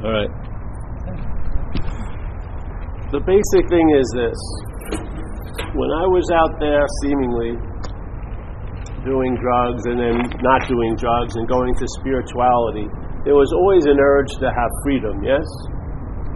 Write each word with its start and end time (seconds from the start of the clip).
All 0.00 0.08
right. 0.08 0.32
The 3.12 3.20
basic 3.20 3.68
thing 3.68 3.86
is 4.00 4.08
this. 4.16 4.40
When 5.76 5.92
I 5.92 6.08
was 6.08 6.24
out 6.32 6.56
there 6.56 6.88
seemingly 7.04 7.52
doing 9.04 9.36
drugs 9.36 9.84
and 9.92 10.00
then 10.00 10.16
not 10.40 10.64
doing 10.72 10.96
drugs 10.96 11.36
and 11.36 11.44
going 11.44 11.76
to 11.76 11.86
spirituality, 12.00 12.88
there 13.28 13.36
was 13.36 13.52
always 13.52 13.84
an 13.84 14.00
urge 14.00 14.32
to 14.40 14.48
have 14.48 14.70
freedom, 14.88 15.20
yes? 15.20 15.44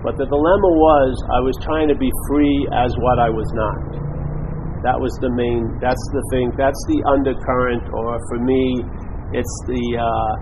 But 0.04 0.20
the 0.20 0.28
dilemma 0.28 0.70
was 0.76 1.10
I 1.32 1.40
was 1.40 1.56
trying 1.64 1.88
to 1.88 1.96
be 1.96 2.12
free 2.28 2.68
as 2.68 2.92
what 3.00 3.16
I 3.16 3.32
was 3.32 3.48
not. 3.56 4.84
That 4.84 5.00
was 5.00 5.16
the 5.24 5.32
main, 5.32 5.80
that's 5.80 6.04
the 6.12 6.20
thing, 6.28 6.52
that's 6.60 6.82
the 6.92 7.00
undercurrent, 7.08 7.88
or 7.96 8.20
for 8.28 8.36
me, 8.44 8.84
it's 9.32 9.56
the, 9.64 9.84
uh, 9.96 10.32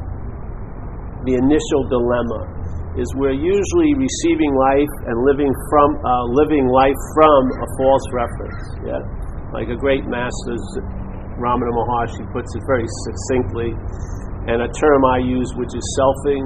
the 1.22 1.38
initial 1.38 1.86
dilemma. 1.86 2.61
Is 2.92 3.08
we're 3.16 3.32
usually 3.32 3.96
receiving 3.96 4.52
life 4.52 4.94
and 5.08 5.16
living 5.24 5.48
from 5.72 5.88
uh, 5.96 6.28
living 6.28 6.68
life 6.68 7.00
from 7.16 7.40
a 7.64 7.68
false 7.80 8.06
reference. 8.12 8.62
Yeah, 8.84 9.00
like 9.56 9.72
a 9.72 9.78
great 9.80 10.04
master, 10.04 10.60
Ramana 11.40 11.72
Maharshi 11.72 12.20
puts 12.36 12.52
it 12.52 12.60
very 12.68 12.84
succinctly, 13.08 13.72
and 14.52 14.60
a 14.60 14.68
term 14.76 15.00
I 15.08 15.24
use, 15.24 15.48
which 15.56 15.72
is 15.72 15.84
selfing, 15.96 16.44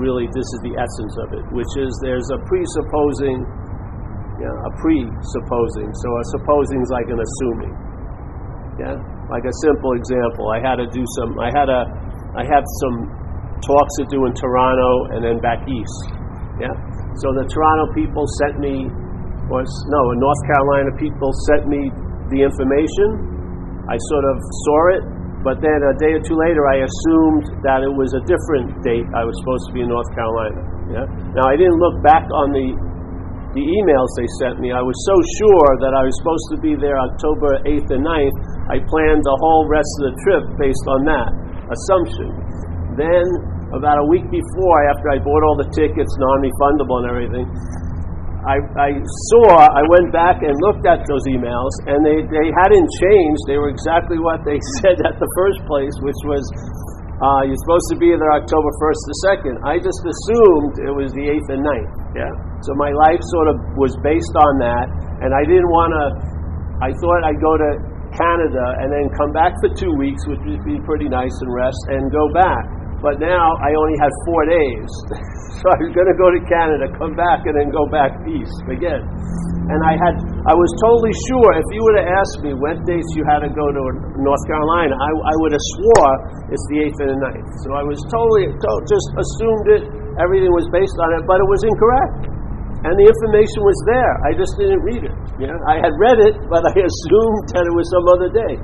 really 0.00 0.28
this 0.32 0.48
is 0.48 0.60
the 0.64 0.74
essence 0.80 1.14
of 1.20 1.28
it, 1.36 1.44
which 1.52 1.72
is 1.76 1.92
there's 2.00 2.28
a 2.32 2.40
presupposing, 2.48 3.44
yeah, 4.40 4.52
a 4.52 4.70
presupposing. 4.80 5.92
So 5.92 6.08
a 6.08 6.24
supposing 6.40 6.80
is 6.80 6.90
like 6.92 7.08
an 7.12 7.20
assuming. 7.20 7.74
Yeah, 8.80 8.96
like 9.28 9.44
a 9.44 9.54
simple 9.64 9.92
example. 9.96 10.52
I 10.52 10.60
had 10.60 10.76
to 10.80 10.88
do 10.88 11.04
some. 11.20 11.36
I 11.40 11.52
had 11.52 11.68
a. 11.68 11.84
I 12.36 12.44
had 12.44 12.64
some 12.80 13.25
talks 13.66 13.92
to 14.00 14.04
do 14.08 14.24
in 14.24 14.32
Toronto 14.32 15.12
and 15.12 15.20
then 15.26 15.42
back 15.42 15.60
east. 15.66 15.98
Yeah. 16.62 16.72
So 17.20 17.34
the 17.34 17.44
Toronto 17.50 17.92
people 17.92 18.24
sent 18.46 18.62
me, 18.62 18.86
or 19.50 19.60
no, 19.60 20.00
the 20.14 20.18
North 20.22 20.42
Carolina 20.46 20.90
people 20.96 21.30
sent 21.50 21.66
me 21.66 21.90
the 22.30 22.40
information. 22.46 23.84
I 23.90 23.98
sort 23.98 24.24
of 24.30 24.36
saw 24.40 24.80
it, 24.98 25.02
but 25.42 25.62
then 25.62 25.78
a 25.78 25.94
day 25.98 26.14
or 26.16 26.22
two 26.22 26.38
later, 26.38 26.62
I 26.70 26.86
assumed 26.86 27.62
that 27.62 27.82
it 27.82 27.92
was 27.92 28.14
a 28.14 28.22
different 28.26 28.82
date. 28.82 29.06
I 29.14 29.22
was 29.22 29.34
supposed 29.42 29.70
to 29.70 29.72
be 29.74 29.82
in 29.82 29.90
North 29.90 30.10
Carolina. 30.14 30.62
Yeah. 30.90 31.06
Now 31.34 31.46
I 31.50 31.58
didn't 31.58 31.78
look 31.82 32.02
back 32.02 32.26
on 32.30 32.54
the 32.54 32.86
the 33.56 33.64
emails 33.64 34.12
they 34.20 34.28
sent 34.36 34.60
me. 34.60 34.68
I 34.68 34.84
was 34.84 34.92
so 35.08 35.16
sure 35.40 35.68
that 35.80 35.96
I 35.96 36.04
was 36.04 36.12
supposed 36.20 36.46
to 36.52 36.58
be 36.60 36.76
there 36.76 37.00
October 37.00 37.56
8th 37.64 37.88
and 37.88 38.04
9th. 38.04 38.36
I 38.68 38.76
planned 38.84 39.24
the 39.24 39.36
whole 39.40 39.64
rest 39.64 39.88
of 39.96 40.12
the 40.12 40.14
trip 40.28 40.44
based 40.60 40.86
on 40.92 41.08
that 41.08 41.32
assumption. 41.72 42.36
Then, 43.00 43.24
about 43.76 44.00
a 44.00 44.06
week 44.08 44.26
before, 44.32 44.76
after 44.88 45.12
I 45.12 45.20
bought 45.20 45.42
all 45.44 45.56
the 45.60 45.70
tickets, 45.76 46.10
non 46.18 46.38
refundable 46.42 47.04
and 47.04 47.08
everything, 47.12 47.46
I, 48.46 48.62
I, 48.78 48.90
saw, 49.34 49.58
I 49.58 49.82
went 49.90 50.14
back 50.14 50.38
and 50.38 50.54
looked 50.70 50.86
at 50.86 51.02
those 51.10 51.26
emails, 51.26 51.74
and 51.90 51.98
they, 52.06 52.22
they 52.30 52.48
hadn't 52.54 52.88
changed. 53.02 53.42
They 53.50 53.58
were 53.58 53.74
exactly 53.74 54.22
what 54.22 54.46
they 54.46 54.58
said 54.80 55.02
at 55.02 55.18
the 55.18 55.30
first 55.34 55.60
place, 55.66 55.94
which 56.02 56.20
was 56.24 56.46
uh, 57.16 57.48
you're 57.48 57.58
supposed 57.64 57.88
to 57.90 57.98
be 57.98 58.12
there 58.12 58.32
October 58.36 58.70
1st 58.76 59.00
to 59.02 59.14
2nd. 59.32 59.54
I 59.64 59.80
just 59.80 59.98
assumed 60.04 60.84
it 60.84 60.92
was 60.92 61.16
the 61.16 61.26
8th 61.32 61.48
and 61.48 61.62
9th. 61.64 61.92
Yeah. 62.12 62.32
So 62.60 62.76
my 62.76 62.92
life 62.92 63.24
sort 63.32 63.48
of 63.48 63.56
was 63.80 63.96
based 64.04 64.36
on 64.36 64.52
that, 64.60 64.86
and 65.24 65.32
I 65.32 65.42
didn't 65.48 65.72
want 65.72 65.96
to, 65.96 66.04
I 66.84 66.92
thought 66.92 67.20
I'd 67.24 67.40
go 67.40 67.56
to 67.56 67.70
Canada 68.12 68.64
and 68.84 68.92
then 68.92 69.08
come 69.16 69.32
back 69.32 69.56
for 69.64 69.72
two 69.72 69.96
weeks, 69.96 70.20
which 70.28 70.44
would 70.44 70.60
be 70.68 70.76
pretty 70.84 71.08
nice 71.08 71.32
and 71.40 71.50
rest, 71.56 71.80
and 71.88 72.12
go 72.12 72.28
back. 72.36 72.75
But 73.04 73.20
now 73.20 73.56
I 73.60 73.76
only 73.76 73.96
had 74.00 74.12
four 74.24 74.42
days. 74.48 74.90
so 75.60 75.64
I 75.68 75.76
was 75.84 75.92
going 75.92 76.08
to 76.08 76.18
go 76.18 76.28
to 76.32 76.40
Canada, 76.48 76.84
come 76.96 77.12
back, 77.12 77.44
and 77.44 77.54
then 77.56 77.68
go 77.68 77.84
back 77.92 78.16
east 78.24 78.56
again. 78.72 79.04
And 79.66 79.82
I 79.82 79.98
had, 79.98 80.14
I 80.46 80.54
was 80.54 80.70
totally 80.78 81.10
sure 81.26 81.48
if 81.58 81.66
you 81.74 81.80
would 81.90 81.98
have 81.98 82.10
asked 82.22 82.38
me 82.46 82.54
what 82.54 82.78
dates 82.86 83.10
you 83.18 83.26
had 83.26 83.42
to 83.42 83.50
go 83.50 83.66
to 83.66 83.82
North 84.22 84.44
Carolina, 84.46 84.94
I, 84.94 85.10
I 85.10 85.34
would 85.42 85.50
have 85.50 85.66
swore 85.74 86.12
it's 86.54 86.62
the 86.70 86.86
8th 86.86 86.98
and 87.02 87.10
the 87.18 87.20
9th. 87.34 87.50
So 87.66 87.68
I 87.74 87.82
was 87.82 87.98
totally, 88.06 88.46
to, 88.54 88.68
just 88.86 89.08
assumed 89.18 89.66
it, 89.74 89.82
everything 90.22 90.54
was 90.54 90.70
based 90.70 90.94
on 91.02 91.18
it, 91.18 91.26
but 91.26 91.42
it 91.42 91.48
was 91.50 91.66
incorrect. 91.66 92.30
And 92.86 92.94
the 92.94 93.06
information 93.10 93.66
was 93.66 93.78
there. 93.90 94.12
I 94.22 94.30
just 94.38 94.54
didn't 94.54 94.82
read 94.86 95.02
it. 95.02 95.16
Yeah? 95.42 95.58
I 95.66 95.82
had 95.82 95.90
read 95.98 96.22
it, 96.22 96.38
but 96.46 96.62
I 96.62 96.74
assumed 96.86 97.44
that 97.58 97.66
it 97.66 97.74
was 97.74 97.86
some 97.90 98.06
other 98.06 98.30
day. 98.30 98.54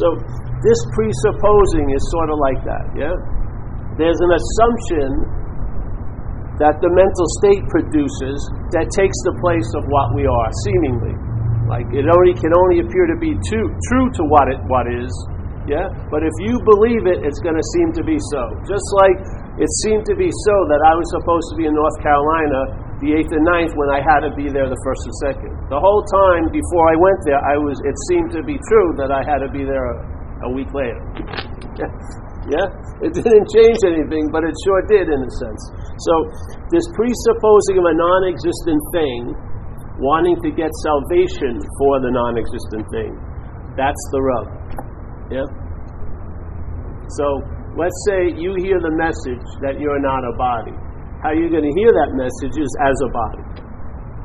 So 0.00 0.06
this 0.64 0.80
presupposing 0.96 1.92
is 1.92 2.00
sort 2.16 2.32
of 2.32 2.40
like 2.40 2.60
that. 2.64 2.84
Yeah? 2.96 3.12
There's 4.00 4.18
an 4.18 4.32
assumption 4.32 5.08
that 6.60 6.76
the 6.84 6.92
mental 6.92 7.26
state 7.40 7.64
produces 7.72 8.36
that 8.76 8.88
takes 8.92 9.16
the 9.24 9.34
place 9.40 9.68
of 9.76 9.84
what 9.88 10.12
we 10.12 10.28
are, 10.28 10.48
seemingly. 10.68 11.16
Like 11.68 11.88
it 11.94 12.04
only 12.04 12.34
can 12.36 12.52
only 12.52 12.82
appear 12.82 13.06
to 13.08 13.16
be 13.16 13.32
too, 13.48 13.64
true 13.88 14.08
to 14.18 14.22
what 14.26 14.50
it 14.50 14.60
what 14.66 14.90
is, 14.90 15.08
yeah. 15.70 15.86
But 16.10 16.26
if 16.26 16.34
you 16.42 16.58
believe 16.66 17.06
it, 17.06 17.22
it's 17.22 17.38
going 17.40 17.54
to 17.54 17.66
seem 17.78 17.94
to 17.96 18.04
be 18.04 18.18
so. 18.34 18.42
Just 18.66 18.84
like 19.06 19.16
it 19.56 19.70
seemed 19.86 20.04
to 20.10 20.16
be 20.18 20.28
so 20.28 20.54
that 20.72 20.80
I 20.82 20.92
was 20.98 21.06
supposed 21.14 21.46
to 21.52 21.56
be 21.56 21.64
in 21.70 21.74
North 21.76 21.98
Carolina 22.02 22.90
the 23.00 23.16
eighth 23.16 23.32
and 23.32 23.44
9th 23.48 23.72
when 23.80 23.88
I 23.88 24.04
had 24.04 24.28
to 24.28 24.32
be 24.36 24.52
there 24.52 24.68
the 24.68 24.76
first 24.84 25.00
and 25.08 25.16
second. 25.24 25.52
The 25.72 25.80
whole 25.80 26.04
time 26.04 26.52
before 26.52 26.84
I 26.92 26.96
went 27.00 27.20
there, 27.24 27.40
I 27.40 27.56
was. 27.56 27.80
It 27.80 27.96
seemed 28.12 28.28
to 28.36 28.42
be 28.44 28.60
true 28.60 28.88
that 29.00 29.08
I 29.08 29.24
had 29.24 29.40
to 29.40 29.48
be 29.48 29.64
there 29.64 29.80
a, 29.80 29.96
a 30.44 30.50
week 30.52 30.68
later. 30.76 31.00
Yeah? 32.50 32.66
It 33.06 33.14
didn't 33.14 33.46
change 33.54 33.78
anything, 33.86 34.26
but 34.34 34.42
it 34.42 34.54
sure 34.66 34.82
did 34.90 35.06
in 35.06 35.20
a 35.22 35.32
sense. 35.38 35.62
So, 36.02 36.14
this 36.74 36.82
presupposing 36.98 37.78
of 37.78 37.86
a 37.86 37.94
non 37.94 38.26
existent 38.26 38.82
thing, 38.90 39.20
wanting 40.02 40.34
to 40.42 40.50
get 40.50 40.74
salvation 40.82 41.62
for 41.78 42.02
the 42.02 42.10
non 42.10 42.34
existent 42.34 42.84
thing, 42.90 43.14
that's 43.78 44.02
the 44.10 44.20
rub. 44.20 44.46
Yeah? 45.30 45.46
So, 47.22 47.26
let's 47.78 47.98
say 48.10 48.34
you 48.34 48.58
hear 48.58 48.82
the 48.82 48.94
message 48.98 49.46
that 49.62 49.78
you're 49.78 50.02
not 50.02 50.26
a 50.26 50.34
body. 50.34 50.74
How 51.22 51.30
you're 51.30 51.52
going 51.52 51.68
to 51.68 51.76
hear 51.78 51.92
that 52.02 52.18
message 52.18 52.58
is 52.58 52.70
as 52.82 52.96
a 52.98 53.10
body. 53.14 53.44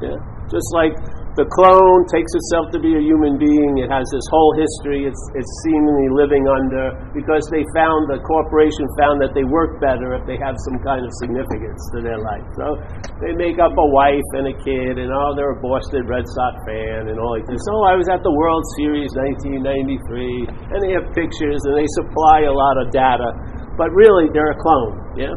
Yeah? 0.02 0.18
Just 0.50 0.70
like 0.74 0.98
the 1.36 1.44
clone 1.52 2.08
takes 2.08 2.32
itself 2.32 2.72
to 2.72 2.80
be 2.80 2.96
a 2.96 3.04
human 3.04 3.36
being. 3.36 3.84
It 3.84 3.92
has 3.92 4.08
this 4.08 4.24
whole 4.32 4.56
history. 4.56 5.04
It's, 5.04 5.20
it's 5.36 5.52
seemingly 5.68 6.08
living 6.16 6.48
under 6.48 6.96
because 7.12 7.44
they 7.52 7.68
found 7.76 8.08
the 8.08 8.24
corporation 8.24 8.88
found 8.96 9.20
that 9.20 9.36
they 9.36 9.44
work 9.44 9.84
better 9.84 10.16
if 10.16 10.24
they 10.24 10.40
have 10.40 10.56
some 10.64 10.80
kind 10.80 11.04
of 11.04 11.12
significance 11.20 11.84
to 11.92 12.00
their 12.00 12.16
life. 12.24 12.48
So 12.56 12.80
they 13.20 13.36
make 13.36 13.60
up 13.60 13.76
a 13.76 13.88
wife 13.92 14.30
and 14.40 14.48
a 14.48 14.56
kid, 14.64 14.96
and 14.96 15.12
oh, 15.12 15.36
they're 15.36 15.60
a 15.60 15.60
Boston 15.60 16.08
Red 16.08 16.24
Sox 16.24 16.56
fan, 16.64 17.12
and 17.12 17.20
all 17.20 17.36
like 17.36 17.44
this. 17.52 17.60
Oh, 17.68 17.84
I 17.84 18.00
was 18.00 18.08
at 18.08 18.24
the 18.24 18.32
World 18.32 18.64
Series 18.80 19.12
1993, 19.36 20.72
and 20.72 20.80
they 20.80 20.96
have 20.96 21.12
pictures 21.12 21.60
and 21.68 21.76
they 21.76 21.88
supply 22.00 22.48
a 22.48 22.56
lot 22.56 22.80
of 22.80 22.96
data, 22.96 23.28
but 23.76 23.92
really 23.92 24.32
they're 24.32 24.56
a 24.56 24.60
clone. 24.64 25.20
Yeah. 25.20 25.36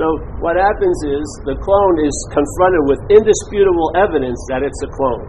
So 0.00 0.04
what 0.40 0.56
happens 0.56 0.98
is 1.04 1.24
the 1.44 1.56
clone 1.60 1.96
is 2.00 2.16
confronted 2.32 2.82
with 2.88 3.00
indisputable 3.12 3.92
evidence 3.92 4.40
that 4.48 4.64
it's 4.64 4.80
a 4.80 4.88
clone. 4.88 5.28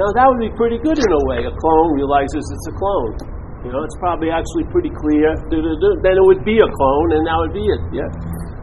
Now 0.00 0.08
that 0.16 0.24
would 0.24 0.40
be 0.40 0.52
pretty 0.56 0.80
good 0.80 0.96
in 0.96 1.10
a 1.12 1.22
way. 1.28 1.44
A 1.44 1.52
clone 1.52 1.92
realizes 1.92 2.40
it's 2.40 2.68
a 2.72 2.74
clone. 2.78 3.12
You 3.66 3.74
know, 3.74 3.82
it's 3.84 3.98
probably 4.00 4.30
actually 4.32 4.64
pretty 4.72 4.88
clear. 4.94 5.34
Then 5.52 6.14
it 6.14 6.24
would 6.24 6.46
be 6.46 6.56
a 6.56 6.70
clone, 6.70 7.08
and 7.18 7.26
that 7.26 7.36
would 7.42 7.52
be 7.52 7.66
it. 7.66 7.82
Yeah. 7.90 8.08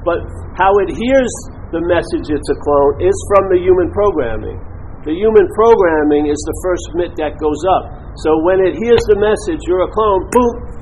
But 0.01 0.23
how 0.55 0.71
it 0.81 0.95
hears 0.95 1.33
the 1.75 1.83
message 1.83 2.31
it's 2.31 2.49
a 2.49 2.57
clone 2.63 3.03
is 3.03 3.17
from 3.29 3.43
the 3.53 3.59
human 3.59 3.91
programming. 3.91 4.57
The 5.05 5.13
human 5.13 5.45
programming 5.53 6.25
is 6.25 6.39
the 6.41 6.57
first 6.65 6.85
bit 6.97 7.11
that 7.21 7.37
goes 7.37 7.61
up. 7.77 7.83
So 8.25 8.33
when 8.47 8.63
it 8.63 8.73
hears 8.79 9.03
the 9.11 9.19
message, 9.21 9.61
you're 9.69 9.85
a 9.85 9.91
clone, 9.93 10.25
boom, 10.31 10.74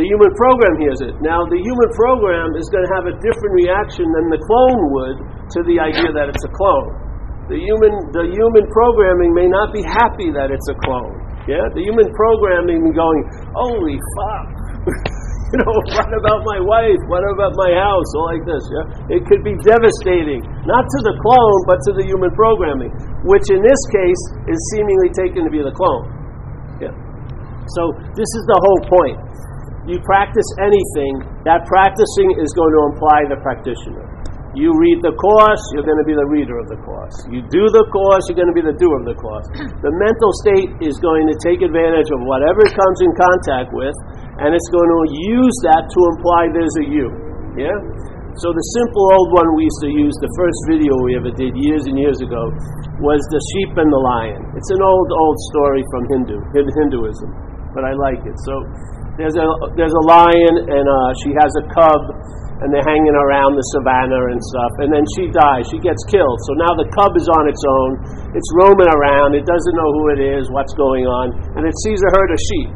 the 0.00 0.08
human 0.08 0.32
program 0.32 0.74
hears 0.80 1.00
it. 1.04 1.12
Now, 1.20 1.44
the 1.44 1.60
human 1.60 1.90
program 1.92 2.56
is 2.56 2.64
going 2.72 2.88
to 2.88 2.92
have 2.96 3.04
a 3.04 3.14
different 3.20 3.52
reaction 3.52 4.08
than 4.16 4.32
the 4.32 4.40
clone 4.40 4.80
would 4.96 5.16
to 5.52 5.58
the 5.68 5.76
idea 5.76 6.08
that 6.16 6.32
it's 6.32 6.40
a 6.40 6.52
clone. 6.56 6.88
The 7.52 7.60
human, 7.60 7.92
the 8.16 8.24
human 8.32 8.64
programming 8.72 9.36
may 9.36 9.44
not 9.44 9.76
be 9.76 9.84
happy 9.84 10.32
that 10.32 10.48
it's 10.48 10.68
a 10.72 10.76
clone. 10.88 11.20
Yeah, 11.44 11.68
the 11.76 11.84
human 11.84 12.08
programming 12.16 12.96
going, 12.96 13.22
holy 13.52 14.00
fuck. 14.16 14.48
you 15.52 15.56
know, 15.60 15.74
what 15.92 16.08
about 16.16 16.48
my 16.48 16.64
wife? 16.64 17.00
What 17.12 17.26
about 17.36 17.52
my 17.60 17.76
house? 17.76 18.08
All 18.16 18.32
like 18.32 18.46
this. 18.48 18.64
Yeah, 18.72 19.20
it 19.20 19.28
could 19.28 19.44
be 19.44 19.52
devastating, 19.60 20.40
not 20.64 20.86
to 20.86 20.98
the 21.04 21.14
clone, 21.20 21.60
but 21.68 21.76
to 21.76 22.00
the 22.00 22.08
human 22.08 22.32
programming, 22.32 22.88
which 23.28 23.44
in 23.52 23.60
this 23.60 23.82
case 23.92 24.22
is 24.48 24.58
seemingly 24.72 25.12
taken 25.12 25.44
to 25.44 25.52
be 25.52 25.60
the 25.60 25.74
clone. 25.76 26.08
Yeah. 26.80 26.94
So 27.76 27.92
this 28.16 28.30
is 28.32 28.42
the 28.48 28.58
whole 28.64 28.82
point 28.88 29.20
you 29.88 29.96
practice 30.04 30.48
anything, 30.60 31.24
that 31.48 31.64
practicing 31.64 32.36
is 32.36 32.52
going 32.52 32.72
to 32.72 32.82
imply 32.92 33.18
the 33.32 33.38
practitioner. 33.40 34.04
You 34.52 34.74
read 34.74 34.98
the 35.06 35.14
course, 35.14 35.62
you're 35.72 35.86
going 35.86 36.02
to 36.02 36.08
be 36.10 36.18
the 36.18 36.26
reader 36.26 36.58
of 36.58 36.66
the 36.66 36.80
course. 36.82 37.14
You 37.30 37.46
do 37.46 37.70
the 37.70 37.86
course, 37.86 38.26
you're 38.26 38.36
going 38.36 38.50
to 38.50 38.58
be 38.58 38.66
the 38.66 38.74
doer 38.74 38.98
of 38.98 39.06
the 39.06 39.14
course. 39.14 39.46
The 39.86 39.94
mental 39.94 40.30
state 40.42 40.70
is 40.82 40.98
going 40.98 41.30
to 41.30 41.36
take 41.38 41.62
advantage 41.62 42.10
of 42.10 42.18
whatever 42.26 42.66
it 42.66 42.74
comes 42.74 42.98
in 42.98 43.12
contact 43.14 43.70
with, 43.70 43.94
and 44.42 44.50
it's 44.50 44.70
going 44.74 44.90
to 44.90 45.02
use 45.38 45.56
that 45.70 45.86
to 45.86 45.98
imply 46.18 46.50
there's 46.50 46.76
a 46.82 46.86
you. 46.90 47.06
Yeah? 47.54 47.78
So 48.42 48.50
the 48.50 48.66
simple 48.74 49.04
old 49.16 49.30
one 49.38 49.48
we 49.54 49.70
used 49.70 49.82
to 49.86 49.92
use, 49.94 50.14
the 50.18 50.34
first 50.34 50.60
video 50.66 50.92
we 51.06 51.14
ever 51.14 51.30
did 51.30 51.54
years 51.54 51.86
and 51.86 51.94
years 51.94 52.18
ago, 52.18 52.50
was 52.98 53.22
the 53.30 53.42
sheep 53.54 53.78
and 53.78 53.90
the 53.90 54.02
lion. 54.02 54.42
It's 54.58 54.70
an 54.74 54.82
old, 54.82 55.08
old 55.14 55.38
story 55.54 55.82
from 55.94 56.02
Hindu, 56.10 56.38
Hinduism, 56.54 57.30
but 57.70 57.86
I 57.86 57.94
like 57.94 58.22
it. 58.26 58.36
So 58.46 58.54
there's 59.20 59.36
a 59.36 59.46
there's 59.76 59.92
a 59.92 60.04
lion 60.08 60.54
and 60.64 60.86
uh, 60.88 61.10
she 61.20 61.30
has 61.36 61.52
a 61.60 61.64
cub, 61.76 62.02
and 62.64 62.72
they're 62.72 62.88
hanging 62.88 63.12
around 63.12 63.54
the 63.54 63.66
savannah 63.76 64.32
and 64.32 64.40
stuff. 64.40 64.72
And 64.80 64.88
then 64.88 65.04
she 65.16 65.28
dies. 65.28 65.68
She 65.68 65.78
gets 65.78 66.00
killed. 66.08 66.38
So 66.48 66.56
now 66.56 66.72
the 66.80 66.88
cub 66.96 67.12
is 67.14 67.28
on 67.28 67.44
its 67.46 67.60
own. 67.60 67.90
It's 68.32 68.50
roaming 68.56 68.88
around. 68.88 69.36
It 69.36 69.44
doesn't 69.44 69.76
know 69.76 69.90
who 69.92 70.04
it 70.16 70.20
is, 70.40 70.48
what's 70.48 70.72
going 70.72 71.04
on, 71.04 71.36
and 71.60 71.68
it 71.68 71.76
sees 71.84 72.00
a 72.00 72.10
herd 72.16 72.32
of 72.32 72.40
sheep. 72.40 72.70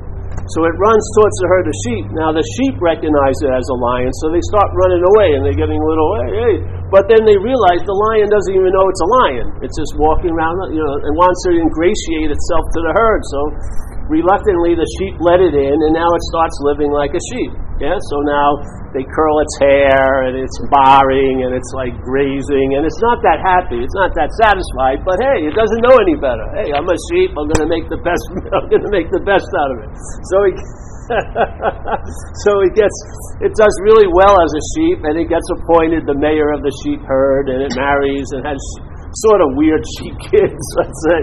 So 0.52 0.60
it 0.68 0.76
runs 0.76 1.04
towards 1.16 1.36
the 1.40 1.48
herd 1.48 1.64
of 1.64 1.76
sheep. 1.88 2.04
Now 2.20 2.28
the 2.28 2.44
sheep 2.60 2.76
recognize 2.76 3.38
it 3.40 3.48
as 3.48 3.64
a 3.64 3.76
lion, 3.80 4.12
so 4.20 4.28
they 4.28 4.44
start 4.52 4.68
running 4.76 5.00
away 5.00 5.28
and 5.38 5.40
they're 5.40 5.56
getting 5.56 5.80
a 5.80 5.86
little, 5.88 6.10
hey, 6.20 6.32
hey. 6.36 6.54
But 6.92 7.08
then 7.08 7.24
they 7.24 7.38
realize 7.40 7.80
the 7.88 7.96
lion 7.96 8.28
doesn't 8.28 8.52
even 8.52 8.68
know 8.68 8.84
it's 8.92 9.00
a 9.00 9.10
lion. 9.24 9.46
It's 9.64 9.72
just 9.72 9.96
walking 9.96 10.36
around, 10.36 10.76
you 10.76 10.84
know, 10.84 10.94
and 11.00 11.12
wants 11.16 11.40
to 11.48 11.56
ingratiate 11.56 12.28
itself 12.28 12.64
to 12.76 12.80
the 12.84 12.92
herd. 12.92 13.22
So 13.24 13.40
reluctantly 14.08 14.76
the 14.76 14.88
sheep 15.00 15.16
let 15.20 15.40
it 15.40 15.56
in, 15.56 15.76
and 15.76 15.92
now 15.92 16.08
it 16.08 16.22
starts 16.32 16.56
living 16.62 16.92
like 16.92 17.12
a 17.16 17.22
sheep. 17.32 17.52
Yeah, 17.82 17.98
so 17.98 18.22
now 18.22 18.62
they 18.94 19.02
curl 19.02 19.42
its 19.42 19.58
hair 19.58 20.30
and 20.30 20.38
it's 20.38 20.54
barring 20.70 21.42
and 21.42 21.50
it's 21.50 21.74
like 21.74 21.90
grazing 22.06 22.78
and 22.78 22.86
it's 22.86 23.02
not 23.02 23.18
that 23.26 23.42
happy. 23.42 23.82
It's 23.82 23.98
not 23.98 24.14
that 24.14 24.30
satisfied. 24.38 25.02
But 25.02 25.18
hey, 25.18 25.50
it 25.50 25.54
doesn't 25.58 25.82
know 25.82 25.98
any 25.98 26.14
better. 26.14 26.46
Hey, 26.54 26.70
I'm 26.70 26.86
a 26.86 26.98
sheep. 27.10 27.34
I'm 27.34 27.50
going 27.50 27.66
to 27.66 27.70
make 27.70 27.90
the 27.90 27.98
best. 27.98 28.22
I'm 28.54 28.70
going 28.70 28.86
to 28.86 28.94
make 28.94 29.10
the 29.10 29.26
best 29.26 29.50
out 29.58 29.70
of 29.74 29.78
it. 29.82 29.92
So 30.30 30.36
he. 30.46 30.54
so 32.48 32.64
it 32.64 32.72
gets 32.72 32.96
it 33.44 33.52
does 33.52 33.74
really 33.84 34.08
well 34.08 34.40
as 34.40 34.48
a 34.56 34.64
sheep 34.72 35.04
and 35.04 35.20
it 35.20 35.28
gets 35.28 35.44
appointed 35.52 36.08
the 36.08 36.16
mayor 36.16 36.48
of 36.48 36.64
the 36.64 36.72
sheep 36.80 36.96
herd 37.04 37.52
and 37.52 37.60
it 37.60 37.76
marries 37.76 38.24
and 38.32 38.40
has 38.40 38.56
sort 39.22 39.40
of 39.40 39.54
weird 39.54 39.82
sheep 39.98 40.16
kids, 40.32 40.64
let's 40.78 41.00
say. 41.10 41.20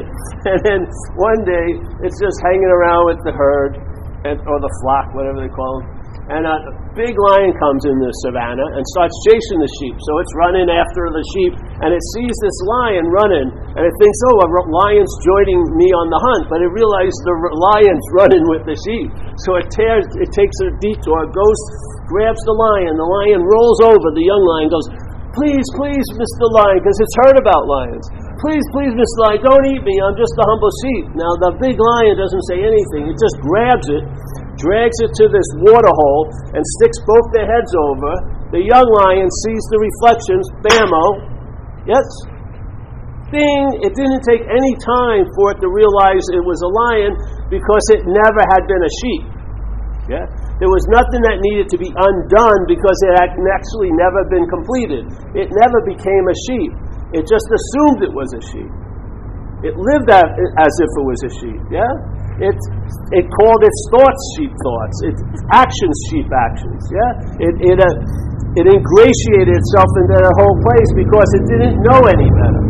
And 0.51 0.59
then 0.63 0.79
one 1.17 1.41
day, 1.43 1.67
it's 2.07 2.17
just 2.19 2.37
hanging 2.45 2.71
around 2.71 3.11
with 3.11 3.21
the 3.27 3.33
herd, 3.35 3.77
and, 4.25 4.37
or 4.45 4.57
the 4.61 4.71
flock, 4.85 5.13
whatever 5.17 5.41
they 5.41 5.49
call 5.49 5.81
them. 5.81 6.01
And 6.31 6.47
a 6.47 6.57
big 6.95 7.11
lion 7.11 7.51
comes 7.59 7.83
in 7.83 7.97
the 7.97 8.11
savannah 8.23 8.77
and 8.77 8.83
starts 8.95 9.11
chasing 9.27 9.59
the 9.59 9.71
sheep. 9.81 9.97
So 9.99 10.11
it's 10.21 10.31
running 10.39 10.69
after 10.71 11.11
the 11.11 11.23
sheep, 11.35 11.53
and 11.83 11.91
it 11.91 12.03
sees 12.15 12.31
this 12.39 12.57
lion 12.71 13.09
running, 13.11 13.51
and 13.51 13.83
it 13.83 13.93
thinks, 13.99 14.19
oh, 14.31 14.37
a 14.39 14.47
lion's 14.69 15.11
joining 15.27 15.59
me 15.75 15.91
on 15.91 16.07
the 16.07 16.21
hunt. 16.21 16.47
But 16.47 16.63
it 16.63 16.71
realizes 16.71 17.17
the 17.27 17.35
lion's 17.35 18.05
running 18.21 18.43
with 18.47 18.63
the 18.63 18.77
sheep. 18.79 19.11
So 19.43 19.59
it 19.59 19.67
tears, 19.75 20.07
it 20.23 20.31
takes 20.31 20.55
a 20.63 20.71
detour, 20.79 21.27
goes, 21.35 21.59
grabs 22.07 22.39
the 22.47 22.55
lion. 22.55 22.95
The 22.95 23.09
lion 23.09 23.43
rolls 23.43 23.79
over. 23.83 24.07
The 24.15 24.23
young 24.23 24.43
lion 24.55 24.69
goes, 24.71 24.87
Please, 25.31 25.63
please, 25.79 26.03
Mr. 26.19 26.43
Lion, 26.51 26.83
because 26.83 26.99
it's 26.99 27.15
heard 27.23 27.39
about 27.39 27.63
lions. 27.63 28.03
Please, 28.43 28.65
please, 28.75 28.91
Mr. 28.91 29.17
Lion, 29.23 29.39
don't 29.39 29.65
eat 29.71 29.79
me. 29.79 29.95
I'm 30.03 30.17
just 30.19 30.35
a 30.35 30.43
humble 30.43 30.73
sheep. 30.83 31.05
Now, 31.15 31.31
the 31.39 31.55
big 31.55 31.79
lion 31.79 32.19
doesn't 32.19 32.45
say 32.51 32.59
anything. 32.59 33.07
It 33.07 33.15
just 33.15 33.39
grabs 33.39 33.87
it, 33.87 34.03
drags 34.59 34.97
it 34.99 35.11
to 35.23 35.31
this 35.31 35.47
water 35.63 35.87
hole, 35.87 36.27
and 36.51 36.59
sticks 36.79 36.99
both 37.07 37.31
their 37.31 37.47
heads 37.47 37.71
over. 37.79 38.11
The 38.51 38.59
young 38.59 38.83
lion 38.83 39.31
sees 39.47 39.63
the 39.71 39.79
reflections. 39.79 40.43
Bammo. 40.67 41.05
Yes? 41.87 42.03
Ding! 43.31 43.87
It 43.87 43.95
didn't 43.95 44.27
take 44.27 44.43
any 44.43 44.75
time 44.83 45.31
for 45.39 45.55
it 45.55 45.63
to 45.63 45.71
realize 45.71 46.27
it 46.35 46.43
was 46.43 46.59
a 46.59 46.67
lion 46.67 47.15
because 47.47 47.85
it 47.95 48.03
never 48.03 48.43
had 48.51 48.67
been 48.67 48.83
a 48.83 48.93
sheep. 48.99 49.23
Yeah? 50.11 50.27
There 50.61 50.69
was 50.69 50.85
nothing 50.93 51.25
that 51.25 51.41
needed 51.41 51.73
to 51.73 51.77
be 51.81 51.89
undone 51.89 52.61
because 52.69 52.93
it 53.09 53.17
had 53.17 53.33
actually 53.33 53.89
never 53.97 54.21
been 54.29 54.45
completed. 54.45 55.09
It 55.33 55.49
never 55.57 55.81
became 55.81 56.21
a 56.29 56.37
sheep. 56.45 56.69
It 57.17 57.25
just 57.25 57.49
assumed 57.49 58.05
it 58.05 58.13
was 58.13 58.29
a 58.37 58.41
sheep. 58.45 58.69
It 59.65 59.73
lived 59.73 60.13
as 60.13 60.73
if 60.77 60.89
it 61.01 61.05
was 61.05 61.19
a 61.25 61.31
sheep. 61.41 61.61
Yeah? 61.73 61.89
It, 62.45 62.53
it 63.09 63.25
called 63.41 63.61
its 63.65 63.79
thoughts 63.89 64.21
sheep 64.37 64.53
thoughts, 64.61 64.95
its 65.01 65.21
actions 65.49 65.97
sheep 66.13 66.29
actions. 66.29 66.81
Yeah? 66.93 67.41
It, 67.41 67.53
it, 67.73 67.77
uh, 67.81 68.61
it 68.61 68.65
ingratiated 68.69 69.49
itself 69.57 69.89
into 70.05 70.17
the 70.21 70.33
whole 70.45 70.57
place 70.61 70.89
because 70.93 71.29
it 71.41 71.43
didn't 71.57 71.81
know 71.81 72.05
any 72.05 72.29
better. 72.37 72.63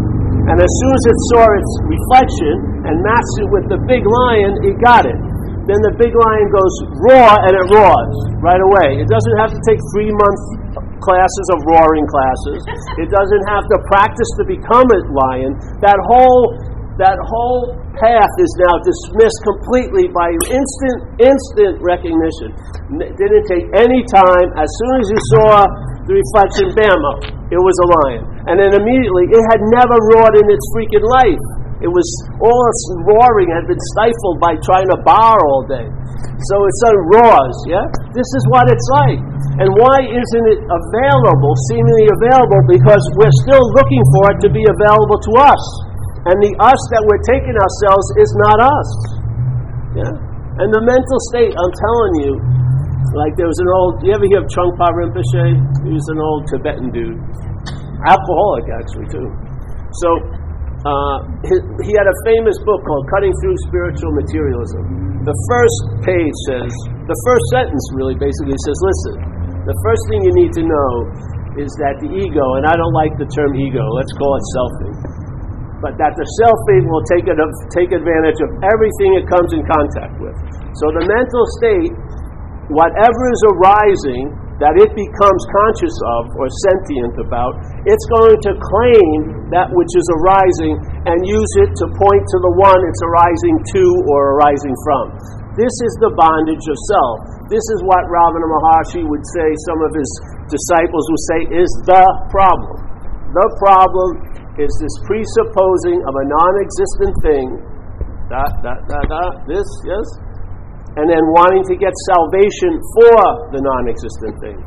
And 0.48 0.56
as 0.64 0.72
soon 0.80 0.94
as 0.96 1.04
it 1.12 1.20
saw 1.36 1.44
its 1.44 1.72
reflection 1.92 2.88
and 2.88 3.04
matched 3.04 3.36
it 3.44 3.50
with 3.52 3.68
the 3.68 3.80
big 3.84 4.08
lion, 4.08 4.64
it 4.64 4.80
got 4.80 5.04
it 5.04 5.20
then 5.70 5.78
the 5.86 5.94
big 6.02 6.10
lion 6.10 6.48
goes 6.50 6.76
roar 7.06 7.32
and 7.46 7.54
it 7.54 7.66
roars 7.70 8.16
right 8.42 8.62
away. 8.62 8.98
It 8.98 9.10
doesn't 9.10 9.38
have 9.38 9.54
to 9.54 9.62
take 9.70 9.78
three 9.94 10.10
month 10.10 10.42
classes 11.06 11.48
of 11.54 11.66
roaring 11.70 12.08
classes. 12.10 12.60
It 12.98 13.10
doesn't 13.14 13.46
have 13.50 13.66
to 13.70 13.78
practice 13.90 14.30
to 14.42 14.44
become 14.46 14.90
a 14.90 15.00
lion. 15.14 15.58
That 15.86 15.98
whole 16.10 16.58
that 17.00 17.18
whole 17.24 17.74
path 17.98 18.34
is 18.38 18.52
now 18.62 18.76
dismissed 18.84 19.42
completely 19.48 20.12
by 20.12 20.30
instant 20.50 20.98
instant 21.18 21.82
recognition. 21.82 22.54
It 23.02 23.16
didn't 23.18 23.46
take 23.50 23.66
any 23.78 24.02
time. 24.10 24.48
As 24.58 24.70
soon 24.70 24.94
as 25.02 25.08
you 25.10 25.20
saw 25.38 25.66
the 26.06 26.14
reflection, 26.18 26.74
bam, 26.78 27.00
it 27.54 27.62
was 27.62 27.76
a 27.82 27.88
lion. 28.02 28.22
And 28.50 28.56
then 28.58 28.74
immediately, 28.74 29.30
it 29.30 29.44
had 29.54 29.62
never 29.72 29.98
roared 30.14 30.36
in 30.42 30.46
its 30.50 30.66
freaking 30.74 31.06
life. 31.06 31.61
It 31.82 31.90
was 31.90 32.06
all 32.38 32.62
roaring 33.10 33.50
had 33.50 33.66
been 33.66 33.82
stifled 33.98 34.38
by 34.38 34.54
trying 34.62 34.86
to 34.94 35.02
bar 35.02 35.38
all 35.50 35.66
day. 35.66 35.90
So 36.50 36.56
it's 36.66 36.82
a 36.86 36.94
roars, 37.14 37.58
yeah? 37.66 37.86
This 38.14 38.30
is 38.38 38.44
what 38.54 38.70
it's 38.70 38.88
like. 39.02 39.22
And 39.62 39.70
why 39.78 40.06
isn't 40.06 40.46
it 40.54 40.62
available, 40.62 41.54
seemingly 41.70 42.08
available? 42.22 42.62
Because 42.70 43.04
we're 43.18 43.36
still 43.46 43.62
looking 43.78 44.04
for 44.18 44.24
it 44.34 44.38
to 44.46 44.50
be 44.50 44.62
available 44.62 45.18
to 45.18 45.32
us. 45.42 45.64
And 46.30 46.38
the 46.38 46.54
us 46.62 46.82
that 46.94 47.02
we're 47.02 47.26
taking 47.26 47.58
ourselves 47.58 48.06
is 48.22 48.30
not 48.46 48.58
us. 48.62 48.90
Yeah? 49.98 50.14
And 50.62 50.70
the 50.70 50.82
mental 50.86 51.20
state, 51.34 51.54
I'm 51.54 51.74
telling 51.74 52.14
you, 52.26 52.32
like 53.18 53.34
there 53.38 53.50
was 53.50 53.58
an 53.58 53.70
old, 53.74 53.94
you 54.06 54.14
ever 54.14 54.26
hear 54.30 54.46
of 54.46 54.50
Trungpa 54.54 54.88
Rinpoche? 54.94 55.58
He 55.84 55.92
was 55.94 56.08
an 56.14 56.20
old 56.22 56.46
Tibetan 56.54 56.90
dude. 56.94 57.18
Alcoholic, 58.06 58.66
actually, 58.70 59.10
too. 59.10 59.30
So 60.02 60.10
uh, 60.82 61.18
he, 61.46 61.94
had 61.94 62.10
a 62.10 62.18
famous 62.26 62.58
book 62.66 62.82
called 62.82 63.06
Cutting 63.14 63.34
Through 63.38 63.58
Spiritual 63.70 64.12
Materialism. 64.18 65.22
The 65.22 65.38
first 65.46 65.78
page 66.02 66.38
says, 66.50 66.74
the 67.06 67.18
first 67.22 67.46
sentence 67.54 67.86
really 67.94 68.18
basically 68.18 68.58
says, 68.66 68.78
listen, 68.82 69.16
the 69.62 69.78
first 69.86 70.02
thing 70.10 70.26
you 70.26 70.34
need 70.34 70.52
to 70.58 70.64
know 70.66 70.92
is 71.62 71.70
that 71.86 72.02
the 72.02 72.10
ego, 72.10 72.46
and 72.58 72.66
I 72.66 72.74
don't 72.74 72.96
like 72.98 73.14
the 73.22 73.30
term 73.30 73.54
ego, 73.54 73.86
let's 73.94 74.10
call 74.18 74.34
it 74.34 74.46
selfing, 74.58 74.96
but 75.86 76.02
that 76.02 76.18
the 76.18 76.26
selfing 76.42 76.90
will 76.90 77.06
take, 77.14 77.30
it, 77.30 77.38
take 77.78 77.94
advantage 77.94 78.42
of 78.42 78.50
everything 78.66 79.22
it 79.22 79.30
comes 79.30 79.54
in 79.54 79.62
contact 79.62 80.18
with. 80.18 80.34
So 80.82 80.90
the 80.98 81.06
mental 81.06 81.46
state, 81.62 81.94
whatever 82.74 83.22
is 83.30 83.42
arising, 83.54 84.34
that 84.62 84.78
it 84.78 84.94
becomes 84.94 85.42
conscious 85.50 85.96
of 86.22 86.30
or 86.38 86.46
sentient 86.70 87.18
about, 87.18 87.58
it's 87.90 88.06
going 88.14 88.38
to 88.46 88.54
claim 88.62 89.50
that 89.50 89.66
which 89.74 89.90
is 89.98 90.06
arising 90.22 90.78
and 91.10 91.18
use 91.26 91.52
it 91.66 91.74
to 91.82 91.86
point 91.98 92.24
to 92.30 92.38
the 92.46 92.54
one 92.62 92.78
it's 92.86 93.02
arising 93.02 93.58
to 93.74 93.84
or 94.14 94.38
arising 94.38 94.78
from. 94.86 95.18
This 95.58 95.74
is 95.84 95.94
the 96.00 96.14
bondage 96.16 96.64
of 96.64 96.78
self. 96.94 97.16
This 97.52 97.66
is 97.76 97.84
what 97.84 98.06
Ramana 98.08 98.48
Maharshi 98.48 99.04
would 99.04 99.26
say, 99.36 99.50
some 99.68 99.82
of 99.84 99.92
his 99.98 100.10
disciples 100.48 101.04
would 101.10 101.26
say, 101.28 101.40
is 101.58 101.72
the 101.90 102.06
problem. 102.32 102.80
The 103.36 103.48
problem 103.60 104.10
is 104.62 104.72
this 104.80 104.96
presupposing 105.10 106.00
of 106.06 106.14
a 106.16 106.26
non 106.30 106.54
existent 106.64 107.14
thing. 107.26 107.48
Da, 108.32 108.48
da, 108.64 108.80
da, 108.88 109.00
da, 109.12 109.24
this, 109.44 109.68
yes? 109.84 110.08
And 111.00 111.08
then 111.08 111.24
wanting 111.32 111.64
to 111.72 111.76
get 111.80 111.96
salvation 112.12 112.76
for 113.00 113.52
the 113.56 113.62
non 113.64 113.88
existent 113.88 114.36
thing. 114.44 114.60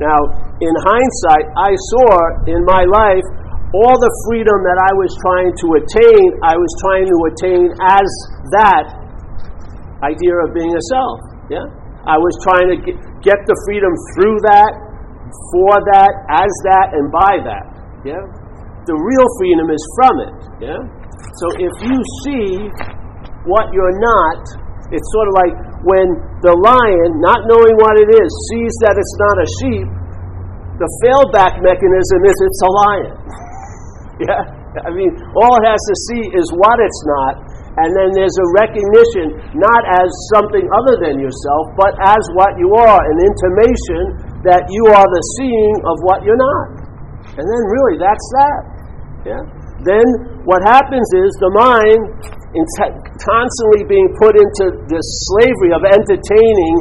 Now, 0.00 0.16
in 0.60 0.74
hindsight, 0.80 1.46
I 1.56 1.72
saw 1.92 2.08
in 2.48 2.60
my 2.64 2.84
life 2.88 3.26
all 3.76 3.94
the 3.94 4.12
freedom 4.26 4.58
that 4.66 4.78
I 4.82 4.92
was 4.98 5.12
trying 5.22 5.52
to 5.54 5.66
attain, 5.78 6.26
I 6.42 6.56
was 6.58 6.72
trying 6.82 7.06
to 7.06 7.18
attain 7.30 7.64
as 7.86 8.08
that 8.58 8.86
idea 10.02 10.34
of 10.42 10.50
being 10.56 10.72
a 10.72 10.84
self. 10.90 11.18
Yeah? 11.52 11.66
I 12.08 12.16
was 12.18 12.34
trying 12.42 12.68
to 12.74 12.78
get 13.22 13.38
the 13.44 13.56
freedom 13.68 13.92
through 14.16 14.40
that, 14.48 14.72
for 15.54 15.72
that, 15.94 16.12
as 16.32 16.50
that, 16.66 16.86
and 16.98 17.06
by 17.14 17.34
that. 17.46 17.66
Yeah? 18.02 18.24
The 18.88 18.96
real 18.96 19.28
freedom 19.38 19.68
is 19.70 19.82
from 19.94 20.14
it. 20.26 20.36
Yeah? 20.64 20.80
So 21.38 21.46
if 21.60 21.74
you 21.86 21.98
see 22.26 22.72
what 23.46 23.70
you're 23.70 23.98
not, 24.00 24.40
it's 24.90 25.08
sort 25.14 25.26
of 25.30 25.34
like 25.38 25.54
when 25.86 26.06
the 26.42 26.54
lion, 26.54 27.08
not 27.22 27.46
knowing 27.46 27.74
what 27.78 27.94
it 27.98 28.10
is, 28.10 28.28
sees 28.50 28.74
that 28.82 28.98
it's 28.98 29.16
not 29.22 29.36
a 29.38 29.48
sheep, 29.62 29.88
the 30.82 30.90
failback 31.06 31.60
mechanism 31.62 32.20
is 32.26 32.36
it's 32.36 32.62
a 32.64 32.70
lion. 32.70 33.12
yeah? 34.26 34.42
I 34.86 34.90
mean, 34.94 35.10
all 35.34 35.54
it 35.58 35.66
has 35.66 35.82
to 35.82 35.96
see 36.10 36.22
is 36.34 36.46
what 36.54 36.78
it's 36.78 37.02
not, 37.06 37.34
and 37.82 37.90
then 37.94 38.10
there's 38.14 38.34
a 38.34 38.48
recognition 38.58 39.54
not 39.54 39.82
as 39.86 40.08
something 40.34 40.66
other 40.74 40.98
than 40.98 41.22
yourself, 41.22 41.64
but 41.78 41.94
as 42.02 42.22
what 42.34 42.54
you 42.58 42.70
are, 42.74 42.98
an 42.98 43.18
intimation 43.18 44.02
that 44.42 44.66
you 44.72 44.84
are 44.90 45.06
the 45.06 45.22
seeing 45.38 45.74
of 45.86 45.96
what 46.02 46.22
you're 46.26 46.38
not. 46.38 46.66
And 47.38 47.44
then 47.46 47.62
really 47.70 47.96
that's 47.98 48.26
that. 48.42 48.60
Yeah? 49.22 49.42
Then 49.86 50.06
what 50.44 50.60
happens 50.66 51.08
is 51.14 51.30
the 51.38 51.52
mind 51.56 52.00
in 52.24 52.39
constantly 52.52 53.86
being 53.86 54.10
put 54.18 54.34
into 54.34 54.74
this 54.90 55.06
slavery 55.30 55.70
of 55.74 55.82
entertaining 55.86 56.74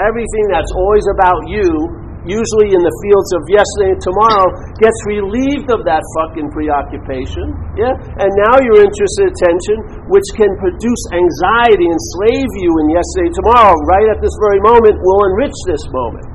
everything 0.00 0.44
that's 0.48 0.72
always 0.72 1.04
about 1.12 1.44
you 1.48 2.02
usually 2.26 2.70
in 2.70 2.82
the 2.82 2.94
fields 3.02 3.30
of 3.34 3.42
yesterday 3.50 3.98
and 3.98 4.02
tomorrow, 4.02 4.46
gets 4.78 4.94
relieved 5.10 5.68
of 5.74 5.82
that 5.82 6.02
fucking 6.18 6.54
preoccupation, 6.54 7.50
yeah? 7.74 7.90
And 7.94 8.30
now 8.46 8.62
your 8.62 8.86
interested 8.86 9.34
attention, 9.34 10.06
which 10.06 10.26
can 10.38 10.50
produce 10.62 11.02
anxiety, 11.10 11.90
enslave 11.90 12.50
you 12.62 12.70
in 12.86 12.94
yesterday 12.94 13.26
and 13.26 13.36
tomorrow, 13.42 13.74
right 13.90 14.08
at 14.14 14.22
this 14.22 14.34
very 14.38 14.62
moment, 14.62 14.94
will 15.02 15.22
enrich 15.34 15.56
this 15.66 15.82
moment. 15.90 16.26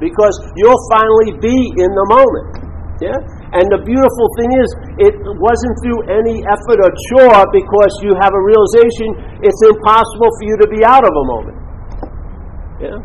Because 0.00 0.36
you'll 0.56 0.84
finally 0.92 1.36
be 1.40 1.58
in 1.80 1.90
the 1.92 2.06
moment. 2.08 2.48
Yeah? 3.00 3.16
And 3.54 3.62
the 3.70 3.78
beautiful 3.86 4.26
thing 4.42 4.50
is, 4.58 4.68
it 5.06 5.14
wasn't 5.38 5.74
through 5.86 6.00
any 6.10 6.42
effort 6.42 6.78
or 6.82 6.90
chore 7.10 7.46
because 7.54 7.92
you 8.02 8.10
have 8.18 8.34
a 8.34 8.42
realization 8.42 9.38
it's 9.38 9.62
impossible 9.62 10.30
for 10.34 10.44
you 10.50 10.56
to 10.58 10.68
be 10.70 10.82
out 10.82 11.06
of 11.06 11.14
a 11.14 11.24
moment. 11.30 11.58
Yeah? 12.82 12.98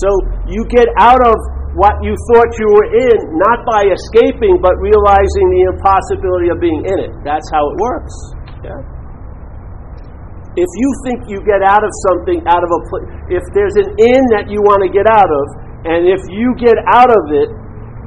So 0.00 0.08
you 0.48 0.64
get 0.72 0.88
out 0.96 1.20
of 1.20 1.36
what 1.76 2.00
you 2.00 2.16
thought 2.32 2.48
you 2.56 2.68
were 2.72 2.88
in, 2.88 3.16
not 3.36 3.68
by 3.68 3.84
escaping, 3.92 4.58
but 4.64 4.74
realizing 4.80 5.46
the 5.52 5.62
impossibility 5.76 6.48
of 6.48 6.58
being 6.58 6.82
in 6.88 6.98
it. 7.08 7.12
That's 7.20 7.46
how 7.52 7.62
it 7.68 7.76
works. 7.76 8.14
Yeah? 8.64 8.80
If 10.58 10.70
you 10.74 10.88
think 11.06 11.30
you 11.30 11.38
get 11.44 11.62
out 11.62 11.84
of 11.84 11.92
something, 12.10 12.42
out 12.48 12.64
of 12.64 12.70
a 12.72 12.80
place, 12.90 13.06
if 13.30 13.44
there's 13.54 13.76
an 13.78 13.94
in 13.94 14.22
that 14.34 14.50
you 14.50 14.58
want 14.64 14.82
to 14.82 14.90
get 14.90 15.06
out 15.06 15.28
of, 15.28 15.44
and 15.86 16.08
if 16.10 16.18
you 16.26 16.56
get 16.58 16.74
out 16.90 17.12
of 17.12 17.24
it, 17.30 17.46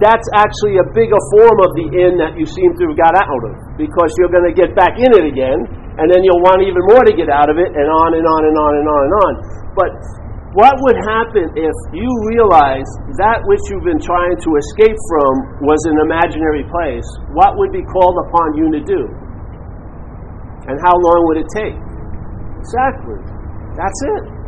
that's 0.01 0.25
actually 0.33 0.81
a 0.81 0.87
bigger 0.97 1.21
form 1.37 1.57
of 1.61 1.69
the 1.77 1.85
in 1.93 2.17
that 2.17 2.33
you 2.33 2.49
seem 2.49 2.73
to 2.81 2.83
have 2.89 2.97
got 2.97 3.13
out 3.13 3.29
of, 3.29 3.53
because 3.77 4.09
you're 4.17 4.33
going 4.33 4.49
to 4.49 4.55
get 4.57 4.73
back 4.73 4.97
in 4.97 5.13
it 5.13 5.25
again, 5.29 5.61
and 6.01 6.09
then 6.09 6.25
you'll 6.25 6.41
want 6.41 6.65
even 6.65 6.81
more 6.89 7.05
to 7.05 7.13
get 7.13 7.29
out 7.29 7.53
of 7.53 7.61
it, 7.61 7.69
and 7.69 7.85
on 7.85 8.17
and 8.17 8.25
on 8.25 8.41
and 8.49 8.57
on 8.57 8.71
and 8.81 8.87
on 8.89 9.01
and 9.05 9.13
on. 9.13 9.31
But 9.77 9.91
what 10.57 10.75
would 10.83 10.99
happen 11.05 11.53
if 11.53 11.75
you 11.93 12.09
realized 12.33 12.91
that 13.21 13.39
which 13.47 13.61
you've 13.69 13.87
been 13.87 14.01
trying 14.01 14.35
to 14.41 14.49
escape 14.57 14.97
from 15.13 15.31
was 15.63 15.79
an 15.87 16.01
imaginary 16.03 16.65
place? 16.67 17.07
What 17.37 17.55
would 17.61 17.71
be 17.71 17.85
called 17.85 18.17
upon 18.27 18.47
you 18.57 18.67
to 18.73 18.81
do? 18.81 19.01
And 20.67 20.75
how 20.81 20.97
long 20.97 21.19
would 21.29 21.39
it 21.39 21.49
take? 21.55 21.77
Exactly. 22.59 23.21
That's 23.79 24.01
it. 24.17 24.40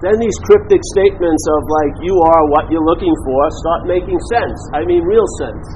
Then 0.00 0.16
these 0.16 0.36
cryptic 0.48 0.80
statements 0.96 1.44
of 1.44 1.60
like, 1.68 1.94
you 2.00 2.16
are 2.16 2.42
what 2.48 2.72
you're 2.72 2.84
looking 2.88 3.12
for, 3.28 3.40
start 3.60 3.84
making 3.84 4.16
sense. 4.32 4.56
I 4.72 4.88
mean, 4.88 5.04
real 5.04 5.28
sense. 5.36 5.66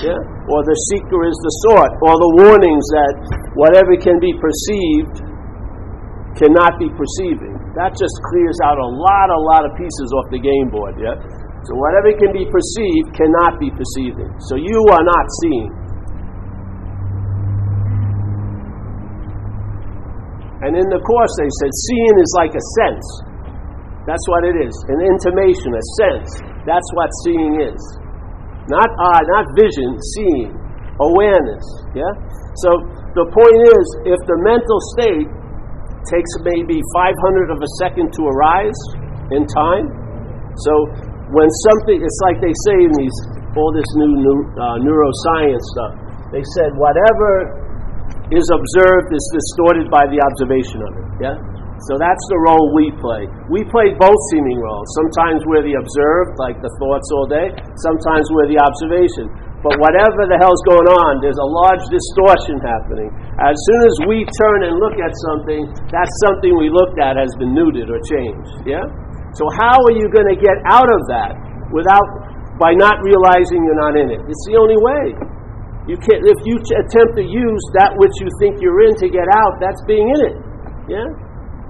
Yeah? 0.00 0.16
Or 0.48 0.64
the 0.64 0.76
seeker 0.88 1.20
is 1.28 1.36
the 1.36 1.52
sought, 1.68 1.92
or 2.00 2.16
the 2.16 2.32
warnings 2.48 2.86
that 2.96 3.14
whatever 3.60 3.92
can 4.00 4.16
be 4.24 4.32
perceived 4.40 5.20
cannot 6.40 6.80
be 6.80 6.88
perceiving. 6.96 7.54
That 7.76 7.92
just 7.92 8.16
clears 8.32 8.58
out 8.64 8.80
a 8.80 8.88
lot, 8.88 9.28
a 9.30 9.42
lot 9.52 9.62
of 9.68 9.76
pieces 9.76 10.08
off 10.16 10.32
the 10.32 10.40
game 10.40 10.72
board, 10.72 10.96
yeah? 10.96 11.14
So 11.68 11.76
whatever 11.76 12.10
can 12.16 12.32
be 12.32 12.48
perceived 12.48 13.12
cannot 13.12 13.60
be 13.60 13.68
perceiving. 13.68 14.32
So 14.48 14.56
you 14.56 14.80
are 14.96 15.04
not 15.04 15.26
seeing. 15.44 15.70
And 20.64 20.72
in 20.72 20.86
the 20.88 21.00
Course, 21.04 21.34
they 21.36 21.50
said 21.60 21.72
seeing 21.72 22.16
is 22.16 22.32
like 22.40 22.56
a 22.56 22.64
sense. 22.80 23.33
That's 24.04 24.24
what 24.28 24.44
it 24.44 24.56
is 24.60 24.74
an 24.92 25.00
intimation, 25.00 25.72
a 25.72 25.84
sense. 26.00 26.28
That's 26.68 26.88
what 26.96 27.08
seeing 27.24 27.60
is. 27.64 27.80
Not 28.68 28.88
eye, 28.88 29.24
not 29.28 29.44
vision, 29.56 29.96
seeing, 30.16 30.52
awareness. 31.00 31.64
Yeah? 31.92 32.12
So 32.64 32.70
the 33.16 33.26
point 33.28 33.58
is, 33.76 33.84
if 34.08 34.20
the 34.24 34.38
mental 34.40 34.80
state 34.96 35.28
takes 36.08 36.32
maybe 36.44 36.80
500 36.92 37.48
of 37.52 37.58
a 37.60 37.70
second 37.80 38.12
to 38.12 38.22
arise 38.28 38.80
in 39.32 39.48
time. 39.48 39.88
So 40.68 40.72
when 41.32 41.48
something, 41.72 41.96
it's 41.96 42.20
like 42.28 42.38
they 42.44 42.52
say 42.68 42.76
in 42.84 42.92
these 42.92 43.16
all 43.56 43.70
this 43.72 43.86
new, 43.96 44.12
new 44.18 44.38
uh, 44.58 44.76
neuroscience 44.82 45.62
stuff. 45.72 45.92
They 46.34 46.42
said 46.58 46.74
whatever 46.74 47.54
is 48.34 48.44
observed 48.50 49.08
is 49.14 49.24
distorted 49.30 49.86
by 49.88 50.10
the 50.10 50.18
observation 50.18 50.82
of 50.82 50.92
it. 50.98 51.06
Yeah. 51.22 51.36
So 51.90 52.00
that's 52.00 52.24
the 52.32 52.40
role 52.48 52.72
we 52.72 52.88
play. 52.96 53.28
We 53.52 53.60
play 53.68 53.92
both 53.96 54.20
seeming 54.32 54.56
roles. 54.56 54.88
Sometimes 55.04 55.44
we're 55.44 55.64
the 55.64 55.76
observed, 55.76 56.40
like 56.40 56.56
the 56.64 56.72
thoughts 56.80 57.08
all 57.12 57.28
day. 57.28 57.52
Sometimes 57.84 58.24
we're 58.32 58.48
the 58.48 58.60
observation. 58.60 59.28
But 59.60 59.80
whatever 59.80 60.28
the 60.28 60.36
hell's 60.36 60.60
going 60.68 60.88
on, 60.92 61.24
there's 61.24 61.40
a 61.40 61.50
large 61.64 61.80
distortion 61.88 62.60
happening. 62.60 63.08
As 63.40 63.56
soon 63.56 63.80
as 63.88 63.96
we 64.04 64.24
turn 64.36 64.68
and 64.68 64.76
look 64.76 64.96
at 65.00 65.12
something, 65.28 65.64
that 65.88 66.08
something 66.28 66.52
we 66.52 66.68
looked 66.68 67.00
at 67.00 67.16
has 67.16 67.32
been 67.40 67.56
neutered 67.56 67.88
or 67.88 67.96
changed. 68.04 68.68
Yeah? 68.68 68.84
So 69.36 69.48
how 69.56 69.76
are 69.88 69.96
you 69.96 70.12
going 70.12 70.28
to 70.28 70.36
get 70.36 70.60
out 70.68 70.88
of 70.88 71.00
that 71.08 71.32
without 71.72 72.04
by 72.60 72.76
not 72.76 73.00
realizing 73.00 73.64
you're 73.64 73.80
not 73.80 73.96
in 73.96 74.12
it? 74.12 74.20
It's 74.28 74.44
the 74.52 74.60
only 74.60 74.76
way. 74.76 75.16
You 75.88 75.96
can't 75.96 76.20
if 76.24 76.40
you 76.44 76.60
attempt 76.60 77.16
to 77.16 77.24
use 77.24 77.64
that 77.80 77.92
which 77.96 78.12
you 78.20 78.28
think 78.40 78.60
you're 78.60 78.84
in 78.88 78.96
to 79.00 79.08
get 79.08 79.28
out, 79.32 79.64
that's 79.64 79.80
being 79.88 80.04
in 80.12 80.20
it. 80.28 80.36
Yeah? 80.92 81.08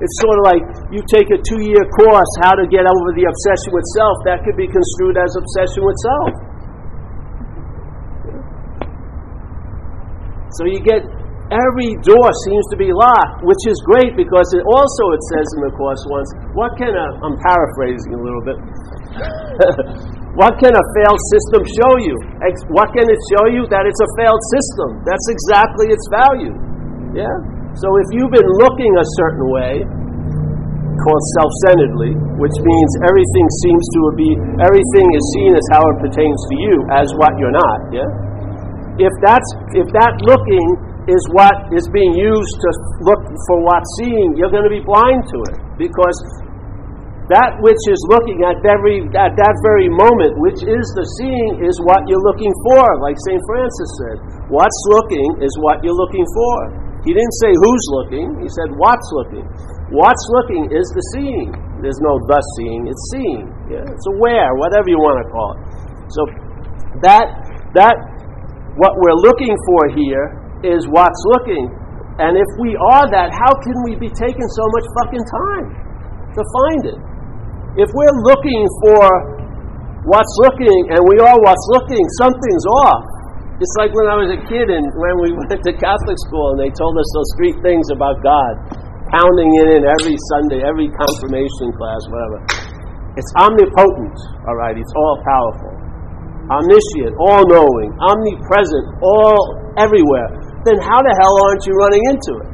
It's 0.02 0.16
sort 0.26 0.36
of 0.42 0.44
like 0.50 0.64
you 0.90 1.06
take 1.06 1.30
a 1.30 1.38
two 1.38 1.62
year 1.62 1.86
course, 1.94 2.32
how 2.42 2.58
to 2.58 2.66
get 2.66 2.82
over 2.82 3.14
the 3.14 3.30
obsession 3.30 3.70
with 3.70 3.86
self, 3.94 4.16
that 4.26 4.42
could 4.42 4.58
be 4.58 4.66
construed 4.66 5.14
as 5.14 5.30
obsession 5.38 5.86
with 5.86 5.98
self. 6.02 6.32
So 10.58 10.66
you 10.66 10.82
get 10.82 11.06
every 11.54 11.94
door 12.02 12.26
seems 12.42 12.66
to 12.74 12.76
be 12.78 12.90
locked, 12.90 13.46
which 13.46 13.62
is 13.70 13.78
great 13.86 14.18
because 14.18 14.50
it 14.50 14.66
also 14.66 15.04
it 15.14 15.22
says 15.30 15.46
in 15.58 15.60
the 15.70 15.72
course 15.78 16.02
once, 16.10 16.30
what 16.58 16.74
can 16.74 16.90
a 16.90 17.06
I'm 17.22 17.38
paraphrasing 17.38 18.18
a 18.18 18.22
little 18.22 18.42
bit. 18.42 18.58
what 20.34 20.58
can 20.58 20.74
a 20.74 20.84
failed 20.98 21.22
system 21.30 21.62
show 21.70 21.92
you? 22.02 22.18
What 22.74 22.90
can 22.90 23.06
it 23.06 23.20
show 23.30 23.46
you? 23.46 23.62
That 23.70 23.86
it's 23.86 24.02
a 24.02 24.10
failed 24.18 24.42
system. 24.50 25.06
That's 25.06 25.26
exactly 25.30 25.86
its 25.94 26.06
value. 26.10 26.54
Yeah? 27.14 27.53
So 27.78 27.86
if 28.00 28.08
you've 28.14 28.30
been 28.30 28.50
looking 28.62 28.92
a 28.94 29.06
certain 29.18 29.46
way, 29.50 29.72
called 30.94 31.24
self-centeredly, 31.42 32.14
which 32.38 32.56
means 32.62 32.90
everything 33.02 33.46
seems 33.66 33.84
to 33.98 34.00
be 34.14 34.30
everything 34.62 35.06
is 35.10 35.24
seen 35.34 35.52
as 35.52 35.66
how 35.74 35.82
it 35.82 35.98
pertains 36.06 36.38
to 36.48 36.54
you 36.62 36.74
as 36.94 37.10
what 37.18 37.34
you're 37.36 37.52
not, 37.52 37.78
yeah? 37.90 38.06
if 38.98 39.10
that's 39.26 39.50
if 39.74 39.86
that 39.90 40.14
looking 40.22 40.66
is 41.10 41.22
what 41.34 41.52
is 41.74 41.84
being 41.90 42.14
used 42.14 42.54
to 42.62 42.70
look 43.02 43.20
for 43.50 43.56
what's 43.66 43.90
seeing, 44.00 44.38
you're 44.38 44.52
going 44.54 44.64
to 44.64 44.72
be 44.72 44.80
blind 44.80 45.26
to 45.28 45.38
it 45.52 45.56
because 45.76 46.16
that 47.26 47.56
which 47.64 47.80
is 47.90 47.98
looking 48.08 48.44
at 48.46 48.56
every 48.62 49.02
at 49.18 49.34
that 49.34 49.54
very 49.66 49.90
moment, 49.90 50.36
which 50.38 50.62
is 50.62 50.84
the 50.94 51.06
seeing, 51.18 51.64
is 51.64 51.74
what 51.82 52.06
you're 52.06 52.22
looking 52.22 52.52
for. 52.70 52.84
Like 53.02 53.18
Saint 53.26 53.42
Francis 53.50 53.90
said, 53.98 54.16
"What's 54.52 54.80
looking 54.94 55.42
is 55.42 55.52
what 55.58 55.82
you're 55.82 55.96
looking 55.96 56.24
for." 56.30 56.83
He 57.04 57.12
didn't 57.12 57.36
say 57.44 57.52
who's 57.52 57.84
looking. 58.00 58.26
He 58.40 58.48
said 58.48 58.72
what's 58.80 59.08
looking. 59.12 59.44
What's 59.92 60.24
looking 60.40 60.72
is 60.72 60.88
the 60.96 61.04
seeing. 61.12 61.52
There's 61.84 62.00
no 62.00 62.16
the 62.32 62.40
seeing. 62.56 62.88
It's 62.88 63.04
seeing. 63.12 63.44
Yeah, 63.68 63.84
it's 63.84 64.08
aware, 64.16 64.48
whatever 64.56 64.88
you 64.88 64.96
want 64.96 65.20
to 65.20 65.26
call 65.28 65.50
it. 65.52 65.62
So 66.08 66.20
that 67.04 67.28
that 67.76 67.94
what 68.80 68.96
we're 68.96 69.20
looking 69.20 69.52
for 69.68 69.80
here 69.92 70.26
is 70.64 70.88
what's 70.88 71.20
looking. 71.36 71.68
And 72.16 72.40
if 72.40 72.48
we 72.62 72.72
are 72.94 73.04
that, 73.10 73.34
how 73.36 73.52
can 73.60 73.76
we 73.84 74.00
be 74.00 74.08
taking 74.08 74.48
so 74.48 74.64
much 74.72 74.86
fucking 75.02 75.24
time 75.28 75.66
to 76.32 76.40
find 76.40 76.82
it? 76.88 76.98
If 77.76 77.90
we're 77.90 78.18
looking 78.22 78.62
for 78.86 79.02
what's 80.06 80.34
looking 80.46 80.94
and 80.94 81.00
we 81.04 81.18
are 81.20 81.36
what's 81.42 81.66
looking, 81.74 82.02
something's 82.22 82.66
off. 82.86 83.04
It's 83.62 83.74
like 83.78 83.94
when 83.94 84.10
I 84.10 84.18
was 84.18 84.30
a 84.34 84.40
kid 84.50 84.66
and 84.70 84.82
when 84.98 85.14
we 85.22 85.30
went 85.38 85.62
to 85.62 85.72
Catholic 85.74 86.18
school 86.26 86.54
and 86.54 86.58
they 86.66 86.72
told 86.74 86.94
us 86.98 87.08
those 87.14 87.30
three 87.38 87.54
things 87.62 87.86
about 87.94 88.18
God, 88.24 88.52
pounding 89.14 89.50
it 89.62 89.68
in 89.78 89.82
every 89.86 90.18
Sunday, 90.34 90.62
every 90.66 90.90
confirmation 90.90 91.70
class, 91.78 92.02
whatever. 92.10 92.38
It's 93.14 93.30
omnipotent, 93.38 94.16
all 94.46 94.58
right, 94.58 94.74
it's 94.74 94.94
all 94.98 95.22
powerful 95.22 95.84
omniscient, 96.52 97.16
all 97.16 97.40
knowing, 97.48 97.88
omnipresent, 98.04 98.84
all 99.00 99.56
everywhere, 99.80 100.28
then 100.68 100.76
how 100.80 101.00
the 101.00 101.14
hell 101.20 101.34
aren't 101.48 101.64
you 101.64 101.74
running 101.80 102.04
into 102.12 102.32
it? 102.44 102.48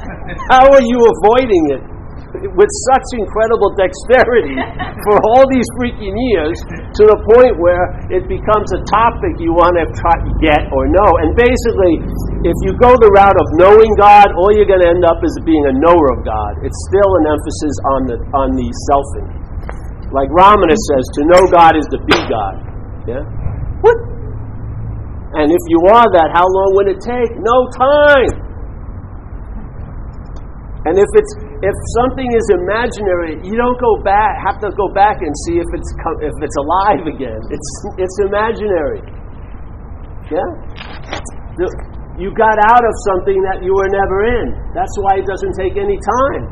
how 0.52 0.64
are 0.68 0.84
you 0.84 0.98
avoiding 1.00 1.64
it 1.76 1.82
with 2.30 2.70
such 2.86 3.06
incredible 3.18 3.74
dexterity 3.74 4.54
for 5.06 5.18
all 5.26 5.42
these 5.50 5.66
freaking 5.74 6.14
years 6.30 6.54
to 6.94 7.02
the 7.10 7.18
point 7.34 7.58
where 7.58 7.90
it 8.06 8.30
becomes 8.30 8.70
a 8.70 8.80
topic 8.86 9.42
you 9.42 9.50
want 9.50 9.74
to 9.74 9.86
try 9.98 10.14
to 10.14 10.32
get 10.38 10.62
or 10.70 10.86
know? 10.86 11.10
And 11.26 11.34
basically, 11.34 11.98
if 12.46 12.56
you 12.62 12.78
go 12.78 12.94
the 12.94 13.10
route 13.18 13.34
of 13.34 13.46
knowing 13.58 13.90
God, 13.98 14.30
all 14.38 14.54
you're 14.54 14.68
going 14.68 14.82
to 14.86 14.90
end 14.90 15.02
up 15.02 15.18
is 15.26 15.34
being 15.42 15.64
a 15.66 15.74
knower 15.74 16.06
of 16.14 16.22
God. 16.22 16.62
It's 16.62 16.78
still 16.86 17.10
an 17.22 17.24
emphasis 17.34 17.74
on 17.98 18.00
the 18.06 18.16
on 18.30 18.48
the 18.54 18.68
selfing. 18.86 19.28
Like 20.14 20.30
Ramana 20.30 20.74
says, 20.74 21.04
to 21.18 21.20
know 21.26 21.42
God 21.50 21.74
is 21.78 21.86
to 21.94 21.98
be 22.06 22.18
God. 22.30 22.54
Yeah? 23.06 23.22
What? 23.82 23.98
And 25.38 25.46
if 25.50 25.62
you 25.70 25.78
are 25.94 26.06
that, 26.18 26.34
how 26.34 26.42
long 26.46 26.70
would 26.78 26.88
it 26.90 26.98
take? 26.98 27.30
No 27.38 27.56
time. 27.78 28.34
And 30.90 30.98
if 30.98 31.06
it's 31.14 31.49
if 31.60 31.76
something 32.00 32.24
is 32.32 32.46
imaginary, 32.56 33.36
you 33.44 33.52
don't 33.52 33.76
go 33.76 34.00
back 34.00 34.40
have 34.40 34.56
to 34.64 34.72
go 34.72 34.88
back 34.96 35.20
and 35.20 35.32
see 35.44 35.60
if 35.60 35.68
it's 35.76 35.90
if 36.24 36.34
it's 36.40 36.56
alive 36.56 37.04
again. 37.04 37.40
It's 37.52 37.70
it's 38.00 38.16
imaginary. 38.24 39.04
Yeah? 40.32 40.48
You 42.16 42.32
got 42.32 42.56
out 42.72 42.84
of 42.84 42.94
something 43.12 43.36
that 43.52 43.60
you 43.60 43.76
were 43.76 43.90
never 43.92 44.18
in. 44.40 44.46
That's 44.72 44.92
why 45.04 45.20
it 45.20 45.26
doesn't 45.28 45.54
take 45.56 45.76
any 45.76 46.00
time. 46.00 46.44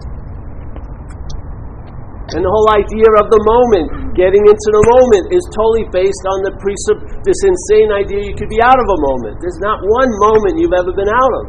And 2.36 2.44
the 2.44 2.52
whole 2.52 2.68
idea 2.76 3.08
of 3.24 3.32
the 3.32 3.40
moment, 3.40 4.12
getting 4.12 4.44
into 4.44 4.68
the 4.76 4.84
moment, 4.84 5.32
is 5.32 5.40
totally 5.48 5.88
based 5.88 6.24
on 6.28 6.44
the 6.44 6.52
presupp- 6.60 7.24
this 7.24 7.40
insane 7.40 7.88
idea 7.88 8.20
you 8.20 8.36
could 8.36 8.52
be 8.52 8.60
out 8.60 8.76
of 8.76 8.84
a 8.84 8.98
moment. 9.00 9.40
There's 9.40 9.56
not 9.64 9.80
one 9.80 10.12
moment 10.20 10.60
you've 10.60 10.76
ever 10.76 10.92
been 10.92 11.08
out 11.08 11.32
of. 11.40 11.44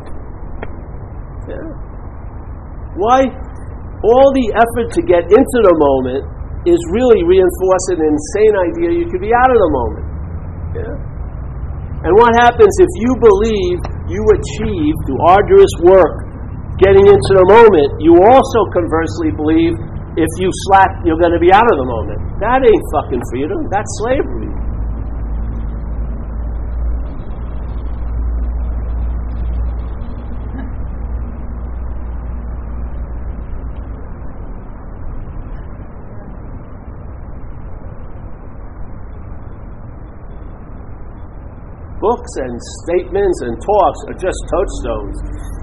Yeah. 1.52 1.68
Why? 2.96 3.28
All 4.00 4.32
the 4.32 4.48
effort 4.56 4.88
to 4.96 5.02
get 5.04 5.28
into 5.28 5.58
the 5.68 5.76
moment 5.76 6.24
is 6.64 6.80
really 6.96 7.24
reinforcing 7.28 8.00
an 8.00 8.10
insane 8.16 8.56
idea 8.56 8.88
you 8.96 9.08
could 9.12 9.20
be 9.20 9.32
out 9.36 9.52
of 9.52 9.60
the 9.60 9.72
moment. 9.76 10.06
Yeah. 10.80 10.96
And 12.08 12.16
what 12.16 12.32
happens 12.40 12.72
if 12.80 12.92
you 13.04 13.12
believe 13.20 13.78
you 14.08 14.22
achieve 14.40 14.96
through 15.04 15.20
arduous 15.28 15.74
work 15.84 16.16
getting 16.80 17.04
into 17.04 17.32
the 17.36 17.44
moment, 17.44 18.00
you 18.00 18.16
also 18.16 18.60
conversely 18.72 19.36
believe 19.36 19.76
if 20.16 20.32
you 20.40 20.48
slack, 20.72 21.04
you're 21.04 21.20
going 21.20 21.36
to 21.36 21.44
be 21.44 21.52
out 21.52 21.68
of 21.68 21.76
the 21.76 21.88
moment. 21.88 22.20
That 22.40 22.64
ain't 22.64 22.86
fucking 22.96 23.20
freedom. 23.36 23.68
That's 23.68 23.92
slavery. 24.00 24.39
Books 42.00 42.32
and 42.40 42.56
statements 42.88 43.38
and 43.44 43.60
talks 43.60 44.00
are 44.08 44.18
just 44.18 44.40
touchstones. 44.48 45.16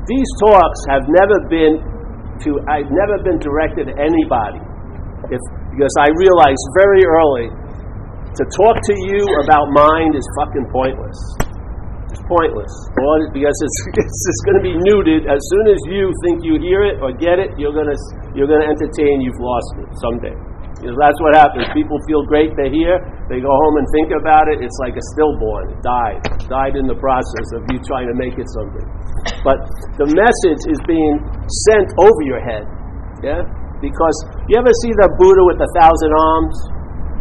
These 0.05 0.31
talks 0.45 0.81
have 0.93 1.05
never 1.09 1.41
been 1.49 1.81
to 2.45 2.61
I've 2.69 2.93
never 2.93 3.17
been 3.25 3.41
directed 3.41 3.89
at 3.89 3.97
anybody. 3.97 4.61
If 5.33 5.41
because 5.73 5.97
I 5.97 6.13
realized 6.13 6.65
very 6.77 7.05
early 7.09 7.49
to 8.37 8.43
talk 8.53 8.77
to 8.85 8.95
you 9.09 9.21
about 9.49 9.73
mind 9.73 10.13
is 10.13 10.25
fucking 10.37 10.69
pointless. 10.69 11.17
It's 12.13 12.21
pointless. 12.29 12.73
Because 13.33 13.57
it's, 13.57 13.79
it's 14.05 14.21
just 14.29 14.41
going 14.45 14.59
to 14.61 14.65
be 14.65 14.77
neutered 14.77 15.25
as 15.25 15.41
soon 15.41 15.67
as 15.73 15.81
you 15.89 16.13
think 16.29 16.45
you 16.45 16.61
hear 16.61 16.85
it 16.85 17.01
or 17.01 17.17
get 17.17 17.41
it. 17.41 17.57
You're 17.57 17.73
going 17.73 17.89
to 17.89 17.99
you're 18.37 18.49
going 18.49 18.61
to 18.61 18.69
entertain 18.69 19.25
you've 19.25 19.41
lost 19.41 19.73
it 19.81 19.89
someday. 20.05 20.37
Because 20.77 20.97
that's 21.01 21.17
what 21.25 21.33
happens. 21.33 21.65
People 21.73 21.97
feel 22.05 22.21
great, 22.29 22.53
they 22.53 22.69
hear, 22.69 23.01
they 23.33 23.41
go 23.41 23.49
home 23.49 23.75
and 23.81 23.87
think 23.97 24.13
about 24.13 24.45
it. 24.53 24.61
It's 24.61 24.77
like 24.85 24.93
a 24.93 25.05
stillborn. 25.17 25.73
It 25.73 25.81
died. 25.81 26.21
It 26.37 26.49
died 26.53 26.77
in 26.77 26.85
the 26.85 26.99
process 27.01 27.49
of 27.57 27.65
you 27.73 27.81
trying 27.81 28.13
to 28.13 28.17
make 28.17 28.37
it 28.37 28.45
something. 28.53 28.85
But 29.41 29.57
the 29.97 30.05
message 30.13 30.63
is 30.69 30.79
being 30.85 31.17
sent 31.73 31.89
over 31.97 32.21
your 32.29 32.45
head. 32.45 32.69
Yeah? 33.25 33.41
Because 33.81 34.17
you 34.53 34.61
ever 34.61 34.73
see 34.85 34.93
the 35.01 35.09
Buddha 35.17 35.43
with 35.49 35.65
a 35.65 35.71
thousand 35.81 36.13
arms? 36.13 36.57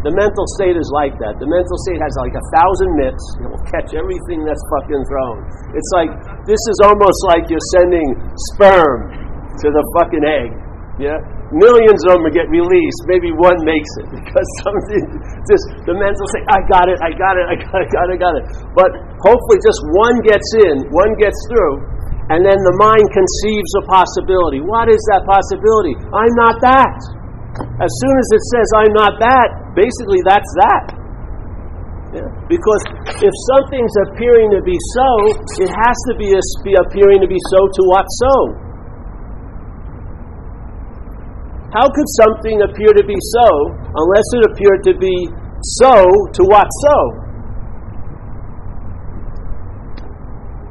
The 0.04 0.14
mental 0.14 0.46
state 0.60 0.78
is 0.78 0.86
like 0.94 1.18
that. 1.18 1.42
The 1.42 1.50
mental 1.50 1.78
state 1.90 1.98
has 1.98 2.14
like 2.22 2.36
a 2.38 2.46
thousand 2.54 2.90
mitts. 3.00 3.26
It 3.42 3.48
will 3.50 3.66
catch 3.72 3.90
everything 3.98 4.46
that's 4.46 4.62
fucking 4.78 5.02
thrown. 5.10 5.38
It's 5.74 5.92
like, 5.98 6.12
this 6.46 6.62
is 6.62 6.78
almost 6.86 7.20
like 7.34 7.50
you're 7.50 7.68
sending 7.74 8.06
sperm 8.54 9.16
to 9.64 9.68
the 9.74 9.84
fucking 9.98 10.22
egg. 10.22 10.50
Yeah? 11.02 11.18
Millions 11.54 12.02
of 12.10 12.18
them 12.18 12.26
get 12.34 12.50
released. 12.50 13.02
Maybe 13.06 13.30
one 13.30 13.62
makes 13.62 13.92
it 14.02 14.08
because 14.18 14.48
something 14.66 15.02
just 15.46 15.66
the 15.86 15.94
mental 15.94 16.26
say, 16.34 16.42
I 16.50 16.60
got 16.66 16.90
it, 16.90 16.98
I 17.06 17.14
got 17.14 17.38
it, 17.38 17.46
I 17.46 17.56
got 17.60 17.78
it, 17.86 17.86
I 17.86 17.94
got 17.94 18.06
it, 18.10 18.14
I 18.14 18.18
got 18.18 18.34
it. 18.34 18.46
But 18.74 18.90
hopefully 19.22 19.60
just 19.62 19.82
one 19.94 20.18
gets 20.26 20.50
in, 20.66 20.90
one 20.90 21.14
gets 21.22 21.38
through, 21.54 21.86
and 22.34 22.42
then 22.42 22.58
the 22.66 22.76
mind 22.82 23.06
conceives 23.14 23.72
a 23.78 23.84
possibility. 23.86 24.66
What 24.66 24.90
is 24.90 24.98
that 25.14 25.22
possibility? 25.30 25.94
I'm 26.10 26.34
not 26.34 26.58
that. 26.66 26.98
As 27.78 27.92
soon 28.02 28.16
as 28.18 28.28
it 28.34 28.44
says 28.50 28.68
I'm 28.82 28.94
not 28.98 29.14
that, 29.22 29.78
basically 29.78 30.26
that's 30.26 30.50
that. 30.66 30.86
Yeah. 32.16 32.32
Because 32.50 32.82
if 33.22 33.34
something's 33.54 33.96
appearing 34.10 34.50
to 34.58 34.62
be 34.66 34.78
so, 34.98 35.10
it 35.62 35.70
has 35.70 35.98
to 36.10 36.14
be, 36.18 36.32
a, 36.32 36.42
be 36.64 36.74
appearing 36.80 37.20
to 37.22 37.30
be 37.30 37.38
so 37.52 37.60
to 37.60 37.82
what 37.92 38.08
so? 38.24 38.65
How 41.76 41.92
could 41.92 42.08
something 42.24 42.64
appear 42.64 42.96
to 42.96 43.04
be 43.04 43.20
so 43.36 43.48
unless 43.76 44.28
it 44.40 44.42
appeared 44.48 44.80
to 44.88 44.96
be 44.96 45.28
so 45.84 45.92
to 45.92 46.42
what 46.48 46.72
so? 46.88 46.98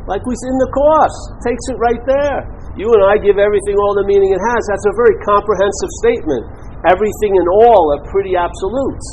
Like 0.09 0.25
we 0.25 0.33
see 0.33 0.49
in 0.49 0.59
the 0.65 0.73
Course, 0.73 1.19
takes 1.45 1.65
it 1.69 1.77
right 1.77 2.01
there. 2.09 2.49
You 2.81 2.89
and 2.89 3.05
I 3.05 3.21
give 3.21 3.37
everything 3.37 3.77
all 3.77 3.93
the 4.01 4.09
meaning 4.09 4.33
it 4.33 4.41
has. 4.41 4.61
That's 4.73 4.89
a 4.89 4.97
very 4.97 5.17
comprehensive 5.29 5.93
statement. 6.01 6.45
Everything 6.89 7.37
and 7.37 7.49
all 7.53 7.85
are 7.97 8.03
pretty 8.09 8.33
absolutes. 8.37 9.07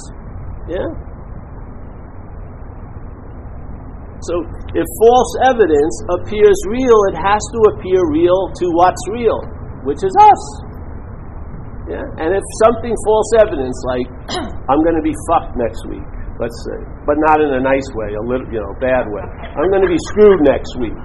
Yeah? 0.72 0.88
So, 4.32 4.48
if 4.80 4.88
false 4.88 5.32
evidence 5.44 5.96
appears 6.24 6.56
real, 6.72 7.00
it 7.12 7.18
has 7.20 7.42
to 7.52 7.60
appear 7.76 8.00
real 8.16 8.52
to 8.64 8.66
what's 8.80 9.04
real, 9.12 9.40
which 9.84 10.04
is 10.04 10.14
us. 10.16 10.71
Yeah? 11.92 12.24
And 12.24 12.32
if 12.32 12.46
something 12.64 12.96
false 13.04 13.30
evidence, 13.44 13.76
like 13.92 14.08
I'm 14.72 14.80
going 14.88 14.96
to 14.96 15.04
be 15.04 15.12
fucked 15.28 15.60
next 15.60 15.84
week, 15.92 16.08
let's 16.40 16.56
say, 16.72 16.80
but 17.04 17.20
not 17.28 17.44
in 17.44 17.52
a 17.52 17.60
nice 17.60 17.88
way, 17.92 18.16
a 18.16 18.24
little, 18.24 18.48
you 18.48 18.64
know, 18.64 18.72
bad 18.80 19.12
way. 19.12 19.26
I'm 19.28 19.68
going 19.76 19.84
to 19.84 19.92
be 19.92 20.00
screwed 20.16 20.40
next 20.48 20.72
week. 20.80 20.96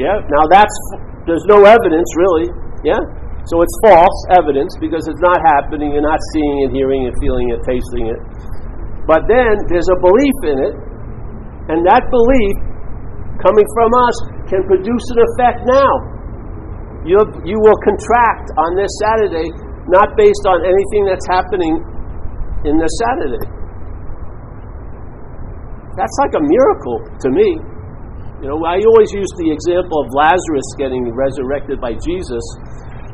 Yeah. 0.00 0.16
Now 0.32 0.44
that's 0.48 0.76
there's 1.28 1.44
no 1.44 1.60
evidence 1.68 2.08
really. 2.16 2.48
Yeah. 2.88 3.00
So 3.52 3.60
it's 3.60 3.76
false 3.84 4.18
evidence 4.40 4.72
because 4.80 5.04
it's 5.04 5.20
not 5.20 5.36
happening. 5.52 5.92
You're 5.92 6.08
not 6.08 6.20
seeing 6.32 6.64
it, 6.64 6.70
hearing 6.72 7.04
it, 7.04 7.12
feeling 7.20 7.52
it, 7.52 7.60
tasting 7.68 8.08
it. 8.08 8.20
But 9.04 9.28
then 9.28 9.52
there's 9.68 9.88
a 9.92 9.98
belief 10.00 10.38
in 10.48 10.56
it, 10.64 10.74
and 11.68 11.84
that 11.84 12.08
belief 12.08 12.56
coming 13.44 13.68
from 13.76 13.90
us 14.08 14.16
can 14.48 14.64
produce 14.64 15.04
an 15.12 15.20
effect 15.28 15.68
now. 15.68 15.92
you 17.04 17.20
you 17.44 17.60
will 17.60 17.76
contract 17.84 18.48
on 18.56 18.80
this 18.80 18.88
Saturday 19.04 19.52
not 19.92 20.16
based 20.16 20.44
on 20.48 20.64
anything 20.64 21.04
that's 21.04 21.26
happening 21.28 21.74
in 22.64 22.80
the 22.80 22.88
Saturday. 23.04 23.44
That's 25.94 26.16
like 26.26 26.34
a 26.34 26.42
miracle 26.42 26.98
to 27.22 27.28
me. 27.30 27.48
You 28.42 28.50
know, 28.50 28.58
I 28.66 28.76
always 28.82 29.12
use 29.14 29.30
the 29.40 29.48
example 29.48 30.04
of 30.04 30.10
Lazarus 30.12 30.68
getting 30.76 31.06
resurrected 31.14 31.80
by 31.80 31.94
Jesus, 31.96 32.42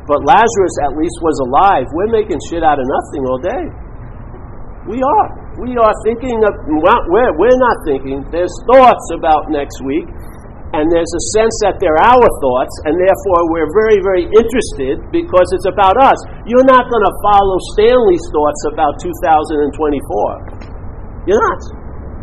but 0.09 0.19
Lazarus 0.25 0.75
at 0.83 0.91
least 0.97 1.17
was 1.21 1.37
alive. 1.45 1.85
We're 1.93 2.11
making 2.11 2.41
shit 2.49 2.65
out 2.65 2.81
of 2.81 2.87
nothing 2.87 3.21
all 3.29 3.39
day. 3.39 3.63
We 4.91 4.97
are. 4.97 5.27
We 5.61 5.77
are 5.77 5.95
thinking 6.03 6.41
of, 6.41 6.51
we're, 6.67 7.31
we're 7.37 7.59
not 7.61 7.77
thinking. 7.85 8.25
There's 8.33 8.51
thoughts 8.73 9.05
about 9.13 9.53
next 9.53 9.77
week, 9.85 10.09
and 10.71 10.87
there's 10.87 11.11
a 11.11 11.23
sense 11.35 11.51
that 11.67 11.83
they're 11.83 11.99
our 11.99 12.27
thoughts, 12.39 12.71
and 12.87 12.95
therefore 12.95 13.41
we're 13.51 13.67
very, 13.75 13.99
very 13.99 14.23
interested 14.23 15.03
because 15.11 15.43
it's 15.51 15.67
about 15.67 15.99
us. 15.99 16.15
You're 16.47 16.63
not 16.63 16.87
going 16.87 17.03
to 17.03 17.15
follow 17.27 17.59
Stanley's 17.75 18.23
thoughts 18.31 18.61
about 18.71 18.95
2024. 19.03 21.27
You're 21.27 21.43
not. 21.43 21.61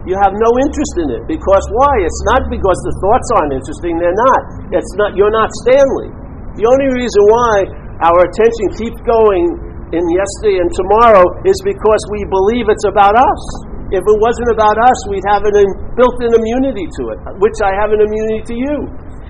You 0.09 0.17
have 0.25 0.33
no 0.33 0.51
interest 0.65 0.95
in 1.05 1.13
it 1.13 1.29
because 1.29 1.61
why? 1.77 2.01
It's 2.01 2.23
not 2.33 2.49
because 2.49 2.81
the 2.89 2.97
thoughts 3.05 3.29
aren't 3.37 3.53
interesting. 3.53 4.01
They're 4.01 4.17
not. 4.17 4.73
It's 4.73 4.97
not. 4.97 5.13
You're 5.13 5.35
not 5.35 5.53
Stanley. 5.69 6.09
The 6.57 6.65
only 6.65 6.89
reason 6.97 7.21
why 7.29 7.69
our 8.01 8.25
attention 8.25 8.67
keeps 8.81 8.97
going 9.05 9.45
in 9.93 10.01
yesterday 10.09 10.65
and 10.65 10.73
tomorrow 10.73 11.29
is 11.45 11.61
because 11.61 12.01
we 12.09 12.25
believe 12.33 12.73
it's 12.73 12.89
about 12.89 13.13
us. 13.13 13.68
If 13.89 14.05
it 14.05 14.19
wasn't 14.21 14.53
about 14.53 14.77
us, 14.77 14.99
we'd 15.09 15.25
have 15.33 15.49
an 15.49 15.57
built-in 15.97 16.33
immunity 16.37 16.85
to 17.01 17.03
it, 17.17 17.19
which 17.41 17.57
I 17.65 17.73
have 17.81 17.89
an 17.89 18.05
immunity 18.05 18.45
to 18.53 18.57
you. 18.57 18.77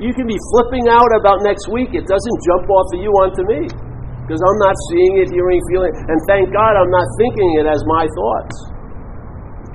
You 0.03 0.11
can 0.14 0.27
be 0.27 0.38
flipping 0.55 0.90
out 0.90 1.11
about 1.14 1.47
next 1.47 1.71
week. 1.71 1.94
It 1.94 2.11
doesn't 2.11 2.37
jump 2.42 2.66
off 2.66 2.90
of 2.94 2.99
you 2.99 3.11
onto 3.23 3.42
me. 3.47 3.71
Because 4.27 4.42
I'm 4.44 4.61
not 4.61 4.77
seeing 4.92 5.25
it, 5.25 5.33
hearing, 5.33 5.62
feeling. 5.73 5.94
And 5.94 6.18
thank 6.29 6.53
God 6.53 6.75
I'm 6.75 6.92
not 6.92 7.07
thinking 7.16 7.64
it 7.64 7.66
as 7.71 7.81
my 7.87 8.05
thoughts. 8.12 8.57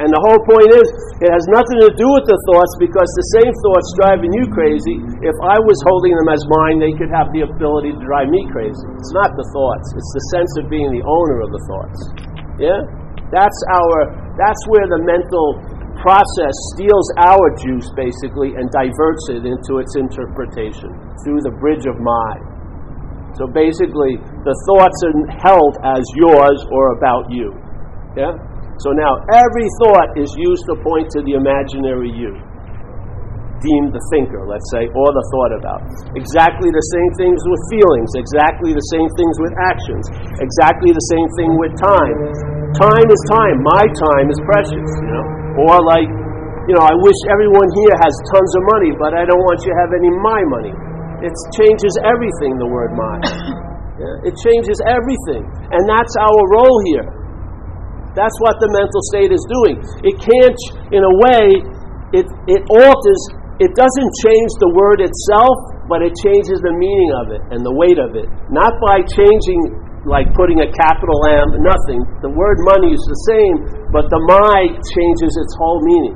And 0.02 0.10
the 0.10 0.22
whole 0.26 0.42
point 0.46 0.70
is, 0.74 0.86
it 1.22 1.30
has 1.30 1.46
nothing 1.54 1.80
to 1.86 1.92
do 1.94 2.08
with 2.18 2.26
the 2.26 2.40
thoughts 2.50 2.74
because 2.82 3.06
the 3.14 3.28
same 3.40 3.54
thoughts 3.64 3.88
driving 3.98 4.34
you 4.34 4.46
crazy, 4.50 4.98
if 5.22 5.38
I 5.46 5.58
was 5.62 5.78
holding 5.86 6.18
them 6.18 6.30
as 6.34 6.42
mine, 6.50 6.82
they 6.82 6.94
could 6.98 7.14
have 7.14 7.30
the 7.30 7.46
ability 7.46 7.94
to 7.94 8.02
drive 8.02 8.28
me 8.34 8.42
crazy. 8.50 8.86
It's 8.98 9.14
not 9.14 9.32
the 9.38 9.46
thoughts, 9.54 9.88
it's 9.94 10.12
the 10.18 10.26
sense 10.34 10.52
of 10.60 10.64
being 10.74 10.90
the 10.90 11.06
owner 11.06 11.38
of 11.46 11.50
the 11.54 11.62
thoughts. 11.70 12.00
Yeah? 12.58 13.03
That's 13.34 13.60
our 13.74 14.14
that's 14.38 14.62
where 14.70 14.86
the 14.86 15.02
mental 15.02 15.58
process 16.06 16.54
steals 16.74 17.08
our 17.18 17.50
juice 17.58 17.90
basically 17.98 18.54
and 18.54 18.70
diverts 18.70 19.26
it 19.34 19.42
into 19.42 19.82
its 19.82 19.98
interpretation 19.98 20.94
through 21.26 21.42
the 21.42 21.54
bridge 21.58 21.90
of 21.90 21.98
mind. 21.98 22.46
So 23.34 23.50
basically, 23.50 24.22
the 24.46 24.56
thoughts 24.70 25.00
are 25.10 25.18
held 25.42 25.74
as 25.82 26.06
yours 26.14 26.62
or 26.70 26.94
about 26.98 27.34
you. 27.34 27.50
Yeah? 28.14 28.38
So 28.78 28.94
now 28.94 29.22
every 29.34 29.66
thought 29.82 30.14
is 30.14 30.30
used 30.38 30.70
to 30.70 30.78
point 30.86 31.10
to 31.18 31.26
the 31.26 31.34
imaginary 31.34 32.14
you 32.14 32.38
deemed 33.64 33.96
the 33.96 34.04
thinker, 34.12 34.44
let's 34.44 34.68
say, 34.76 34.92
or 34.92 35.10
the 35.16 35.26
thought 35.32 35.54
about. 35.56 35.82
Exactly 36.20 36.68
the 36.68 36.86
same 36.92 37.12
things 37.16 37.40
with 37.48 37.62
feelings, 37.72 38.12
exactly 38.20 38.76
the 38.76 38.88
same 38.92 39.08
things 39.16 39.36
with 39.40 39.56
actions, 39.56 40.04
exactly 40.44 40.92
the 40.92 41.08
same 41.16 41.28
thing 41.40 41.56
with 41.56 41.72
time. 41.80 42.53
Time 42.74 43.06
is 43.06 43.22
time. 43.30 43.58
My 43.62 43.86
time 43.86 44.28
is 44.34 44.40
precious, 44.50 44.88
you 45.06 45.10
know. 45.14 45.26
Or 45.70 45.78
like, 45.86 46.10
you 46.66 46.74
know, 46.74 46.82
I 46.82 46.96
wish 46.98 47.20
everyone 47.30 47.70
here 47.86 47.96
has 48.02 48.14
tons 48.34 48.52
of 48.58 48.64
money, 48.78 48.92
but 48.98 49.14
I 49.14 49.30
don't 49.30 49.42
want 49.46 49.62
you 49.62 49.70
to 49.70 49.78
have 49.78 49.92
any 49.94 50.10
my 50.26 50.42
money. 50.50 50.74
It 51.22 51.34
changes 51.54 51.94
everything, 52.02 52.58
the 52.58 52.70
word 52.70 52.92
my. 52.98 53.18
Yeah? 53.94 54.26
It 54.26 54.34
changes 54.42 54.82
everything. 54.90 55.46
And 55.70 55.86
that's 55.86 56.18
our 56.18 56.42
role 56.50 56.80
here. 56.90 57.06
That's 58.18 58.34
what 58.42 58.58
the 58.58 58.66
mental 58.74 59.02
state 59.14 59.30
is 59.30 59.46
doing. 59.46 59.78
It 60.02 60.18
can't, 60.18 60.58
in 60.90 61.06
a 61.06 61.14
way, 61.30 61.46
it, 62.10 62.26
it 62.50 62.66
alters 62.74 63.22
it 63.62 63.70
doesn't 63.78 64.12
change 64.26 64.52
the 64.58 64.72
word 64.74 64.98
itself, 64.98 65.54
but 65.86 66.02
it 66.02 66.10
changes 66.26 66.58
the 66.66 66.74
meaning 66.74 67.12
of 67.22 67.26
it 67.38 67.42
and 67.54 67.62
the 67.62 67.70
weight 67.70 68.02
of 68.02 68.18
it. 68.18 68.26
Not 68.50 68.74
by 68.82 69.06
changing, 69.06 69.62
like 70.04 70.28
putting 70.36 70.60
a 70.60 70.68
capital 70.68 71.16
M, 71.32 71.64
nothing. 71.64 72.04
The 72.20 72.32
word 72.32 72.60
money 72.68 72.92
is 72.92 73.04
the 73.08 73.20
same, 73.32 73.56
but 73.92 74.12
the 74.12 74.20
my 74.28 74.68
changes 74.76 75.32
its 75.32 75.54
whole 75.56 75.80
meaning. 75.80 76.16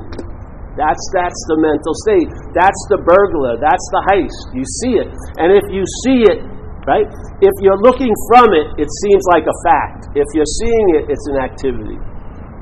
That's, 0.76 1.02
that's 1.10 1.40
the 1.50 1.58
mental 1.58 1.94
state. 2.06 2.30
That's 2.54 2.82
the 2.92 3.02
burglar. 3.02 3.58
That's 3.58 3.86
the 3.90 4.02
heist. 4.12 4.42
You 4.54 4.62
see 4.84 4.94
it. 5.02 5.10
And 5.42 5.50
if 5.50 5.66
you 5.74 5.82
see 6.06 6.22
it, 6.30 6.38
right, 6.86 7.08
if 7.42 7.54
you're 7.64 7.80
looking 7.82 8.14
from 8.30 8.54
it, 8.54 8.78
it 8.78 8.86
seems 9.02 9.24
like 9.34 9.48
a 9.48 9.56
fact. 9.66 10.14
If 10.14 10.28
you're 10.38 10.52
seeing 10.62 10.86
it, 11.02 11.10
it's 11.10 11.26
an 11.34 11.42
activity. 11.42 11.98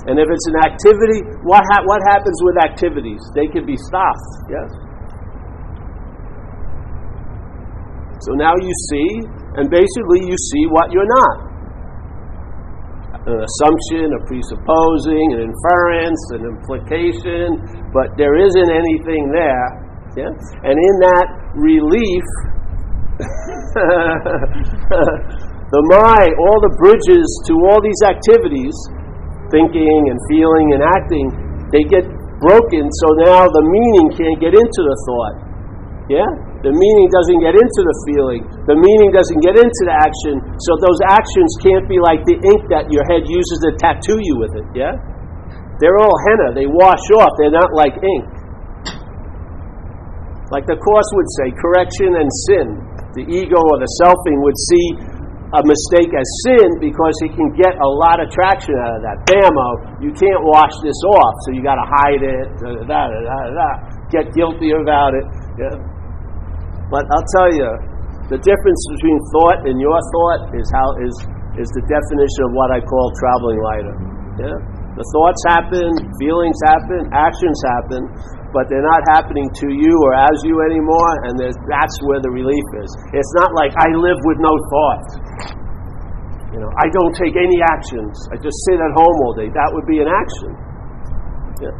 And 0.09 0.17
if 0.23 0.31
it's 0.31 0.47
an 0.49 0.59
activity, 0.65 1.27
what, 1.45 1.61
ha- 1.75 1.85
what 1.85 2.01
happens 2.09 2.39
with 2.47 2.57
activities? 2.62 3.21
They 3.35 3.51
can 3.51 3.67
be 3.67 3.77
stopped, 3.77 4.49
yes? 4.49 4.71
So 8.27 8.35
now 8.35 8.51
you 8.59 8.75
see, 8.91 9.23
and 9.55 9.71
basically 9.71 10.27
you 10.27 10.35
see 10.35 10.67
what 10.75 10.91
you're 10.91 11.07
not. 11.07 11.37
An 13.23 13.39
assumption, 13.39 14.11
a 14.11 14.21
presupposing, 14.27 15.27
an 15.39 15.47
inference, 15.47 16.23
an 16.35 16.43
implication, 16.43 17.55
but 17.95 18.19
there 18.19 18.35
isn't 18.35 18.71
anything 18.71 19.31
there. 19.31 19.67
Yeah? 20.19 20.35
And 20.67 20.75
in 20.75 20.95
that 21.07 21.27
relief, 21.55 22.27
the 25.71 25.83
my, 25.95 26.27
all 26.27 26.59
the 26.67 26.75
bridges 26.83 27.27
to 27.47 27.55
all 27.71 27.79
these 27.79 28.03
activities 28.03 28.75
thinking 29.55 30.03
and 30.11 30.19
feeling 30.27 30.67
and 30.75 30.83
acting, 30.83 31.27
they 31.71 31.87
get 31.87 32.03
broken, 32.43 32.91
so 32.91 33.07
now 33.23 33.47
the 33.47 33.62
meaning 33.62 34.19
can't 34.19 34.39
get 34.43 34.51
into 34.51 34.81
the 34.83 34.97
thought. 35.07 35.37
Yeah? 36.11 36.45
The 36.64 36.73
meaning 36.73 37.09
doesn't 37.12 37.40
get 37.45 37.53
into 37.53 37.81
the 37.85 37.97
feeling. 38.09 38.42
The 38.64 38.77
meaning 38.79 39.11
doesn't 39.12 39.40
get 39.45 39.61
into 39.61 39.83
the 39.85 39.92
action, 39.92 40.40
so 40.57 40.71
those 40.81 41.01
actions 41.12 41.51
can't 41.61 41.85
be 41.85 42.01
like 42.01 42.25
the 42.25 42.40
ink 42.40 42.62
that 42.73 42.88
your 42.88 43.05
head 43.12 43.29
uses 43.29 43.57
to 43.69 43.77
tattoo 43.77 44.16
you 44.16 44.35
with 44.40 44.53
it. 44.57 44.66
Yeah? 44.73 44.97
They're 45.79 46.01
all 46.01 46.16
henna, 46.33 46.57
they 46.57 46.64
wash 46.64 47.05
off, 47.21 47.37
they're 47.37 47.53
not 47.53 47.77
like 47.77 47.92
ink. 48.01 48.25
Like 50.49 50.64
the 50.64 50.79
Course 50.79 51.11
would 51.12 51.31
say, 51.42 51.47
correction 51.59 52.16
and 52.16 52.29
sin. 52.49 52.66
The 53.19 53.25
ego 53.29 53.59
or 53.61 53.77
the 53.83 53.90
selfing 54.01 54.38
would 54.40 54.59
see 54.73 54.87
a 55.55 55.62
mistake 55.62 56.11
as 56.11 56.27
sin 56.47 56.69
because 56.83 57.14
he 57.23 57.29
can 57.31 57.51
get 57.55 57.75
a 57.79 57.87
lot 57.87 58.19
of 58.19 58.31
traction 58.31 58.75
out 58.83 58.99
of 58.99 59.03
that. 59.07 59.16
Bammo, 59.31 60.03
you 60.03 60.11
can't 60.11 60.42
wash 60.42 60.75
this 60.83 60.99
off, 61.07 61.35
so 61.47 61.55
you 61.55 61.62
got 61.62 61.79
to 61.79 61.87
hide 61.87 62.23
it. 62.23 62.47
Da, 62.59 62.83
da, 62.83 63.03
da, 63.11 63.38
da, 63.55 63.71
Get 64.11 64.35
guilty 64.35 64.71
about 64.75 65.14
it. 65.14 65.27
Yeah. 65.59 65.95
But 66.90 67.03
I'll 67.11 67.29
tell 67.38 67.51
you, 67.51 67.70
the 68.31 68.38
difference 68.38 68.83
between 68.94 69.18
thought 69.35 69.59
and 69.66 69.79
your 69.79 69.99
thought 70.14 70.55
is 70.55 70.66
how 70.75 70.88
is 71.03 71.14
is 71.57 71.68
the 71.72 71.85
definition 71.88 72.42
of 72.46 72.53
what 72.53 72.68
I 72.68 72.85
call 72.85 73.09
traveling 73.16 73.61
lighter. 73.64 73.96
Yeah. 74.37 74.57
The 74.96 75.05
thoughts 75.12 75.40
happen, 75.49 75.88
feelings 76.20 76.57
happen, 76.68 77.09
actions 77.12 77.59
happen, 77.77 78.01
but 78.53 78.68
they're 78.68 78.85
not 78.85 79.05
happening 79.12 79.49
to 79.64 79.68
you 79.72 79.92
or 79.92 80.12
as 80.16 80.37
you 80.44 80.57
anymore, 80.64 81.12
and 81.29 81.37
that's 81.40 81.96
where 82.09 82.20
the 82.20 82.33
relief 82.33 82.66
is. 82.81 82.88
It's 83.12 83.33
not 83.37 83.53
like 83.57 83.72
I 83.77 83.88
live 83.92 84.20
with 84.25 84.40
no 84.40 84.53
thought. 84.57 85.05
You 86.57 86.61
know, 86.64 86.72
I 86.81 86.88
don't 86.88 87.12
take 87.16 87.37
any 87.37 87.61
actions. 87.61 88.16
I 88.33 88.40
just 88.40 88.57
sit 88.68 88.81
at 88.81 88.92
home 88.96 89.16
all 89.29 89.37
day. 89.37 89.53
That 89.53 89.68
would 89.77 89.85
be 89.85 90.01
an 90.01 90.09
action. 90.09 90.53
Yeah. 91.61 91.77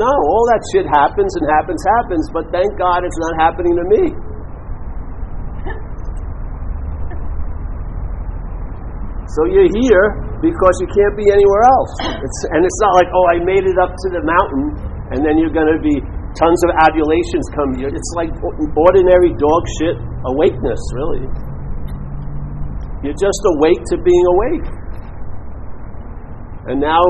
No, 0.00 0.08
all 0.08 0.44
that 0.48 0.64
shit 0.72 0.88
happens 0.88 1.32
and 1.36 1.44
happens, 1.52 1.80
happens, 2.00 2.24
but 2.32 2.48
thank 2.48 2.72
God 2.80 3.04
it's 3.04 3.20
not 3.20 3.34
happening 3.36 3.76
to 3.76 3.84
me. 3.92 4.02
So 9.34 9.50
you're 9.50 9.70
here 9.82 10.06
because 10.38 10.74
you 10.78 10.88
can't 10.94 11.16
be 11.18 11.26
anywhere 11.26 11.64
else. 11.66 11.92
It's, 12.22 12.40
and 12.54 12.62
it's 12.62 12.80
not 12.86 12.94
like, 12.94 13.10
oh, 13.10 13.26
I 13.34 13.42
made 13.42 13.66
it 13.66 13.78
up 13.82 13.90
to 13.90 14.08
the 14.14 14.22
mountain 14.22 14.94
and 15.10 15.26
then 15.26 15.42
you're 15.42 15.52
going 15.52 15.68
to 15.74 15.82
be 15.82 15.98
tons 16.38 16.60
of 16.66 16.70
adulations 16.78 17.44
come. 17.50 17.74
It's 17.82 18.12
like 18.14 18.30
ordinary 18.78 19.34
dog 19.34 19.62
shit 19.82 19.98
awakeness, 20.30 20.80
really. 20.94 21.26
You're 23.02 23.18
just 23.18 23.42
awake 23.58 23.82
to 23.90 23.96
being 24.00 24.26
awake. 24.38 24.66
And 26.70 26.80
now, 26.80 27.02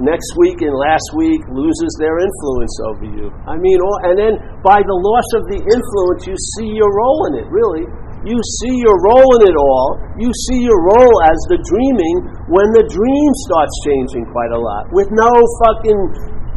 next 0.00 0.32
week 0.40 0.62
and 0.64 0.72
last 0.72 1.12
week 1.18 1.42
loses 1.52 1.92
their 2.00 2.16
influence 2.16 2.74
over 2.88 3.06
you. 3.10 3.26
I 3.44 3.60
mean, 3.60 3.76
and 4.08 4.16
then 4.16 4.34
by 4.64 4.80
the 4.80 4.96
loss 4.96 5.28
of 5.36 5.42
the 5.52 5.60
influence, 5.60 6.24
you 6.24 6.36
see 6.56 6.72
your 6.72 6.88
role 6.88 7.28
in 7.28 7.44
it, 7.44 7.46
really. 7.52 7.84
You 8.22 8.38
see 8.62 8.74
your 8.78 8.94
role 9.02 9.30
in 9.42 9.42
it 9.50 9.58
all. 9.58 9.98
You 10.14 10.30
see 10.46 10.62
your 10.62 10.78
role 10.94 11.16
as 11.26 11.38
the 11.50 11.58
dreaming 11.58 12.16
when 12.46 12.70
the 12.70 12.86
dream 12.86 13.30
starts 13.50 13.74
changing 13.82 14.30
quite 14.30 14.54
a 14.54 14.60
lot. 14.62 14.86
With 14.94 15.10
no 15.10 15.32
fucking 15.66 16.00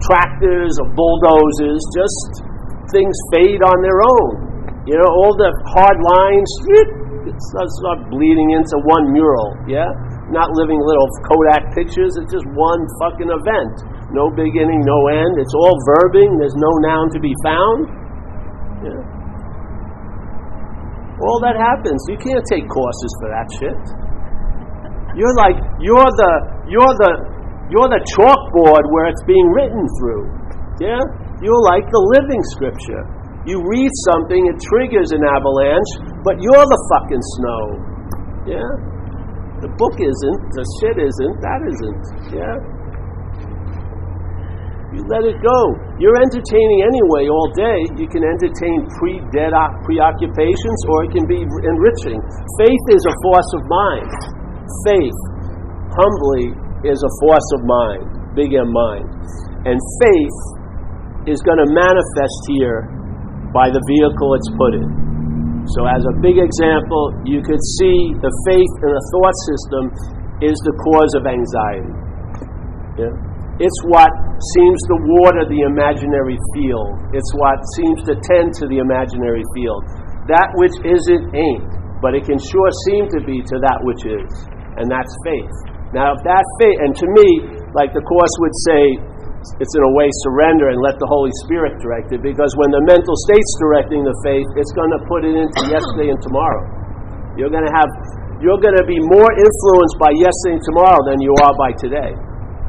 tractors 0.06 0.78
or 0.78 0.94
bulldozers, 0.94 1.82
just 1.90 2.46
things 2.94 3.18
fade 3.34 3.66
on 3.66 3.82
their 3.82 3.98
own. 3.98 4.86
You 4.86 5.02
know, 5.02 5.10
all 5.10 5.34
the 5.34 5.50
hard 5.74 5.98
lines, 5.98 6.50
it 6.78 6.90
start 7.82 8.14
bleeding 8.14 8.54
into 8.54 8.78
one 8.86 9.10
mural, 9.10 9.58
yeah? 9.66 9.90
Not 10.30 10.54
living 10.54 10.78
little 10.78 11.10
Kodak 11.26 11.74
pictures, 11.74 12.14
it's 12.22 12.30
just 12.30 12.46
one 12.54 12.82
fucking 13.02 13.30
event. 13.30 13.74
No 14.14 14.30
beginning, 14.30 14.86
no 14.86 15.00
end. 15.10 15.42
It's 15.42 15.54
all 15.58 15.74
verbing, 15.98 16.38
there's 16.38 16.54
no 16.54 16.70
noun 16.86 17.10
to 17.10 17.20
be 17.20 17.34
found. 17.42 17.90
Yeah. 18.86 19.02
All 21.24 21.40
that 21.48 21.56
happens. 21.56 22.00
You 22.12 22.20
can't 22.20 22.44
take 22.52 22.68
courses 22.68 23.12
for 23.24 23.28
that 23.32 23.48
shit. 23.56 23.80
You're 25.16 25.38
like, 25.40 25.56
you're 25.80 26.12
the, 26.20 26.32
you're 26.68 26.96
the, 27.00 27.12
you're 27.72 27.88
the 27.88 28.04
chalkboard 28.12 28.84
where 28.92 29.08
it's 29.08 29.24
being 29.24 29.48
written 29.56 29.84
through. 29.96 30.28
Yeah? 30.84 31.00
You're 31.40 31.64
like 31.72 31.88
the 31.88 32.04
living 32.20 32.44
scripture. 32.52 33.04
You 33.48 33.64
read 33.64 33.92
something, 34.12 34.42
it 34.44 34.58
triggers 34.60 35.16
an 35.16 35.24
avalanche, 35.24 35.92
but 36.28 36.36
you're 36.44 36.68
the 36.68 36.82
fucking 36.92 37.24
snow. 37.40 37.64
Yeah? 38.52 38.72
The 39.64 39.72
book 39.80 39.96
isn't, 39.96 40.40
the 40.52 40.66
shit 40.84 40.98
isn't, 41.00 41.36
that 41.40 41.62
isn't. 41.64 42.04
Yeah? 42.36 42.75
You 44.96 45.04
let 45.12 45.28
it 45.28 45.36
go. 45.44 45.60
You're 46.00 46.16
entertaining 46.24 46.88
anyway 46.88 47.28
all 47.28 47.52
day. 47.52 47.84
You 48.00 48.08
can 48.08 48.24
entertain 48.24 48.88
pre 48.96 49.20
dead 49.36 49.52
preoccupations 49.84 50.80
or 50.88 51.04
it 51.04 51.12
can 51.12 51.28
be 51.28 51.44
enriching. 51.44 52.24
Faith 52.64 52.86
is 52.96 53.04
a 53.04 53.16
force 53.20 53.50
of 53.60 53.62
mind. 53.68 54.08
Faith, 54.88 55.20
humbly, 56.00 56.56
is 56.88 56.96
a 56.96 57.12
force 57.20 57.50
of 57.60 57.62
mind, 57.68 58.04
big 58.40 58.56
M 58.56 58.72
mind. 58.72 59.04
And 59.68 59.76
faith 60.00 60.40
is 61.28 61.44
going 61.44 61.60
to 61.60 61.68
manifest 61.76 62.40
here 62.56 62.88
by 63.52 63.68
the 63.68 63.84
vehicle 63.84 64.32
it's 64.40 64.52
put 64.56 64.80
in. 64.80 64.90
So, 65.76 65.84
as 65.92 66.08
a 66.08 66.16
big 66.24 66.40
example, 66.40 67.20
you 67.28 67.44
could 67.44 67.60
see 67.84 68.16
the 68.24 68.32
faith 68.48 68.74
in 68.80 68.92
a 68.96 69.04
thought 69.12 69.38
system 69.44 69.84
is 70.40 70.56
the 70.64 70.76
cause 70.88 71.12
of 71.20 71.28
anxiety. 71.28 71.96
Yeah? 72.96 73.35
It's 73.56 73.80
what 73.88 74.12
seems 74.60 74.80
to 74.92 74.96
water 75.16 75.48
the 75.48 75.64
imaginary 75.64 76.36
field. 76.52 76.92
It's 77.16 77.32
what 77.40 77.56
seems 77.80 78.04
to 78.12 78.20
tend 78.20 78.52
to 78.60 78.68
the 78.68 78.84
imaginary 78.84 79.48
field. 79.56 79.80
That 80.28 80.52
which 80.60 80.76
isn't 80.84 81.32
ain't, 81.32 81.64
but 82.04 82.12
it 82.12 82.28
can 82.28 82.36
sure 82.36 82.70
seem 82.92 83.08
to 83.16 83.24
be 83.24 83.40
to 83.40 83.56
that 83.64 83.80
which 83.88 84.04
is. 84.04 84.28
And 84.76 84.92
that's 84.92 85.08
faith. 85.24 85.56
Now, 85.96 86.12
if 86.12 86.20
that 86.28 86.44
faith, 86.60 86.78
and 86.84 86.92
to 87.00 87.08
me, 87.08 87.28
like 87.72 87.96
the 87.96 88.04
Course 88.04 88.36
would 88.44 88.56
say, 88.68 88.84
it's 89.64 89.72
in 89.72 89.84
a 89.88 89.94
way 89.96 90.10
surrender 90.28 90.76
and 90.76 90.84
let 90.84 91.00
the 91.00 91.08
Holy 91.08 91.32
Spirit 91.48 91.80
direct 91.80 92.12
it 92.12 92.20
because 92.20 92.52
when 92.60 92.76
the 92.76 92.84
mental 92.84 93.16
state's 93.24 93.54
directing 93.62 94.04
the 94.04 94.16
faith, 94.26 94.48
it's 94.60 94.74
going 94.76 94.92
to 94.92 95.02
put 95.08 95.24
it 95.24 95.32
into 95.32 95.62
yesterday 95.72 96.12
and 96.12 96.20
tomorrow. 96.20 96.66
You're 97.40 97.54
going 97.54 97.64
to 97.64 97.72
have, 97.72 97.88
you're 98.44 98.60
going 98.60 98.76
to 98.76 98.84
be 98.84 99.00
more 99.00 99.32
influenced 99.32 99.96
by 99.96 100.12
yesterday 100.12 100.60
and 100.60 100.66
tomorrow 100.68 101.00
than 101.08 101.24
you 101.24 101.32
are 101.40 101.56
by 101.56 101.72
today. 101.80 102.12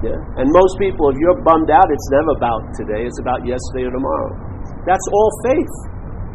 Yeah? 0.05 0.19
And 0.37 0.47
most 0.53 0.77
people, 0.77 1.09
if 1.09 1.17
you're 1.17 1.41
bummed 1.41 1.73
out, 1.73 1.89
it's 1.89 2.09
never 2.13 2.33
about 2.37 2.63
today, 2.77 3.09
it's 3.09 3.21
about 3.21 3.47
yesterday 3.49 3.89
or 3.89 3.95
tomorrow. 3.97 4.33
That's 4.85 5.07
all 5.13 5.31
faith. 5.49 5.75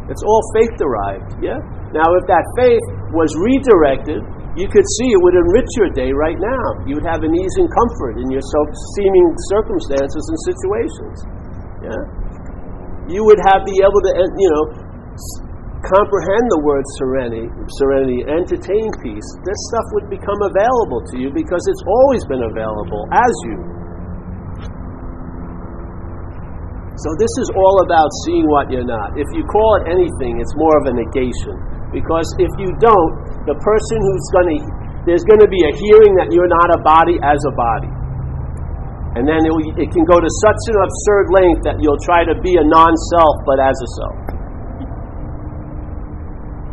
It's 0.10 0.24
all 0.26 0.42
faith 0.58 0.74
derived. 0.82 1.38
Yeah? 1.40 1.62
Now, 1.94 2.08
if 2.18 2.26
that 2.26 2.44
faith 2.58 2.84
was 3.14 3.30
redirected, 3.38 4.24
you 4.60 4.68
could 4.68 4.84
see 5.00 5.08
it 5.08 5.22
would 5.24 5.38
enrich 5.48 5.72
your 5.80 5.92
day 5.96 6.12
right 6.12 6.36
now. 6.36 6.66
You 6.84 7.00
would 7.00 7.08
have 7.08 7.24
an 7.24 7.32
ease 7.32 7.56
and 7.62 7.70
comfort 7.72 8.20
in 8.20 8.28
your 8.28 8.44
seeming 8.44 9.28
circumstances 9.56 10.24
and 10.28 10.38
situations. 10.44 11.18
Yeah? 11.88 12.02
You 13.08 13.24
would 13.24 13.40
have 13.48 13.64
be 13.64 13.78
able 13.80 14.02
to, 14.04 14.12
you 14.20 14.50
know, 14.52 14.64
comprehend 15.82 16.46
the 16.54 16.62
word 16.62 16.86
serenity, 17.02 17.50
serenity, 17.82 18.22
entertain 18.30 18.88
peace. 19.02 19.28
This 19.42 19.60
stuff 19.74 19.88
would 19.98 20.08
become 20.14 20.38
available 20.46 21.02
to 21.10 21.16
you 21.18 21.34
because 21.34 21.64
it's 21.66 21.84
always 21.86 22.22
been 22.30 22.46
available 22.46 23.10
as 23.10 23.34
you. 23.50 23.58
So 27.02 27.10
this 27.18 27.34
is 27.42 27.50
all 27.58 27.82
about 27.82 28.10
seeing 28.28 28.46
what 28.46 28.70
you're 28.70 28.86
not. 28.86 29.18
If 29.18 29.26
you 29.34 29.42
call 29.50 29.82
it 29.82 29.90
anything, 29.90 30.38
it's 30.38 30.54
more 30.54 30.76
of 30.86 30.86
a 30.86 30.94
negation. 30.94 31.58
Because 31.90 32.30
if 32.38 32.52
you 32.62 32.70
don't, 32.78 33.12
the 33.50 33.58
person 33.58 33.98
who's 33.98 34.28
going 34.38 34.50
to, 34.54 34.58
there's 35.10 35.26
going 35.26 35.42
to 35.42 35.50
be 35.50 35.66
a 35.66 35.74
hearing 35.82 36.14
that 36.22 36.30
you're 36.30 36.52
not 36.52 36.70
a 36.78 36.80
body 36.86 37.18
as 37.26 37.42
a 37.42 37.54
body. 37.58 37.92
And 39.18 39.28
then 39.28 39.44
it, 39.44 39.52
it 39.82 39.90
can 39.92 40.06
go 40.06 40.22
to 40.22 40.30
such 40.46 40.62
an 40.72 40.78
absurd 40.78 41.26
length 41.36 41.62
that 41.68 41.82
you'll 41.84 42.00
try 42.06 42.24
to 42.24 42.38
be 42.40 42.56
a 42.56 42.64
non 42.64 42.94
self 43.12 43.36
but 43.50 43.60
as 43.60 43.76
a 43.76 43.90
self. 43.98 44.31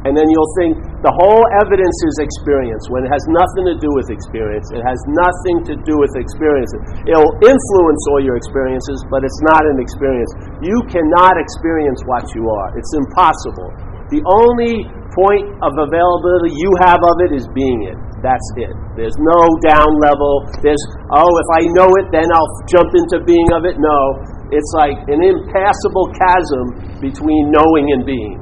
And 0.08 0.16
then 0.16 0.24
you'll 0.32 0.54
think 0.56 0.72
the 1.04 1.12
whole 1.12 1.44
evidence 1.60 1.92
is 2.08 2.16
experience 2.24 2.88
when 2.88 3.04
it 3.04 3.12
has 3.12 3.20
nothing 3.28 3.68
to 3.68 3.76
do 3.76 3.92
with 3.92 4.08
experience. 4.08 4.64
It 4.72 4.80
has 4.80 4.96
nothing 5.04 5.68
to 5.68 5.74
do 5.84 6.00
with 6.00 6.16
experience. 6.16 6.72
It'll 7.04 7.36
influence 7.44 8.02
all 8.08 8.24
your 8.24 8.40
experiences, 8.40 9.04
but 9.12 9.20
it's 9.20 9.40
not 9.52 9.68
an 9.68 9.76
experience. 9.84 10.32
You 10.64 10.80
cannot 10.88 11.36
experience 11.36 12.00
what 12.08 12.24
you 12.32 12.48
are, 12.48 12.72
it's 12.80 12.88
impossible. 12.96 13.68
The 14.08 14.24
only 14.24 14.88
point 15.12 15.44
of 15.60 15.76
availability 15.76 16.56
you 16.56 16.72
have 16.88 17.04
of 17.04 17.16
it 17.28 17.36
is 17.36 17.44
being 17.52 17.92
it. 17.92 17.98
That's 18.24 18.48
it. 18.56 18.72
There's 18.96 19.14
no 19.20 19.40
down 19.68 19.92
level. 20.00 20.48
There's, 20.64 20.80
oh, 21.12 21.28
if 21.28 21.48
I 21.52 21.68
know 21.76 21.92
it, 22.00 22.08
then 22.08 22.24
I'll 22.32 22.54
jump 22.64 22.96
into 22.96 23.20
being 23.28 23.52
of 23.52 23.68
it. 23.68 23.76
No. 23.76 24.24
It's 24.48 24.72
like 24.80 24.96
an 25.12 25.20
impassable 25.20 26.08
chasm 26.16 26.96
between 27.04 27.52
knowing 27.52 27.92
and 27.92 28.08
being. 28.08 28.40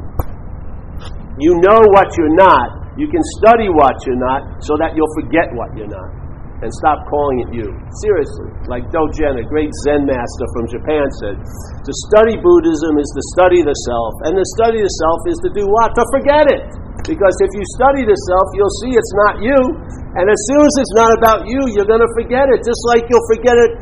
You 1.39 1.61
know 1.61 1.81
what 1.93 2.17
you're 2.17 2.37
not. 2.37 2.97
You 2.97 3.09
can 3.09 3.21
study 3.41 3.69
what 3.69 3.95
you're 4.09 4.21
not 4.21 4.65
so 4.65 4.73
that 4.81 4.97
you'll 4.97 5.13
forget 5.21 5.53
what 5.53 5.77
you're 5.77 5.91
not 5.91 6.27
and 6.65 6.73
stop 6.81 7.05
calling 7.13 7.45
it 7.45 7.51
you. 7.53 7.69
Seriously. 8.01 8.49
Like 8.65 8.89
Dogen, 8.89 9.37
a 9.37 9.45
great 9.45 9.69
Zen 9.85 10.09
master 10.09 10.47
from 10.57 10.65
Japan, 10.73 11.05
said 11.21 11.37
to 11.37 11.93
study 12.09 12.41
Buddhism 12.41 12.97
is 12.97 13.11
to 13.13 13.23
study 13.37 13.61
the 13.61 13.77
self. 13.85 14.13
And 14.25 14.33
to 14.41 14.47
study 14.57 14.81
the 14.81 14.93
self 15.05 15.21
is 15.29 15.39
to 15.45 15.51
do 15.53 15.69
what? 15.69 15.93
To 15.93 16.05
forget 16.17 16.49
it. 16.49 16.65
Because 17.05 17.37
if 17.45 17.53
you 17.53 17.65
study 17.77 18.09
the 18.09 18.17
self, 18.17 18.47
you'll 18.57 18.77
see 18.81 18.93
it's 18.97 19.15
not 19.29 19.35
you. 19.45 19.61
And 20.17 20.25
as 20.33 20.41
soon 20.49 20.65
as 20.65 20.75
it's 20.81 20.95
not 20.97 21.13
about 21.13 21.45
you, 21.45 21.61
you're 21.77 21.89
going 21.89 22.03
to 22.03 22.13
forget 22.17 22.49
it. 22.49 22.65
Just 22.65 22.81
like 22.89 23.05
you'll 23.13 23.29
forget 23.37 23.55
it, 23.61 23.73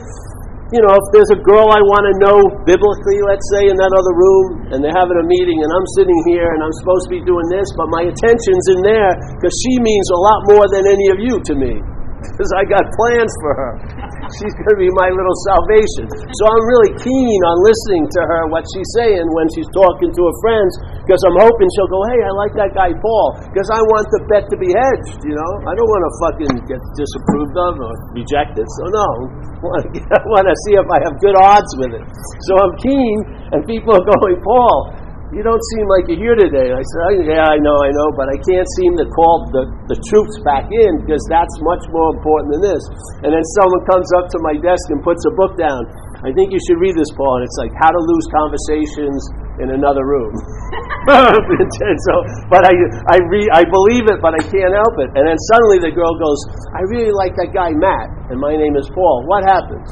you 0.74 0.82
know, 0.82 0.90
if 0.98 1.06
there's 1.14 1.30
a 1.30 1.38
girl 1.38 1.70
I 1.70 1.78
want 1.78 2.04
to 2.10 2.14
know 2.18 2.38
biblically, 2.66 3.18
let's 3.22 3.46
say, 3.54 3.70
in 3.70 3.78
that 3.78 3.94
other 3.94 4.14
room, 4.18 4.74
and 4.74 4.82
they're 4.82 4.98
having 4.98 5.14
a 5.14 5.26
meeting, 5.30 5.54
and 5.62 5.70
I'm 5.70 5.86
sitting 5.94 6.18
here, 6.26 6.50
and 6.50 6.66
I'm 6.66 6.74
supposed 6.82 7.06
to 7.06 7.12
be 7.14 7.22
doing 7.22 7.46
this, 7.46 7.70
but 7.78 7.86
my 7.94 8.10
attention's 8.10 8.66
in 8.74 8.80
there, 8.82 9.14
because 9.38 9.54
she 9.54 9.78
means 9.78 10.06
a 10.10 10.20
lot 10.26 10.40
more 10.50 10.66
than 10.74 10.82
any 10.90 11.06
of 11.14 11.18
you 11.22 11.38
to 11.46 11.54
me 11.54 11.78
because 12.34 12.50
I 12.58 12.66
got 12.66 12.82
plans 12.98 13.32
for 13.38 13.52
her. 13.54 13.72
She's 14.40 14.54
going 14.56 14.72
to 14.74 14.80
be 14.80 14.90
my 14.98 15.12
little 15.12 15.38
salvation. 15.46 16.10
So 16.10 16.42
I'm 16.48 16.64
really 16.64 16.92
keen 16.98 17.40
on 17.44 17.56
listening 17.62 18.04
to 18.18 18.20
her, 18.24 18.40
what 18.48 18.64
she's 18.72 18.88
saying 18.96 19.28
when 19.36 19.46
she's 19.52 19.68
talking 19.76 20.08
to 20.10 20.22
her 20.24 20.36
friends, 20.40 20.72
because 21.04 21.20
I'm 21.28 21.36
hoping 21.36 21.68
she'll 21.76 21.92
go, 21.92 22.00
hey, 22.08 22.20
I 22.24 22.32
like 22.40 22.54
that 22.56 22.72
guy 22.72 22.90
Paul, 22.96 23.28
because 23.52 23.68
I 23.68 23.80
want 23.92 24.08
the 24.08 24.20
bet 24.24 24.48
to 24.48 24.56
be 24.56 24.72
hedged, 24.72 25.20
you 25.20 25.36
know? 25.36 25.52
I 25.68 25.72
don't 25.76 25.90
want 25.92 26.02
to 26.08 26.12
fucking 26.24 26.52
get 26.64 26.80
disapproved 26.96 27.56
of 27.60 27.72
or 27.76 27.92
rejected, 28.16 28.64
so 28.64 28.82
no. 28.88 29.08
I 30.16 30.20
want 30.32 30.48
to 30.48 30.56
see 30.64 30.74
if 30.80 30.88
I 30.88 30.98
have 31.04 31.14
good 31.20 31.36
odds 31.36 31.72
with 31.76 31.92
it. 31.92 32.04
So 32.48 32.52
I'm 32.56 32.74
keen, 32.80 33.16
and 33.52 33.60
people 33.68 33.92
are 33.92 34.06
going, 34.16 34.40
Paul, 34.40 35.04
you 35.34 35.42
don't 35.42 35.60
seem 35.74 35.84
like 35.90 36.06
you're 36.06 36.22
here 36.22 36.38
today. 36.38 36.70
I 36.70 36.78
said, 36.78 37.00
oh, 37.10 37.14
yeah, 37.26 37.42
I 37.42 37.58
know, 37.58 37.74
I 37.74 37.90
know, 37.90 38.08
but 38.14 38.30
I 38.30 38.38
can't 38.38 38.68
seem 38.78 38.94
to 39.02 39.06
call 39.10 39.50
the, 39.50 39.66
the 39.90 39.98
troops 40.06 40.38
back 40.46 40.70
in 40.70 41.02
because 41.02 41.20
that's 41.26 41.56
much 41.58 41.82
more 41.90 42.14
important 42.14 42.54
than 42.54 42.62
this. 42.70 42.82
And 43.26 43.34
then 43.34 43.42
someone 43.58 43.82
comes 43.90 44.06
up 44.14 44.30
to 44.30 44.38
my 44.46 44.54
desk 44.54 44.84
and 44.94 45.02
puts 45.02 45.26
a 45.26 45.34
book 45.34 45.58
down. 45.58 45.82
I 46.24 46.32
think 46.32 46.56
you 46.56 46.60
should 46.64 46.80
read 46.80 46.96
this, 46.96 47.12
Paul. 47.12 47.36
And 47.36 47.44
it's 47.44 47.60
like 47.60 47.68
How 47.76 47.92
to 47.92 48.00
Lose 48.00 48.26
Conversations 48.32 49.20
in 49.60 49.76
Another 49.76 50.08
Room. 50.08 50.32
so, 52.08 52.14
but 52.48 52.64
I, 52.64 52.72
I, 53.12 53.20
re, 53.28 53.44
I 53.52 53.60
believe 53.68 54.08
it, 54.08 54.24
but 54.24 54.32
I 54.32 54.40
can't 54.40 54.72
help 54.72 54.96
it. 55.04 55.12
And 55.12 55.20
then 55.20 55.36
suddenly 55.52 55.84
the 55.84 55.92
girl 55.92 56.16
goes, 56.16 56.40
I 56.72 56.80
really 56.88 57.12
like 57.12 57.36
that 57.36 57.52
guy, 57.52 57.76
Matt, 57.76 58.08
and 58.32 58.40
my 58.40 58.56
name 58.56 58.72
is 58.80 58.88
Paul. 58.96 59.28
What 59.28 59.44
happens? 59.44 59.84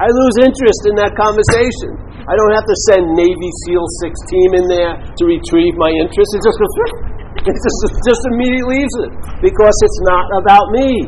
I 0.00 0.08
lose 0.08 0.48
interest 0.48 0.88
in 0.88 0.96
that 0.96 1.12
conversation. 1.12 1.92
I 2.24 2.32
don't 2.40 2.54
have 2.56 2.64
to 2.64 2.76
send 2.88 3.12
Navy 3.12 3.50
SEAL 3.68 3.84
6 4.00 4.16
team 4.32 4.50
in 4.56 4.64
there 4.64 4.96
to 4.96 5.22
retrieve 5.28 5.76
my 5.76 5.92
interest. 6.00 6.40
It 6.40 6.40
just 6.40 6.56
goes, 6.56 6.72
it 7.52 7.52
just, 7.52 7.80
just 8.00 8.22
immediately 8.32 8.80
leaves 8.80 8.96
it 9.04 9.12
because 9.44 9.76
it's 9.76 10.00
not 10.08 10.24
about 10.40 10.72
me. 10.72 11.04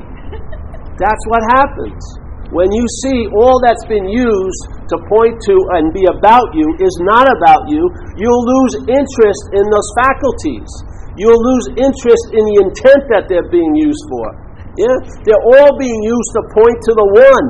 That's 1.01 1.25
what 1.33 1.41
happens. 1.57 2.22
When 2.53 2.69
you 2.69 2.85
see 3.01 3.33
all 3.33 3.57
that's 3.65 3.81
been 3.89 4.05
used 4.13 4.63
to 4.93 4.97
point 5.09 5.41
to 5.49 5.57
and 5.81 5.89
be 5.89 6.05
about 6.05 6.53
you 6.53 6.69
is 6.85 6.93
not 7.01 7.25
about 7.25 7.65
you, 7.73 7.81
you'll 8.21 8.45
lose 8.45 8.75
interest 8.93 9.43
in 9.57 9.65
those 9.73 9.89
faculties. 9.97 10.69
You'll 11.17 11.41
lose 11.41 11.67
interest 11.81 12.25
in 12.37 12.45
the 12.53 12.57
intent 12.69 13.09
that 13.09 13.25
they're 13.33 13.49
being 13.49 13.73
used 13.73 14.05
for. 14.05 14.37
Yeah? 14.77 14.97
They're 15.25 15.47
all 15.57 15.81
being 15.81 16.01
used 16.05 16.31
to 16.37 16.43
point 16.53 16.77
to 16.77 16.93
the 16.93 17.09
one. 17.25 17.49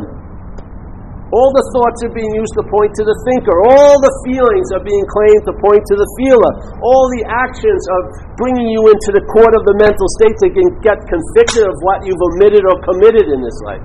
All 1.34 1.50
the 1.50 1.66
thoughts 1.74 2.06
are 2.06 2.14
being 2.14 2.34
used 2.38 2.54
to 2.60 2.64
point 2.70 2.94
to 2.94 3.02
the 3.02 3.16
thinker. 3.26 3.56
All 3.74 3.98
the 3.98 4.14
feelings 4.28 4.68
are 4.70 4.84
being 4.86 5.06
claimed 5.10 5.42
to 5.50 5.54
point 5.66 5.82
to 5.82 5.94
the 5.98 6.08
feeler. 6.20 6.78
All 6.78 7.10
the 7.18 7.26
actions 7.26 7.82
are 7.90 8.04
bringing 8.38 8.70
you 8.70 8.86
into 8.86 9.10
the 9.18 9.24
court 9.34 9.50
of 9.58 9.66
the 9.66 9.74
mental 9.82 10.06
state 10.22 10.36
to 10.46 10.48
get 10.84 10.98
convicted 11.10 11.66
of 11.66 11.74
what 11.82 12.06
you've 12.06 12.22
omitted 12.36 12.62
or 12.70 12.78
committed 12.86 13.26
in 13.32 13.42
this 13.42 13.58
life. 13.66 13.82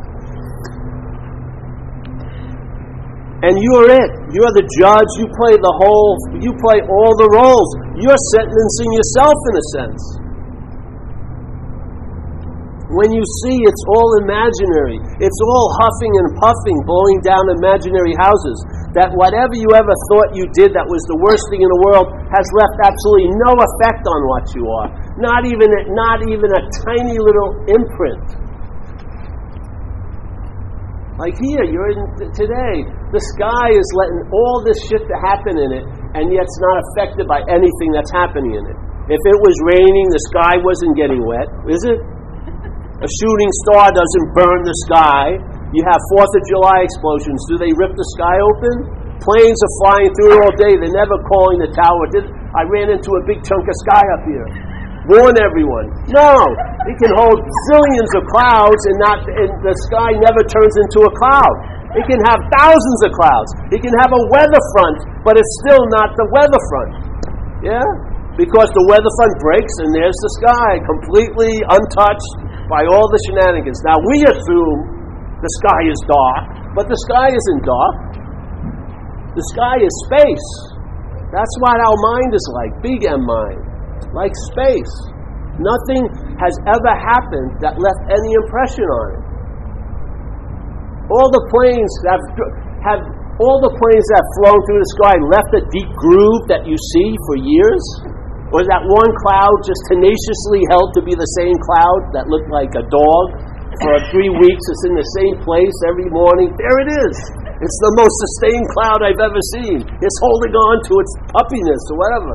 And 3.46 3.54
you 3.54 3.72
are 3.86 3.90
it. 3.94 4.12
You 4.34 4.42
are 4.46 4.56
the 4.58 4.66
judge. 4.82 5.10
You 5.22 5.30
play 5.38 5.54
the 5.62 5.76
whole, 5.78 6.18
you 6.42 6.52
play 6.58 6.82
all 6.82 7.14
the 7.18 7.30
roles. 7.30 7.70
You're 8.02 8.24
sentencing 8.34 8.90
yourself 8.98 9.38
in 9.38 9.54
a 9.54 9.66
sense 9.78 10.02
when 12.96 13.12
you 13.12 13.24
see 13.44 13.58
it's 13.68 13.84
all 13.92 14.10
imaginary, 14.24 15.00
it's 15.20 15.42
all 15.44 15.68
huffing 15.84 16.14
and 16.24 16.28
puffing, 16.40 16.78
blowing 16.88 17.20
down 17.20 17.44
imaginary 17.60 18.16
houses, 18.16 18.58
that 18.96 19.12
whatever 19.12 19.60
you 19.60 19.68
ever 19.76 19.92
thought 20.08 20.32
you 20.32 20.48
did 20.56 20.72
that 20.72 20.88
was 20.88 21.04
the 21.12 21.20
worst 21.20 21.44
thing 21.52 21.60
in 21.60 21.68
the 21.68 21.82
world 21.92 22.08
has 22.32 22.48
left 22.56 22.80
absolutely 22.88 23.36
no 23.44 23.52
effect 23.60 24.08
on 24.08 24.20
what 24.32 24.46
you 24.56 24.64
are. 24.72 24.88
Not 25.20 25.44
even 25.44 25.68
a, 25.68 25.82
not 25.92 26.24
even 26.32 26.48
a 26.48 26.62
tiny 26.88 27.20
little 27.20 27.60
imprint. 27.68 28.47
Like 31.18 31.34
here, 31.42 31.66
you're 31.66 31.90
in 31.98 32.06
today. 32.38 32.86
The 33.10 33.24
sky 33.34 33.74
is 33.74 33.88
letting 33.98 34.22
all 34.30 34.62
this 34.62 34.78
shit 34.86 35.02
to 35.02 35.16
happen 35.26 35.58
in 35.58 35.74
it, 35.74 35.86
and 36.14 36.30
yet 36.30 36.46
it's 36.46 36.62
not 36.62 36.78
affected 36.86 37.26
by 37.26 37.42
anything 37.50 37.90
that's 37.90 38.14
happening 38.14 38.54
in 38.54 38.64
it. 38.70 38.78
If 39.10 39.22
it 39.26 39.38
was 39.42 39.56
raining, 39.66 40.08
the 40.14 40.22
sky 40.30 40.62
wasn't 40.62 40.94
getting 40.94 41.26
wet, 41.26 41.50
is 41.66 41.82
it? 41.90 41.98
A 43.06 43.10
shooting 43.10 43.52
star 43.66 43.90
doesn't 43.90 44.28
burn 44.38 44.62
the 44.62 44.78
sky. 44.86 45.42
You 45.74 45.82
have 45.90 45.98
Fourth 46.14 46.34
of 46.38 46.44
July 46.46 46.86
explosions. 46.86 47.42
Do 47.50 47.58
they 47.58 47.74
rip 47.74 47.98
the 47.98 48.10
sky 48.14 48.38
open? 48.38 48.76
Planes 49.18 49.58
are 49.58 49.74
flying 49.82 50.12
through 50.14 50.38
it 50.38 50.40
all 50.46 50.54
day. 50.54 50.78
They're 50.78 50.94
never 50.94 51.18
calling 51.26 51.58
the 51.58 51.74
tower. 51.74 52.04
Did 52.14 52.30
I 52.30 52.62
ran 52.70 52.94
into 52.94 53.10
a 53.18 53.22
big 53.26 53.42
chunk 53.42 53.66
of 53.66 53.76
sky 53.90 54.06
up 54.14 54.24
here. 54.30 54.48
Warn 55.08 55.36
everyone. 55.40 55.88
No, 56.12 56.36
it 56.84 56.96
can 57.00 57.12
hold 57.16 57.40
zillions 57.72 58.12
of 58.20 58.24
clouds, 58.28 58.82
and 58.92 58.98
not 59.00 59.24
and 59.24 59.52
the 59.64 59.76
sky 59.88 60.12
never 60.20 60.44
turns 60.44 60.76
into 60.84 61.08
a 61.08 61.12
cloud. 61.16 61.56
It 61.96 62.04
can 62.06 62.20
have 62.28 62.44
thousands 62.60 63.00
of 63.08 63.12
clouds. 63.16 63.50
It 63.72 63.80
can 63.80 63.96
have 64.04 64.12
a 64.12 64.24
weather 64.30 64.62
front, 64.76 65.00
but 65.24 65.40
it's 65.40 65.54
still 65.64 65.80
not 65.96 66.12
the 66.20 66.28
weather 66.36 66.62
front. 66.70 66.92
Yeah? 67.64 67.88
Because 68.36 68.70
the 68.76 68.86
weather 68.92 69.12
front 69.18 69.34
breaks 69.40 69.76
and 69.82 69.96
there's 69.96 70.20
the 70.22 70.32
sky, 70.44 70.72
completely 70.84 71.58
untouched, 71.72 72.48
by 72.68 72.84
all 72.92 73.08
the 73.08 73.20
shenanigans. 73.32 73.80
Now 73.88 73.96
we 73.98 74.28
assume 74.28 74.80
the 75.40 75.52
sky 75.64 75.82
is 75.88 76.00
dark, 76.04 76.44
but 76.76 76.92
the 76.92 77.00
sky 77.08 77.32
isn't 77.32 77.62
dark. 77.64 77.96
The 79.34 79.46
sky 79.56 79.78
is 79.80 79.94
space. 80.12 80.50
That's 81.32 81.56
what 81.64 81.80
our 81.80 81.98
mind 82.14 82.32
is 82.36 82.46
like, 82.60 82.72
big 82.84 83.08
M 83.08 83.24
mind, 83.24 83.67
like 84.14 84.34
space. 84.54 84.94
Nothing 85.58 86.06
has 86.38 86.54
ever 86.70 86.94
happened 86.94 87.58
that 87.66 87.78
left 87.82 88.02
any 88.14 88.32
impression 88.46 88.86
on 88.86 89.08
it. 89.18 89.24
All 91.10 91.30
the 91.34 91.44
planes 91.50 91.94
have, 92.06 92.24
have 92.84 93.02
all 93.42 93.58
the 93.62 93.74
planes 93.74 94.06
that 94.14 94.22
have 94.22 94.32
flown 94.42 94.60
through 94.66 94.82
the 94.82 94.92
sky 94.98 95.16
left 95.30 95.52
a 95.58 95.64
deep 95.74 95.90
groove 95.98 96.44
that 96.50 96.66
you 96.66 96.78
see 96.94 97.10
for 97.30 97.36
years? 97.42 97.84
Or 98.56 98.64
that 98.64 98.80
one 98.86 99.12
cloud 99.28 99.56
just 99.68 99.82
tenaciously 99.92 100.64
held 100.72 100.96
to 100.96 101.02
be 101.04 101.12
the 101.12 101.30
same 101.36 101.58
cloud 101.68 102.16
that 102.16 102.32
looked 102.32 102.48
like 102.48 102.72
a 102.80 102.86
dog 102.88 103.26
for 103.84 103.94
three 104.10 104.32
weeks? 104.32 104.64
It's 104.72 104.86
in 104.88 104.96
the 104.96 105.10
same 105.20 105.36
place 105.44 105.76
every 105.86 106.08
morning. 106.08 106.56
There 106.56 106.78
it 106.80 106.90
is. 107.12 107.16
It's 107.60 107.80
the 107.82 107.94
most 107.98 108.16
sustained 108.24 108.68
cloud 108.78 109.02
I've 109.02 109.20
ever 109.20 109.42
seen. 109.58 109.82
It's 109.84 110.18
holding 110.22 110.54
on 110.54 110.76
to 110.86 110.94
its 111.02 111.14
puppiness 111.34 111.84
or 111.92 111.96
whatever. 111.98 112.34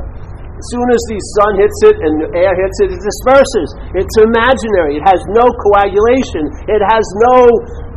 Soon 0.70 0.86
as 0.94 1.02
the 1.10 1.18
sun 1.34 1.52
hits 1.58 1.80
it 1.90 1.96
and 1.98 2.14
the 2.22 2.28
air 2.38 2.54
hits 2.54 2.78
it, 2.86 2.94
it 2.94 3.02
disperses. 3.02 3.68
It's 3.98 4.16
imaginary. 4.22 5.02
It 5.02 5.04
has 5.10 5.18
no 5.34 5.42
coagulation. 5.42 6.54
It 6.70 6.78
has 6.86 7.02
no, 7.26 7.50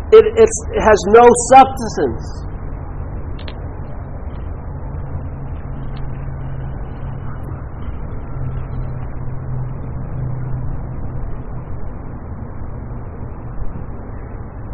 it, 0.09 0.25
it 0.25 0.49
has 0.81 0.99
no 1.13 1.29
substance. 1.53 2.25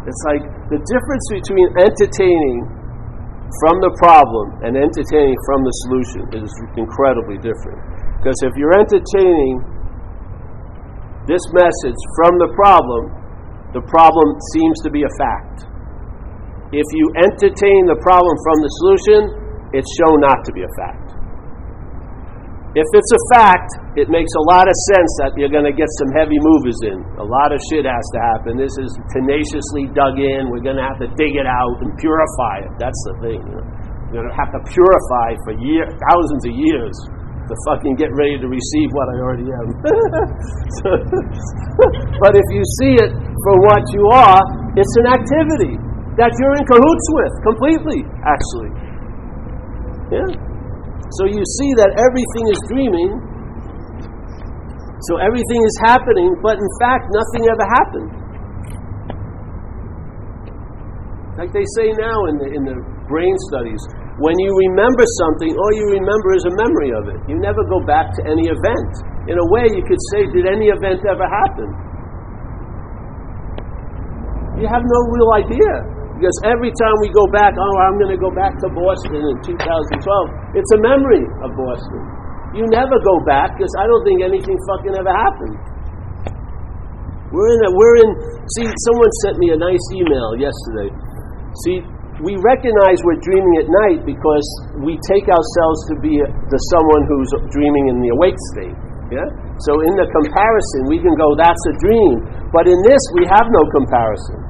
It's 0.08 0.22
like 0.24 0.44
the 0.72 0.80
difference 0.80 1.26
between 1.28 1.68
entertaining 1.76 2.81
from 3.60 3.84
the 3.84 3.92
problem 4.00 4.64
and 4.64 4.72
entertaining 4.78 5.36
from 5.44 5.60
the 5.60 5.74
solution 5.84 6.22
is 6.40 6.50
incredibly 6.80 7.36
different. 7.36 7.80
Because 8.22 8.38
if 8.46 8.54
you're 8.56 8.78
entertaining 8.78 9.60
this 11.28 11.42
message 11.52 12.00
from 12.16 12.38
the 12.40 12.50
problem, 12.56 13.12
the 13.76 13.84
problem 13.84 14.26
seems 14.56 14.76
to 14.84 14.90
be 14.90 15.04
a 15.04 15.12
fact. 15.20 15.68
If 16.72 16.88
you 16.96 17.04
entertain 17.20 17.84
the 17.84 18.00
problem 18.00 18.34
from 18.40 18.58
the 18.64 18.70
solution, 18.80 19.20
it's 19.76 19.88
shown 20.00 20.20
not 20.24 20.40
to 20.48 20.52
be 20.52 20.64
a 20.64 20.72
fact. 20.80 21.11
If 22.72 22.88
it's 22.96 23.12
a 23.12 23.22
fact, 23.36 23.68
it 24.00 24.08
makes 24.08 24.32
a 24.32 24.44
lot 24.48 24.64
of 24.64 24.72
sense 24.96 25.12
that 25.20 25.36
you're 25.36 25.52
going 25.52 25.68
to 25.68 25.76
get 25.76 25.92
some 26.00 26.08
heavy 26.16 26.40
movers 26.40 26.80
in. 26.88 27.04
A 27.20 27.26
lot 27.26 27.52
of 27.52 27.60
shit 27.68 27.84
has 27.84 28.06
to 28.16 28.20
happen. 28.32 28.56
This 28.56 28.72
is 28.80 28.88
tenaciously 29.12 29.92
dug 29.92 30.16
in. 30.16 30.48
We're 30.48 30.64
going 30.64 30.80
to 30.80 30.86
have 30.88 30.96
to 31.04 31.08
dig 31.20 31.36
it 31.36 31.44
out 31.44 31.76
and 31.84 31.92
purify 32.00 32.64
it. 32.64 32.72
That's 32.80 32.96
the 33.12 33.28
thing. 33.28 33.44
You 33.44 33.60
know? 33.60 33.68
You're 34.08 34.24
going 34.24 34.32
to 34.32 34.38
have 34.40 34.56
to 34.56 34.62
purify 34.72 35.36
for 35.44 35.52
years, 35.60 35.92
thousands 36.08 36.48
of 36.48 36.54
years 36.56 36.96
to 37.44 37.52
fucking 37.68 38.00
get 38.00 38.08
ready 38.16 38.40
to 38.40 38.48
receive 38.48 38.88
what 38.96 39.04
I 39.12 39.16
already 39.20 39.52
am. 39.52 39.68
but 42.24 42.32
if 42.32 42.48
you 42.56 42.64
see 42.80 42.96
it 43.04 43.12
for 43.12 43.54
what 43.68 43.84
you 43.92 44.04
are, 44.16 44.40
it's 44.80 44.96
an 44.96 45.12
activity 45.12 45.76
that 46.16 46.32
you're 46.40 46.56
in 46.56 46.64
cahoots 46.64 47.06
with 47.20 47.32
completely, 47.44 48.00
actually. 48.24 48.72
Yeah? 50.08 50.51
So 51.18 51.28
you 51.28 51.42
see 51.44 51.70
that 51.84 51.90
everything 52.00 52.44
is 52.48 52.60
dreaming. 52.72 53.10
So 55.10 55.18
everything 55.18 55.60
is 55.66 55.76
happening, 55.82 56.30
but 56.40 56.56
in 56.56 56.70
fact, 56.78 57.10
nothing 57.10 57.42
ever 57.50 57.66
happened. 57.68 58.10
Like 61.36 61.50
they 61.52 61.66
say 61.74 61.90
now 61.98 62.16
in 62.30 62.36
the, 62.38 62.48
in 62.54 62.62
the 62.62 62.76
brain 63.10 63.34
studies, 63.50 63.82
when 64.20 64.36
you 64.38 64.50
remember 64.70 65.04
something, 65.18 65.50
all 65.52 65.72
you 65.74 65.98
remember 65.98 66.30
is 66.36 66.44
a 66.46 66.54
memory 66.54 66.90
of 66.94 67.04
it. 67.10 67.18
You 67.26 67.36
never 67.40 67.64
go 67.66 67.82
back 67.82 68.12
to 68.16 68.20
any 68.28 68.46
event. 68.46 68.92
In 69.26 69.36
a 69.40 69.46
way, 69.50 69.66
you 69.72 69.82
could 69.82 70.02
say, 70.12 70.28
did 70.30 70.46
any 70.46 70.68
event 70.68 71.02
ever 71.02 71.26
happen? 71.26 71.68
You 74.60 74.68
have 74.70 74.84
no 74.84 74.98
real 75.12 75.30
idea. 75.42 76.01
Because 76.22 76.38
every 76.46 76.70
time 76.78 76.96
we 77.02 77.10
go 77.10 77.26
back, 77.34 77.50
oh, 77.50 77.74
I'm 77.82 77.98
going 77.98 78.14
to 78.14 78.22
go 78.22 78.30
back 78.30 78.54
to 78.62 78.70
Boston 78.70 79.26
in 79.26 79.36
2012, 79.42 80.54
it's 80.54 80.70
a 80.70 80.78
memory 80.78 81.26
of 81.42 81.50
Boston. 81.50 81.98
You 82.54 82.62
never 82.70 82.94
go 83.02 83.18
back 83.26 83.58
because 83.58 83.74
I 83.74 83.90
don't 83.90 84.06
think 84.06 84.22
anything 84.22 84.54
fucking 84.70 84.94
ever 85.02 85.10
happened. 85.10 85.58
We're 87.34 87.50
in 87.58 87.60
a, 87.66 87.70
we're 87.74 87.96
in, 88.06 88.10
see, 88.54 88.70
someone 88.70 89.10
sent 89.26 89.42
me 89.42 89.50
a 89.50 89.58
nice 89.58 89.82
email 89.98 90.38
yesterday. 90.38 90.94
See, 91.66 91.82
we 92.22 92.38
recognize 92.38 93.02
we're 93.02 93.18
dreaming 93.18 93.54
at 93.58 93.68
night 93.82 94.06
because 94.06 94.46
we 94.78 95.02
take 95.10 95.26
ourselves 95.26 95.78
to 95.90 95.98
be 95.98 96.22
the 96.22 96.60
someone 96.70 97.02
who's 97.02 97.30
dreaming 97.50 97.90
in 97.90 97.98
the 97.98 98.14
awake 98.14 98.38
state. 98.54 98.78
Yeah? 99.10 99.26
So 99.66 99.82
in 99.82 99.98
the 99.98 100.06
comparison, 100.06 100.86
we 100.86 101.02
can 101.02 101.18
go, 101.18 101.34
that's 101.34 101.64
a 101.66 101.74
dream. 101.82 102.46
But 102.54 102.70
in 102.70 102.78
this, 102.86 103.02
we 103.18 103.26
have 103.26 103.50
no 103.50 103.62
comparison. 103.74 104.41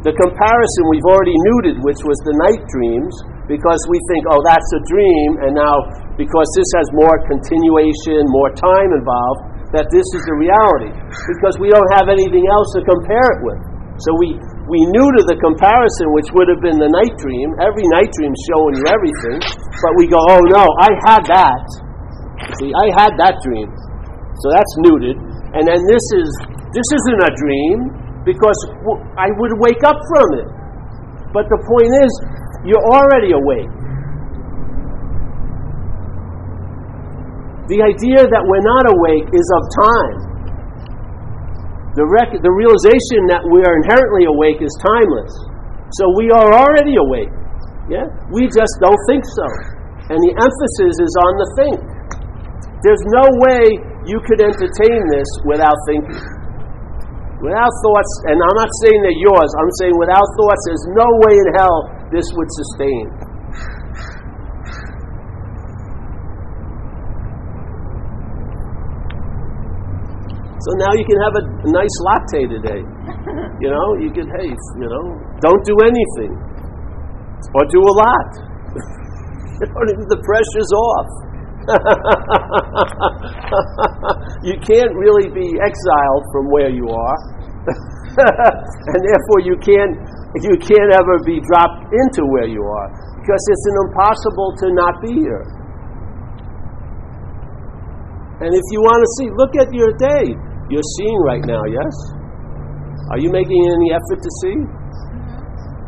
The 0.00 0.16
comparison 0.16 0.82
we've 0.88 1.04
already 1.04 1.36
neutered, 1.52 1.78
which 1.84 2.00
was 2.08 2.16
the 2.24 2.32
night 2.48 2.64
dreams, 2.72 3.12
because 3.44 3.82
we 3.92 4.00
think, 4.08 4.22
oh, 4.32 4.40
that's 4.48 4.70
a 4.72 4.82
dream, 4.88 5.28
and 5.44 5.52
now 5.52 5.76
because 6.16 6.48
this 6.56 6.70
has 6.80 6.88
more 6.96 7.16
continuation, 7.28 8.24
more 8.32 8.48
time 8.56 8.90
involved, 8.96 9.40
that 9.76 9.92
this 9.92 10.08
is 10.16 10.22
the 10.24 10.36
reality. 10.40 10.88
Because 11.36 11.60
we 11.60 11.68
don't 11.68 11.90
have 12.00 12.08
anything 12.08 12.42
else 12.48 12.68
to 12.76 12.84
compare 12.84 13.28
it 13.36 13.40
with. 13.44 13.60
So 14.00 14.16
we, 14.16 14.40
we 14.72 14.80
neuter 14.96 15.24
the 15.28 15.36
comparison, 15.36 16.08
which 16.16 16.32
would 16.32 16.48
have 16.48 16.64
been 16.64 16.80
the 16.80 16.88
night 16.88 17.12
dream. 17.20 17.52
Every 17.60 17.84
night 18.00 18.08
dream 18.16 18.32
showing 18.48 18.80
you 18.80 18.84
everything. 18.88 19.38
But 19.84 19.92
we 20.00 20.08
go, 20.08 20.16
oh 20.16 20.40
no, 20.48 20.64
I 20.80 20.90
had 21.04 21.22
that. 21.28 21.64
See, 22.56 22.72
I 22.72 22.88
had 22.96 23.12
that 23.20 23.36
dream. 23.44 23.68
So 24.40 24.46
that's 24.48 24.72
neutered. 24.88 25.20
And 25.52 25.68
then 25.68 25.84
this 25.84 26.04
is 26.16 26.28
this 26.72 26.88
isn't 26.88 27.20
a 27.20 27.32
dream 27.36 27.99
because 28.24 28.58
I 29.16 29.28
would 29.40 29.54
wake 29.60 29.82
up 29.84 29.96
from 30.12 30.28
it. 30.44 30.48
But 31.32 31.46
the 31.48 31.60
point 31.62 31.92
is, 32.04 32.10
you're 32.66 32.84
already 32.90 33.32
awake. 33.32 33.70
The 37.70 37.80
idea 37.86 38.26
that 38.26 38.42
we're 38.42 38.66
not 38.66 38.84
awake 38.90 39.30
is 39.30 39.46
of 39.54 39.62
time. 39.78 40.18
The, 41.94 42.06
rec- 42.06 42.42
the 42.42 42.50
realization 42.50 43.30
that 43.30 43.46
we 43.46 43.62
are 43.62 43.74
inherently 43.78 44.26
awake 44.26 44.58
is 44.58 44.74
timeless. 44.82 45.30
So 45.98 46.10
we 46.18 46.30
are 46.34 46.50
already 46.50 46.98
awake. 46.98 47.30
Yeah? 47.86 48.06
We 48.30 48.50
just 48.50 48.74
don't 48.82 48.98
think 49.06 49.22
so. 49.22 49.46
And 50.10 50.18
the 50.18 50.34
emphasis 50.34 50.94
is 50.98 51.12
on 51.14 51.32
the 51.38 51.48
think. 51.62 51.78
There's 52.82 53.04
no 53.14 53.26
way 53.46 53.62
you 54.06 54.18
could 54.26 54.42
entertain 54.42 54.98
this 55.14 55.28
without 55.46 55.78
thinking. 55.86 56.39
Without 57.40 57.72
thoughts, 57.80 58.12
and 58.28 58.36
I'm 58.36 58.56
not 58.60 58.68
saying 58.84 59.00
they're 59.00 59.22
yours, 59.24 59.50
I'm 59.56 59.72
saying 59.80 59.96
without 59.96 60.28
thoughts, 60.36 60.62
there's 60.68 60.86
no 60.92 61.08
way 61.24 61.34
in 61.40 61.48
hell 61.56 61.78
this 62.12 62.28
would 62.36 62.50
sustain. 62.52 63.04
So 70.60 70.70
now 70.76 70.92
you 70.92 71.04
can 71.08 71.16
have 71.24 71.34
a, 71.40 71.44
nice 71.72 71.96
latte 72.04 72.44
today. 72.44 72.84
You 73.64 73.72
know, 73.72 73.88
you 73.96 74.12
could, 74.12 74.28
hey, 74.36 74.52
you 74.76 74.88
know, 74.92 75.16
don't 75.40 75.64
do 75.64 75.76
anything. 75.80 76.36
Or 77.56 77.64
do 77.64 77.80
a 77.80 77.94
lot. 77.96 78.30
the 80.12 80.20
pressure's 80.20 80.72
off. 80.76 81.29
you 84.46 84.56
can't 84.64 84.94
really 84.96 85.28
be 85.28 85.60
exiled 85.60 86.24
from 86.32 86.48
where 86.50 86.70
you 86.70 86.88
are, 86.88 87.18
and 88.90 89.00
therefore 89.04 89.40
you 89.44 89.56
can't 89.60 90.00
you 90.42 90.56
can't 90.56 90.90
ever 90.94 91.18
be 91.26 91.40
dropped 91.42 91.84
into 91.90 92.22
where 92.30 92.46
you 92.46 92.62
are 92.62 92.88
because 93.20 93.42
it's 93.50 93.66
an 93.66 93.76
impossible 93.86 94.54
to 94.58 94.72
not 94.72 95.02
be 95.02 95.12
here. 95.12 95.44
And 98.40 98.54
if 98.56 98.64
you 98.72 98.80
want 98.80 99.04
to 99.04 99.08
see, 99.20 99.28
look 99.36 99.52
at 99.60 99.68
your 99.74 99.92
day. 100.00 100.32
You're 100.70 100.90
seeing 100.96 101.20
right 101.26 101.44
now, 101.44 101.60
yes? 101.68 101.92
Are 103.10 103.18
you 103.18 103.28
making 103.28 103.68
any 103.68 103.92
effort 103.92 104.22
to 104.22 104.30
see? 104.40 104.56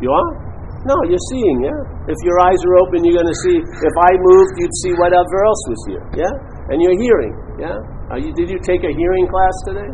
You 0.03 0.11
are? 0.11 0.42
No, 0.83 0.95
you're 1.07 1.27
seeing, 1.31 1.57
yeah? 1.63 1.79
If 2.11 2.19
your 2.27 2.37
eyes 2.43 2.59
are 2.67 2.75
open, 2.83 3.07
you're 3.07 3.15
going 3.15 3.31
to 3.31 3.39
see. 3.47 3.55
If 3.55 3.95
I 4.03 4.11
moved, 4.19 4.53
you'd 4.59 4.77
see 4.83 4.93
whatever 4.99 5.35
else 5.47 5.61
was 5.71 5.81
here, 5.87 6.03
yeah? 6.19 6.33
And 6.71 6.83
you're 6.83 6.99
hearing, 6.99 7.33
yeah? 7.55 7.77
You, 8.19 8.35
did 8.35 8.51
you 8.51 8.59
take 8.61 8.83
a 8.83 8.91
hearing 8.91 9.25
class 9.31 9.55
today? 9.63 9.89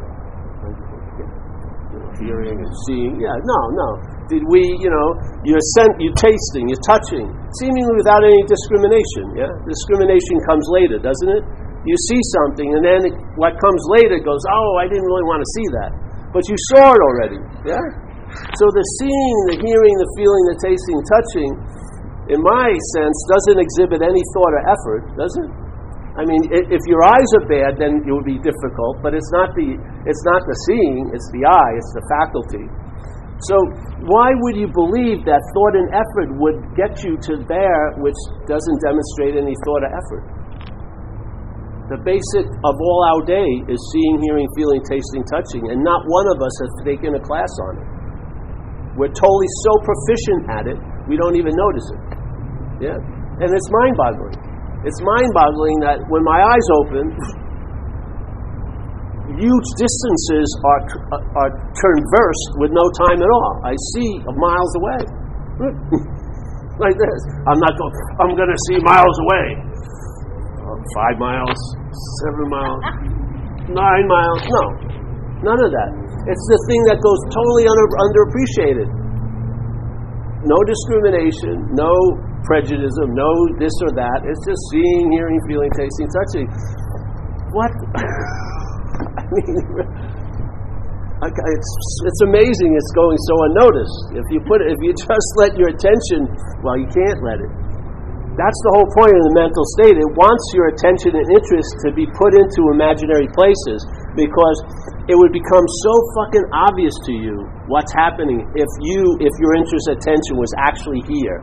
hearing 2.19 2.59
and 2.59 2.73
seeing, 2.87 3.15
yeah, 3.15 3.31
no, 3.31 3.59
no. 3.79 3.89
Did 4.27 4.43
we, 4.51 4.61
you 4.77 4.91
know, 4.91 5.07
you're, 5.47 5.63
sent, 5.79 5.95
you're 5.97 6.15
tasting, 6.19 6.67
you're 6.69 6.85
touching, 6.85 7.25
seemingly 7.57 7.95
without 7.97 8.21
any 8.21 8.43
discrimination, 8.45 9.39
yeah? 9.39 9.49
Discrimination 9.65 10.35
comes 10.45 10.65
later, 10.69 10.99
doesn't 10.99 11.31
it? 11.31 11.43
You 11.87 11.95
see 12.11 12.21
something, 12.35 12.67
and 12.75 12.83
then 12.83 12.99
it, 13.09 13.15
what 13.39 13.55
comes 13.57 13.81
later 13.97 14.19
goes, 14.19 14.43
oh, 14.51 14.71
I 14.77 14.85
didn't 14.85 15.07
really 15.07 15.25
want 15.25 15.41
to 15.41 15.49
see 15.55 15.67
that. 15.79 15.91
But 16.29 16.45
you 16.45 16.57
saw 16.75 16.93
it 16.93 17.01
already, 17.01 17.39
yeah? 17.65 18.08
So 18.57 18.65
the 18.71 18.85
seeing, 18.99 19.37
the 19.53 19.57
hearing, 19.61 19.95
the 19.99 20.11
feeling, 20.15 20.43
the 20.51 20.57
tasting, 20.63 20.99
touching, 21.07 21.51
in 22.29 22.39
my 22.39 22.69
sense, 22.95 23.17
doesn't 23.25 23.59
exhibit 23.59 24.05
any 24.05 24.21
thought 24.35 24.53
or 24.53 24.63
effort, 24.69 25.01
does 25.17 25.33
it? 25.41 25.49
I 26.19 26.27
mean, 26.27 26.51
if 26.51 26.83
your 26.89 26.99
eyes 27.05 27.29
are 27.39 27.47
bad, 27.47 27.79
then 27.79 28.03
it 28.03 28.11
would 28.11 28.27
be 28.27 28.41
difficult. 28.43 28.99
But 28.99 29.15
it's 29.15 29.31
not 29.31 29.55
the 29.55 29.77
it's 30.03 30.23
not 30.27 30.41
the 30.43 30.57
seeing; 30.67 31.15
it's 31.15 31.29
the 31.31 31.47
eye, 31.47 31.73
it's 31.79 31.93
the 31.95 32.03
faculty. 32.11 32.65
So 33.47 33.55
why 34.03 34.35
would 34.35 34.59
you 34.59 34.67
believe 34.67 35.23
that 35.23 35.39
thought 35.55 35.75
and 35.79 35.87
effort 35.95 36.29
would 36.43 36.59
get 36.75 36.99
you 37.07 37.15
to 37.31 37.39
there, 37.47 37.95
which 38.03 38.17
doesn't 38.51 38.79
demonstrate 38.83 39.39
any 39.39 39.55
thought 39.63 39.87
or 39.87 39.91
effort? 39.95 40.23
The 41.87 41.99
basic 42.03 42.45
of 42.45 42.75
all 42.75 43.01
our 43.15 43.23
day 43.23 43.49
is 43.71 43.79
seeing, 43.95 44.19
hearing, 44.21 44.45
feeling, 44.59 44.83
tasting, 44.83 45.23
touching, 45.23 45.71
and 45.71 45.79
not 45.81 46.03
one 46.05 46.27
of 46.35 46.43
us 46.43 46.55
has 46.61 46.71
taken 46.83 47.15
a 47.15 47.21
class 47.23 47.49
on 47.71 47.79
it. 47.79 47.98
We're 48.99 49.15
totally 49.15 49.47
so 49.63 49.71
proficient 49.87 50.41
at 50.51 50.63
it, 50.67 50.77
we 51.07 51.15
don't 51.15 51.39
even 51.39 51.55
notice 51.55 51.87
it. 51.87 52.01
Yeah? 52.83 52.99
And 53.39 53.47
it's 53.47 53.69
mind 53.71 53.95
boggling. 53.95 54.35
It's 54.83 54.99
mind 54.99 55.31
boggling 55.31 55.77
that 55.87 56.03
when 56.11 56.19
my 56.27 56.39
eyes 56.43 56.67
open, 56.83 57.05
huge 59.39 59.67
distances 59.79 60.47
are, 60.67 60.83
are 61.15 61.51
traversed 61.79 62.49
with 62.59 62.75
no 62.75 62.83
time 63.07 63.23
at 63.23 63.31
all. 63.31 63.53
I 63.63 63.71
see 63.95 64.19
miles 64.35 64.73
away. 64.83 65.01
like 66.83 66.95
this. 66.95 67.19
I'm 67.47 67.59
not 67.59 67.73
going, 67.79 67.93
I'm 68.19 68.33
going 68.35 68.51
to 68.51 68.61
see 68.67 68.83
miles 68.83 69.17
away. 69.31 69.45
Uh, 70.59 70.75
five 70.95 71.15
miles, 71.19 71.59
seven 72.23 72.51
miles, 72.51 72.83
nine 73.71 74.05
miles. 74.11 74.41
No, 74.43 74.63
none 75.43 75.59
of 75.63 75.71
that. 75.71 76.08
It's 76.27 76.45
the 76.51 76.59
thing 76.67 76.81
that 76.91 76.99
goes 76.99 77.21
totally 77.31 77.65
under, 77.69 77.85
underappreciated. 77.95 78.87
No 80.43 80.57
discrimination, 80.67 81.71
no 81.75 81.91
prejudice, 82.43 82.91
no 83.11 83.29
this 83.59 83.75
or 83.83 83.91
that. 83.95 84.23
It's 84.27 84.43
just 84.43 84.61
seeing, 84.71 85.11
hearing, 85.15 85.39
feeling, 85.47 85.71
tasting, 85.75 86.09
touching. 86.11 86.47
What? 87.55 87.71
I 89.19 89.23
mean, 89.31 89.55
it's, 91.27 91.71
it's 92.07 92.21
amazing 92.23 92.71
it's 92.79 92.93
going 92.95 93.19
so 93.27 93.35
unnoticed. 93.51 93.99
If 94.15 94.27
you 94.31 94.39
put 94.47 94.63
it, 94.63 94.71
if 94.71 94.79
you 94.79 94.95
just 94.99 95.29
let 95.35 95.55
your 95.59 95.71
attention, 95.71 96.31
well, 96.63 96.79
you 96.79 96.87
can't 96.87 97.19
let 97.23 97.43
it. 97.43 97.51
That's 98.39 98.59
the 98.63 98.71
whole 98.71 98.87
point 98.95 99.11
of 99.11 99.23
the 99.27 99.35
mental 99.35 99.65
state. 99.75 99.99
It 99.99 100.11
wants 100.15 100.43
your 100.55 100.71
attention 100.71 101.11
and 101.11 101.27
interest 101.27 101.75
to 101.83 101.91
be 101.91 102.07
put 102.15 102.31
into 102.31 102.71
imaginary 102.71 103.27
places 103.35 103.83
because 104.15 104.57
it 105.09 105.17
would 105.17 105.33
become 105.33 105.65
so 105.81 105.93
fucking 106.21 106.45
obvious 106.53 106.93
to 107.09 107.13
you 107.17 107.49
what's 107.65 107.89
happening 107.97 108.45
if 108.53 108.69
you, 108.85 109.01
if 109.17 109.33
your 109.41 109.57
interest 109.57 109.89
attention 109.89 110.37
was 110.37 110.53
actually 110.61 111.01
here 111.09 111.41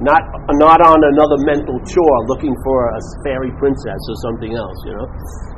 not 0.00 0.24
not 0.58 0.80
on 0.82 0.98
another 0.98 1.38
mental 1.46 1.76
chore 1.84 2.18
looking 2.26 2.56
for 2.64 2.90
a 2.90 3.00
fairy 3.22 3.52
princess 3.60 4.00
or 4.08 4.16
something 4.24 4.56
else 4.56 4.74
you 4.88 4.96
know? 4.96 5.06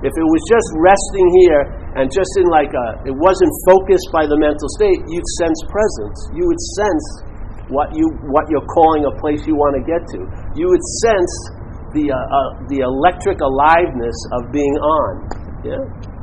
If 0.02 0.12
it 0.12 0.26
was 0.26 0.42
just 0.50 0.68
resting 0.82 1.28
here 1.46 1.62
and 1.96 2.10
just 2.10 2.28
in 2.42 2.50
like 2.50 2.74
a 2.74 2.86
it 3.08 3.14
wasn't 3.14 3.54
focused 3.64 4.10
by 4.10 4.26
the 4.26 4.36
mental 4.36 4.68
state 4.76 5.00
you'd 5.06 5.30
sense 5.40 5.58
presence. 5.70 6.18
You 6.36 6.44
would 6.50 6.62
sense 6.76 7.06
what 7.72 7.94
you 7.96 8.10
what 8.28 8.50
you're 8.52 8.68
calling 8.68 9.06
a 9.06 9.14
place 9.22 9.46
you 9.48 9.56
want 9.56 9.78
to 9.80 9.82
get 9.86 10.02
to. 10.12 10.20
You 10.58 10.68
would 10.68 10.84
sense 11.06 11.32
the 11.96 12.10
uh, 12.10 12.18
uh, 12.18 12.50
the 12.68 12.82
electric 12.84 13.38
aliveness 13.40 14.18
of 14.34 14.50
being 14.50 14.76
on 14.76 15.12
yeah 15.64 16.13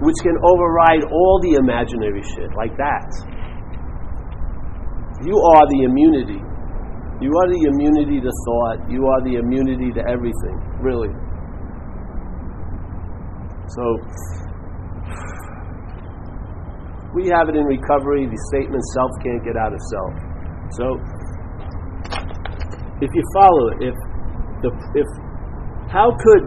which 0.00 0.16
can 0.22 0.36
override 0.44 1.04
all 1.12 1.40
the 1.42 1.60
imaginary 1.60 2.22
shit 2.22 2.48
like 2.56 2.76
that 2.76 3.08
you 5.24 5.36
are 5.36 5.64
the 5.68 5.80
immunity. 5.84 6.40
You 7.20 7.28
are 7.28 7.48
the 7.52 7.62
immunity 7.68 8.24
to 8.24 8.32
thought. 8.48 8.88
You 8.88 9.04
are 9.04 9.20
the 9.28 9.36
immunity 9.36 9.92
to 9.92 10.02
everything, 10.08 10.56
really. 10.80 11.12
So, 13.68 13.84
we 17.12 17.28
have 17.28 17.52
it 17.52 17.56
in 17.60 17.68
recovery. 17.68 18.24
The 18.24 18.40
statement 18.48 18.80
self 18.96 19.12
can't 19.20 19.44
get 19.44 19.60
out 19.60 19.76
of 19.76 19.80
self. 19.92 20.12
So, 20.80 20.84
if 23.04 23.10
you 23.12 23.24
follow 23.36 23.64
it, 23.76 23.92
if, 23.92 23.96
the, 24.64 24.70
if 24.96 25.08
how 25.92 26.16
could 26.16 26.44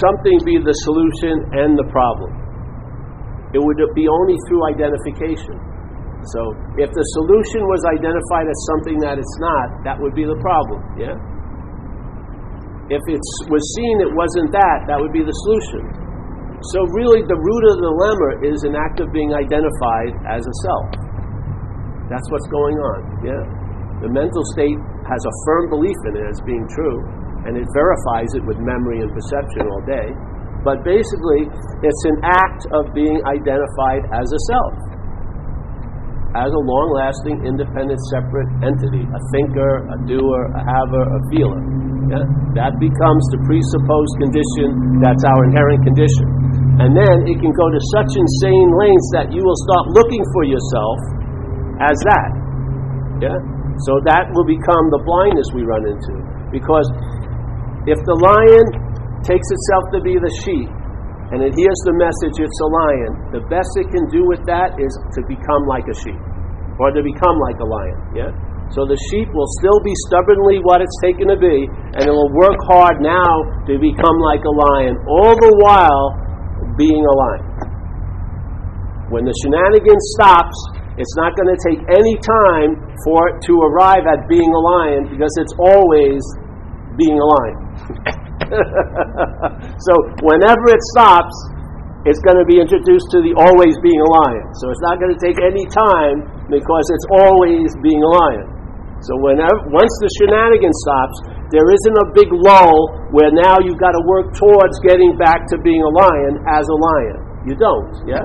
something 0.00 0.40
be 0.48 0.56
the 0.64 0.72
solution 0.88 1.60
and 1.60 1.76
the 1.76 1.84
problem? 1.92 2.32
It 3.54 3.62
would 3.62 3.78
be 3.94 4.10
only 4.10 4.36
through 4.50 4.66
identification. 4.66 5.56
So 6.34 6.40
if 6.80 6.90
the 6.90 7.06
solution 7.20 7.62
was 7.70 7.84
identified 7.86 8.50
as 8.50 8.58
something 8.74 8.98
that 9.06 9.20
it's 9.20 9.36
not, 9.38 9.66
that 9.86 9.96
would 10.00 10.16
be 10.16 10.26
the 10.26 10.36
problem. 10.42 10.80
Yeah? 10.98 11.14
If 12.90 13.00
it 13.08 13.22
was 13.48 13.64
seen 13.78 13.94
it 14.02 14.12
wasn't 14.12 14.50
that, 14.52 14.90
that 14.90 14.98
would 14.98 15.12
be 15.12 15.22
the 15.22 15.36
solution. 15.46 15.84
So 16.74 16.78
really 16.96 17.22
the 17.28 17.36
root 17.36 17.62
of 17.70 17.74
the 17.76 17.90
dilemma 17.92 18.30
is 18.48 18.58
an 18.64 18.74
act 18.74 19.00
of 19.04 19.12
being 19.12 19.36
identified 19.36 20.12
as 20.26 20.42
a 20.44 20.54
self. 20.64 20.88
That's 22.08 22.24
what's 22.32 22.48
going 22.48 22.76
on. 22.76 22.98
Yeah? 23.24 23.42
The 24.04 24.10
mental 24.12 24.44
state 24.56 24.76
has 25.06 25.22
a 25.24 25.34
firm 25.44 25.70
belief 25.72 25.96
in 26.08 26.20
it 26.20 26.26
as 26.28 26.40
being 26.44 26.64
true, 26.72 26.98
and 27.48 27.56
it 27.56 27.68
verifies 27.72 28.32
it 28.36 28.44
with 28.48 28.56
memory 28.60 29.00
and 29.04 29.12
perception 29.12 29.68
all 29.68 29.84
day. 29.84 30.08
But 30.64 30.80
basically, 30.80 31.46
it's 31.84 32.02
an 32.08 32.18
act 32.24 32.64
of 32.72 32.90
being 32.96 33.20
identified 33.28 34.08
as 34.10 34.26
a 34.32 34.40
self 34.48 34.94
as 36.34 36.50
a 36.50 36.62
long 36.66 36.90
lasting, 36.98 37.46
independent, 37.46 37.98
separate 38.10 38.50
entity 38.66 39.06
a 39.06 39.20
thinker, 39.30 39.86
a 39.86 39.96
doer, 40.02 40.50
a 40.50 40.62
haver, 40.66 41.04
a 41.06 41.20
feeler. 41.30 41.62
Yeah? 42.10 42.26
That 42.58 42.74
becomes 42.82 43.22
the 43.30 43.38
presupposed 43.46 44.14
condition, 44.18 44.98
that's 44.98 45.22
our 45.22 45.40
inherent 45.46 45.86
condition. 45.86 46.26
And 46.82 46.90
then 46.90 47.22
it 47.30 47.38
can 47.38 47.54
go 47.54 47.66
to 47.70 47.80
such 47.94 48.18
insane 48.18 48.68
lengths 48.74 49.10
that 49.14 49.26
you 49.30 49.46
will 49.46 49.60
start 49.70 49.94
looking 49.94 50.24
for 50.34 50.42
yourself 50.42 50.98
as 51.86 51.96
that. 52.02 52.30
Yeah? 53.22 53.38
So 53.86 54.02
that 54.02 54.26
will 54.34 54.46
become 54.46 54.90
the 54.90 55.02
blindness 55.06 55.46
we 55.54 55.62
run 55.62 55.86
into. 55.86 56.14
Because 56.50 56.86
if 57.86 57.98
the 58.02 58.16
lion 58.18 58.83
takes 59.24 59.48
itself 59.48 59.84
to 59.96 60.00
be 60.04 60.14
the 60.20 60.32
sheep, 60.44 60.70
and 61.32 61.40
it 61.40 61.56
hears 61.56 61.80
the 61.88 61.96
message 61.96 62.36
it's 62.38 62.60
a 62.60 62.70
lion, 62.70 63.12
the 63.32 63.42
best 63.48 63.72
it 63.80 63.88
can 63.88 64.04
do 64.12 64.22
with 64.28 64.44
that 64.44 64.76
is 64.76 64.92
to 65.16 65.20
become 65.24 65.64
like 65.66 65.88
a 65.88 65.96
sheep 65.96 66.20
or 66.78 66.92
to 66.92 67.00
become 67.00 67.36
like 67.40 67.58
a 67.58 67.68
lion. 67.68 67.98
Yeah? 68.12 68.30
So 68.72 68.84
the 68.84 68.98
sheep 69.10 69.28
will 69.32 69.48
still 69.60 69.80
be 69.84 69.92
stubbornly 70.08 70.60
what 70.64 70.80
it's 70.80 70.96
taken 71.00 71.28
to 71.32 71.38
be, 71.38 71.68
and 71.96 72.02
it 72.04 72.14
will 72.14 72.32
work 72.32 72.58
hard 72.68 73.00
now 73.00 73.44
to 73.68 73.76
become 73.80 74.18
like 74.24 74.42
a 74.44 74.54
lion, 74.54 74.94
all 75.06 75.36
the 75.36 75.52
while 75.60 76.06
being 76.76 77.02
a 77.04 77.14
lion. 77.14 77.44
When 79.12 79.24
the 79.24 79.36
shenanigan 79.44 80.00
stops, 80.16 80.58
it's 80.96 81.14
not 81.18 81.36
going 81.36 81.50
to 81.50 81.60
take 81.60 81.80
any 81.92 82.16
time 82.18 82.78
for 83.04 83.30
it 83.30 83.42
to 83.46 83.54
arrive 83.58 84.06
at 84.06 84.26
being 84.28 84.48
a 84.48 84.62
lion 84.76 85.10
because 85.10 85.34
it's 85.38 85.54
always 85.58 86.22
being 86.96 87.18
a 87.18 87.26
lion. 87.26 88.20
so 89.86 89.92
whenever 90.26 90.66
it 90.74 90.82
stops, 90.94 91.34
it's 92.04 92.20
going 92.20 92.36
to 92.36 92.44
be 92.44 92.60
introduced 92.60 93.08
to 93.16 93.24
the 93.24 93.32
always 93.40 93.72
being 93.80 93.96
a 93.96 94.10
lion. 94.20 94.44
So 94.60 94.68
it's 94.68 94.84
not 94.84 95.00
going 95.00 95.14
to 95.14 95.20
take 95.20 95.40
any 95.40 95.64
time 95.72 96.20
because 96.52 96.84
it's 96.92 97.08
always 97.08 97.72
being 97.80 98.02
a 98.04 98.10
lion. 98.20 98.46
So 99.00 99.16
whenever 99.20 99.56
once 99.72 99.92
the 100.00 100.08
shenanigan 100.20 100.72
stops, 100.84 101.16
there 101.52 101.64
isn't 101.64 101.96
a 101.96 102.06
big 102.12 102.28
lull 102.32 102.92
where 103.12 103.32
now 103.32 103.60
you've 103.60 103.80
got 103.80 103.92
to 103.92 104.02
work 104.08 104.32
towards 104.36 104.76
getting 104.84 105.16
back 105.16 105.48
to 105.52 105.60
being 105.60 105.80
a 105.80 105.92
lion 105.92 106.40
as 106.48 106.64
a 106.68 106.76
lion. 106.76 107.18
You 107.48 107.54
don't, 107.56 107.92
yeah? 108.08 108.24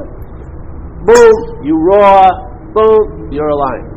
Boom, 1.04 1.36
you 1.64 1.76
roar, 1.76 2.28
boom, 2.76 3.32
you're 3.32 3.52
a 3.52 3.60
lion. 3.60 3.88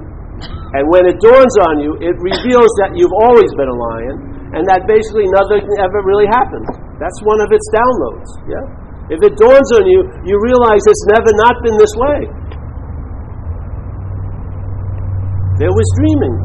And 0.74 0.88
when 0.90 1.06
it 1.06 1.20
dawns 1.22 1.54
on 1.68 1.82
you, 1.82 1.94
it 2.02 2.16
reveals 2.18 2.70
that 2.82 2.94
you've 2.94 3.14
always 3.14 3.50
been 3.54 3.70
a 3.70 3.78
lion 3.78 4.31
and 4.52 4.62
that 4.68 4.84
basically 4.84 5.24
nothing 5.32 5.64
ever 5.80 6.04
really 6.04 6.28
happened. 6.28 6.68
That's 7.00 7.18
one 7.24 7.40
of 7.40 7.48
its 7.50 7.64
downloads. 7.72 8.30
Yeah? 8.44 8.64
If 9.10 9.20
it 9.24 9.34
dawns 9.40 9.68
on 9.76 9.84
you, 9.88 10.00
you 10.28 10.36
realize 10.38 10.84
it's 10.84 11.06
never 11.10 11.32
not 11.40 11.56
been 11.64 11.76
this 11.80 11.94
way. 11.96 12.20
There 15.60 15.72
was 15.72 15.86
dreaming, 16.00 16.36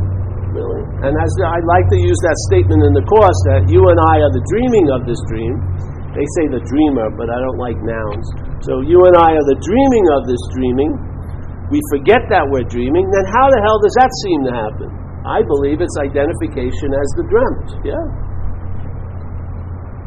really. 0.52 0.84
And 1.04 1.14
as 1.14 1.32
I 1.46 1.58
like 1.64 1.88
to 1.94 2.00
use 2.00 2.20
that 2.26 2.38
statement 2.50 2.82
in 2.84 2.94
the 2.98 3.06
course 3.06 3.40
that 3.54 3.70
you 3.72 3.80
and 3.80 4.00
I 4.10 4.16
are 4.24 4.34
the 4.34 4.46
dreaming 4.52 4.88
of 4.92 5.06
this 5.06 5.22
dream. 5.30 5.56
They 6.18 6.26
say 6.42 6.50
the 6.50 6.64
dreamer, 6.66 7.14
but 7.14 7.30
I 7.30 7.38
don't 7.38 7.62
like 7.62 7.78
nouns. 7.78 8.26
So 8.66 8.82
you 8.82 8.98
and 9.06 9.16
I 9.16 9.38
are 9.38 9.48
the 9.54 9.60
dreaming 9.62 10.06
of 10.18 10.26
this 10.26 10.42
dreaming. 10.50 10.92
We 11.70 11.78
forget 11.94 12.26
that 12.34 12.42
we're 12.50 12.66
dreaming. 12.66 13.06
Then 13.06 13.26
how 13.30 13.46
the 13.54 13.62
hell 13.62 13.78
does 13.78 13.96
that 14.02 14.12
seem 14.26 14.40
to 14.50 14.54
happen? 14.58 14.90
I 15.28 15.44
believe 15.44 15.84
it's 15.84 15.98
identification 16.00 16.96
as 16.96 17.08
the 17.20 17.26
dreamt. 17.28 17.70
Yeah. 17.84 18.06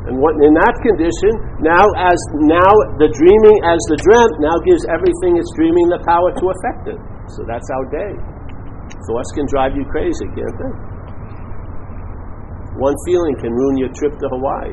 And 0.08 0.16
what, 0.16 0.32
in 0.40 0.56
that 0.56 0.74
condition, 0.80 1.32
now 1.60 1.84
as 2.00 2.16
now 2.40 2.72
the 2.96 3.12
dreaming 3.12 3.56
as 3.68 3.76
the 3.92 4.00
dreamt 4.00 4.34
now 4.40 4.56
gives 4.64 4.88
everything 4.88 5.36
it's 5.36 5.52
dreaming 5.60 5.92
the 5.92 6.00
power 6.08 6.32
to 6.32 6.44
affect 6.56 6.88
it. 6.88 7.00
So 7.36 7.44
that's 7.44 7.68
our 7.68 7.86
day. 7.92 8.12
Thoughts 9.06 9.30
can 9.36 9.44
drive 9.46 9.76
you 9.76 9.84
crazy, 9.92 10.24
can't 10.32 10.56
they? 10.56 10.72
One 12.80 12.96
feeling 13.04 13.36
can 13.44 13.52
ruin 13.52 13.76
your 13.76 13.92
trip 13.92 14.16
to 14.16 14.26
Hawaii. 14.32 14.72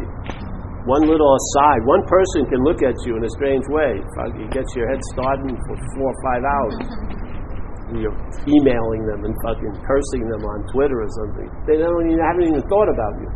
One 0.88 1.04
little 1.04 1.28
aside, 1.28 1.84
one 1.84 2.08
person 2.08 2.48
can 2.48 2.64
look 2.64 2.80
at 2.80 2.96
you 3.04 3.20
in 3.20 3.28
a 3.28 3.32
strange 3.36 3.68
way. 3.68 4.00
It 4.00 4.50
gets 4.56 4.72
your 4.80 4.88
head 4.88 5.04
started 5.12 5.52
for 5.68 5.76
four 5.76 6.08
or 6.08 6.20
five 6.24 6.44
hours. 6.48 7.17
You're 7.96 8.20
emailing 8.44 9.08
them 9.08 9.24
and 9.24 9.32
fucking 9.48 9.74
cursing 9.88 10.28
them 10.28 10.44
on 10.44 10.60
Twitter 10.76 11.00
or 11.00 11.12
something. 11.24 11.48
They 11.64 11.80
don't 11.80 12.04
even 12.04 12.20
haven't 12.20 12.48
even 12.52 12.64
thought 12.68 12.92
about 12.92 13.14
you. 13.24 13.30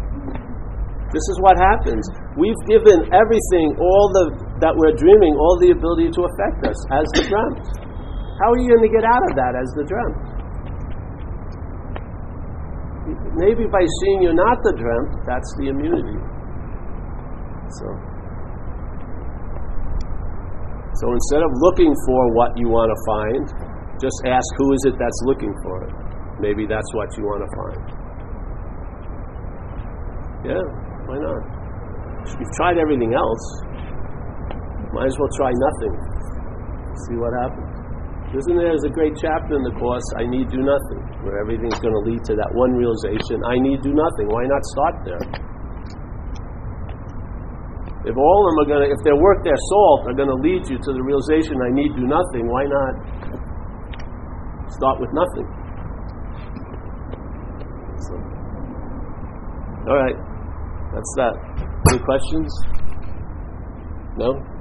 This 1.11 1.23
is 1.27 1.37
what 1.43 1.55
happens. 1.55 2.03
We've 2.35 2.59
given 2.67 3.07
everything, 3.11 3.75
all 3.79 4.05
the 4.11 4.31
that 4.63 4.75
we're 4.75 4.95
dreaming, 4.95 5.35
all 5.35 5.55
the 5.59 5.71
ability 5.71 6.11
to 6.15 6.21
affect 6.23 6.67
us 6.67 6.79
as 6.91 7.05
the 7.15 7.23
dreamt. 7.31 7.63
How 8.39 8.51
are 8.51 8.59
you 8.59 8.71
going 8.75 8.87
to 8.87 8.93
get 8.93 9.03
out 9.03 9.23
of 9.27 9.33
that 9.39 9.53
as 9.55 9.67
the 9.75 9.83
dreamt? 9.87 10.17
Maybe 13.39 13.67
by 13.67 13.83
seeing 13.83 14.23
you're 14.23 14.37
not 14.37 14.59
the 14.63 14.75
dreamt, 14.75 15.11
that's 15.27 15.49
the 15.59 15.71
immunity. 15.71 16.19
So, 17.75 17.87
so 20.99 21.05
instead 21.11 21.43
of 21.43 21.51
looking 21.59 21.91
for 22.07 22.21
what 22.35 22.55
you 22.55 22.67
want 22.67 22.91
to 22.91 22.99
find, 23.07 23.70
just 24.01 24.17
ask 24.25 24.49
who 24.57 24.73
is 24.73 24.81
it 24.89 24.95
that's 24.97 25.21
looking 25.29 25.53
for 25.61 25.85
it. 25.85 25.93
Maybe 26.41 26.65
that's 26.65 26.89
what 26.97 27.13
you 27.15 27.23
want 27.23 27.45
to 27.45 27.49
find. 27.53 27.85
Yeah. 30.41 30.65
Why 31.05 31.21
not? 31.21 31.41
You've 32.25 32.55
tried 32.57 32.81
everything 32.81 33.13
else. 33.13 33.45
Might 34.97 35.05
as 35.05 35.15
well 35.21 35.29
try 35.37 35.53
nothing. 35.53 35.93
See 37.05 37.15
what 37.21 37.29
happens. 37.45 37.69
Isn't 38.31 38.57
there 38.57 38.71
a 38.71 38.93
great 38.95 39.13
chapter 39.19 39.59
in 39.59 39.63
the 39.67 39.75
course, 39.75 40.07
I 40.15 40.23
need 40.23 40.47
do 40.47 40.63
nothing, 40.63 41.03
where 41.27 41.43
everything's 41.43 41.77
going 41.83 41.91
to 41.91 42.03
lead 42.07 42.23
to 42.31 42.33
that 42.39 42.47
one 42.55 42.71
realization, 42.71 43.43
I 43.43 43.59
need 43.59 43.83
do 43.83 43.91
nothing. 43.91 44.31
Why 44.31 44.47
not 44.47 44.63
start 44.71 44.95
there? 45.03 45.23
If 48.07 48.15
all 48.15 48.39
of 48.39 48.43
them 48.49 48.57
are 48.63 48.69
going 48.71 48.81
to, 48.87 48.89
if 48.89 49.03
their 49.03 49.19
work, 49.19 49.43
their 49.43 49.59
salt, 49.59 50.07
are 50.09 50.15
going 50.15 50.31
to 50.31 50.39
lead 50.39 50.63
you 50.63 50.79
to 50.79 50.89
the 50.95 51.03
realization, 51.03 51.59
I 51.59 51.75
need 51.75 51.91
do 51.93 52.07
nothing, 52.07 52.47
why 52.47 52.65
not 52.71 52.93
start 54.71 54.99
with 54.99 55.09
nothing? 55.13 55.47
So, 58.07 58.13
all 59.89 59.97
right. 59.97 60.15
That's 60.93 61.13
that. 61.17 61.33
Any 61.89 61.99
questions? 62.03 62.51
No? 64.17 64.60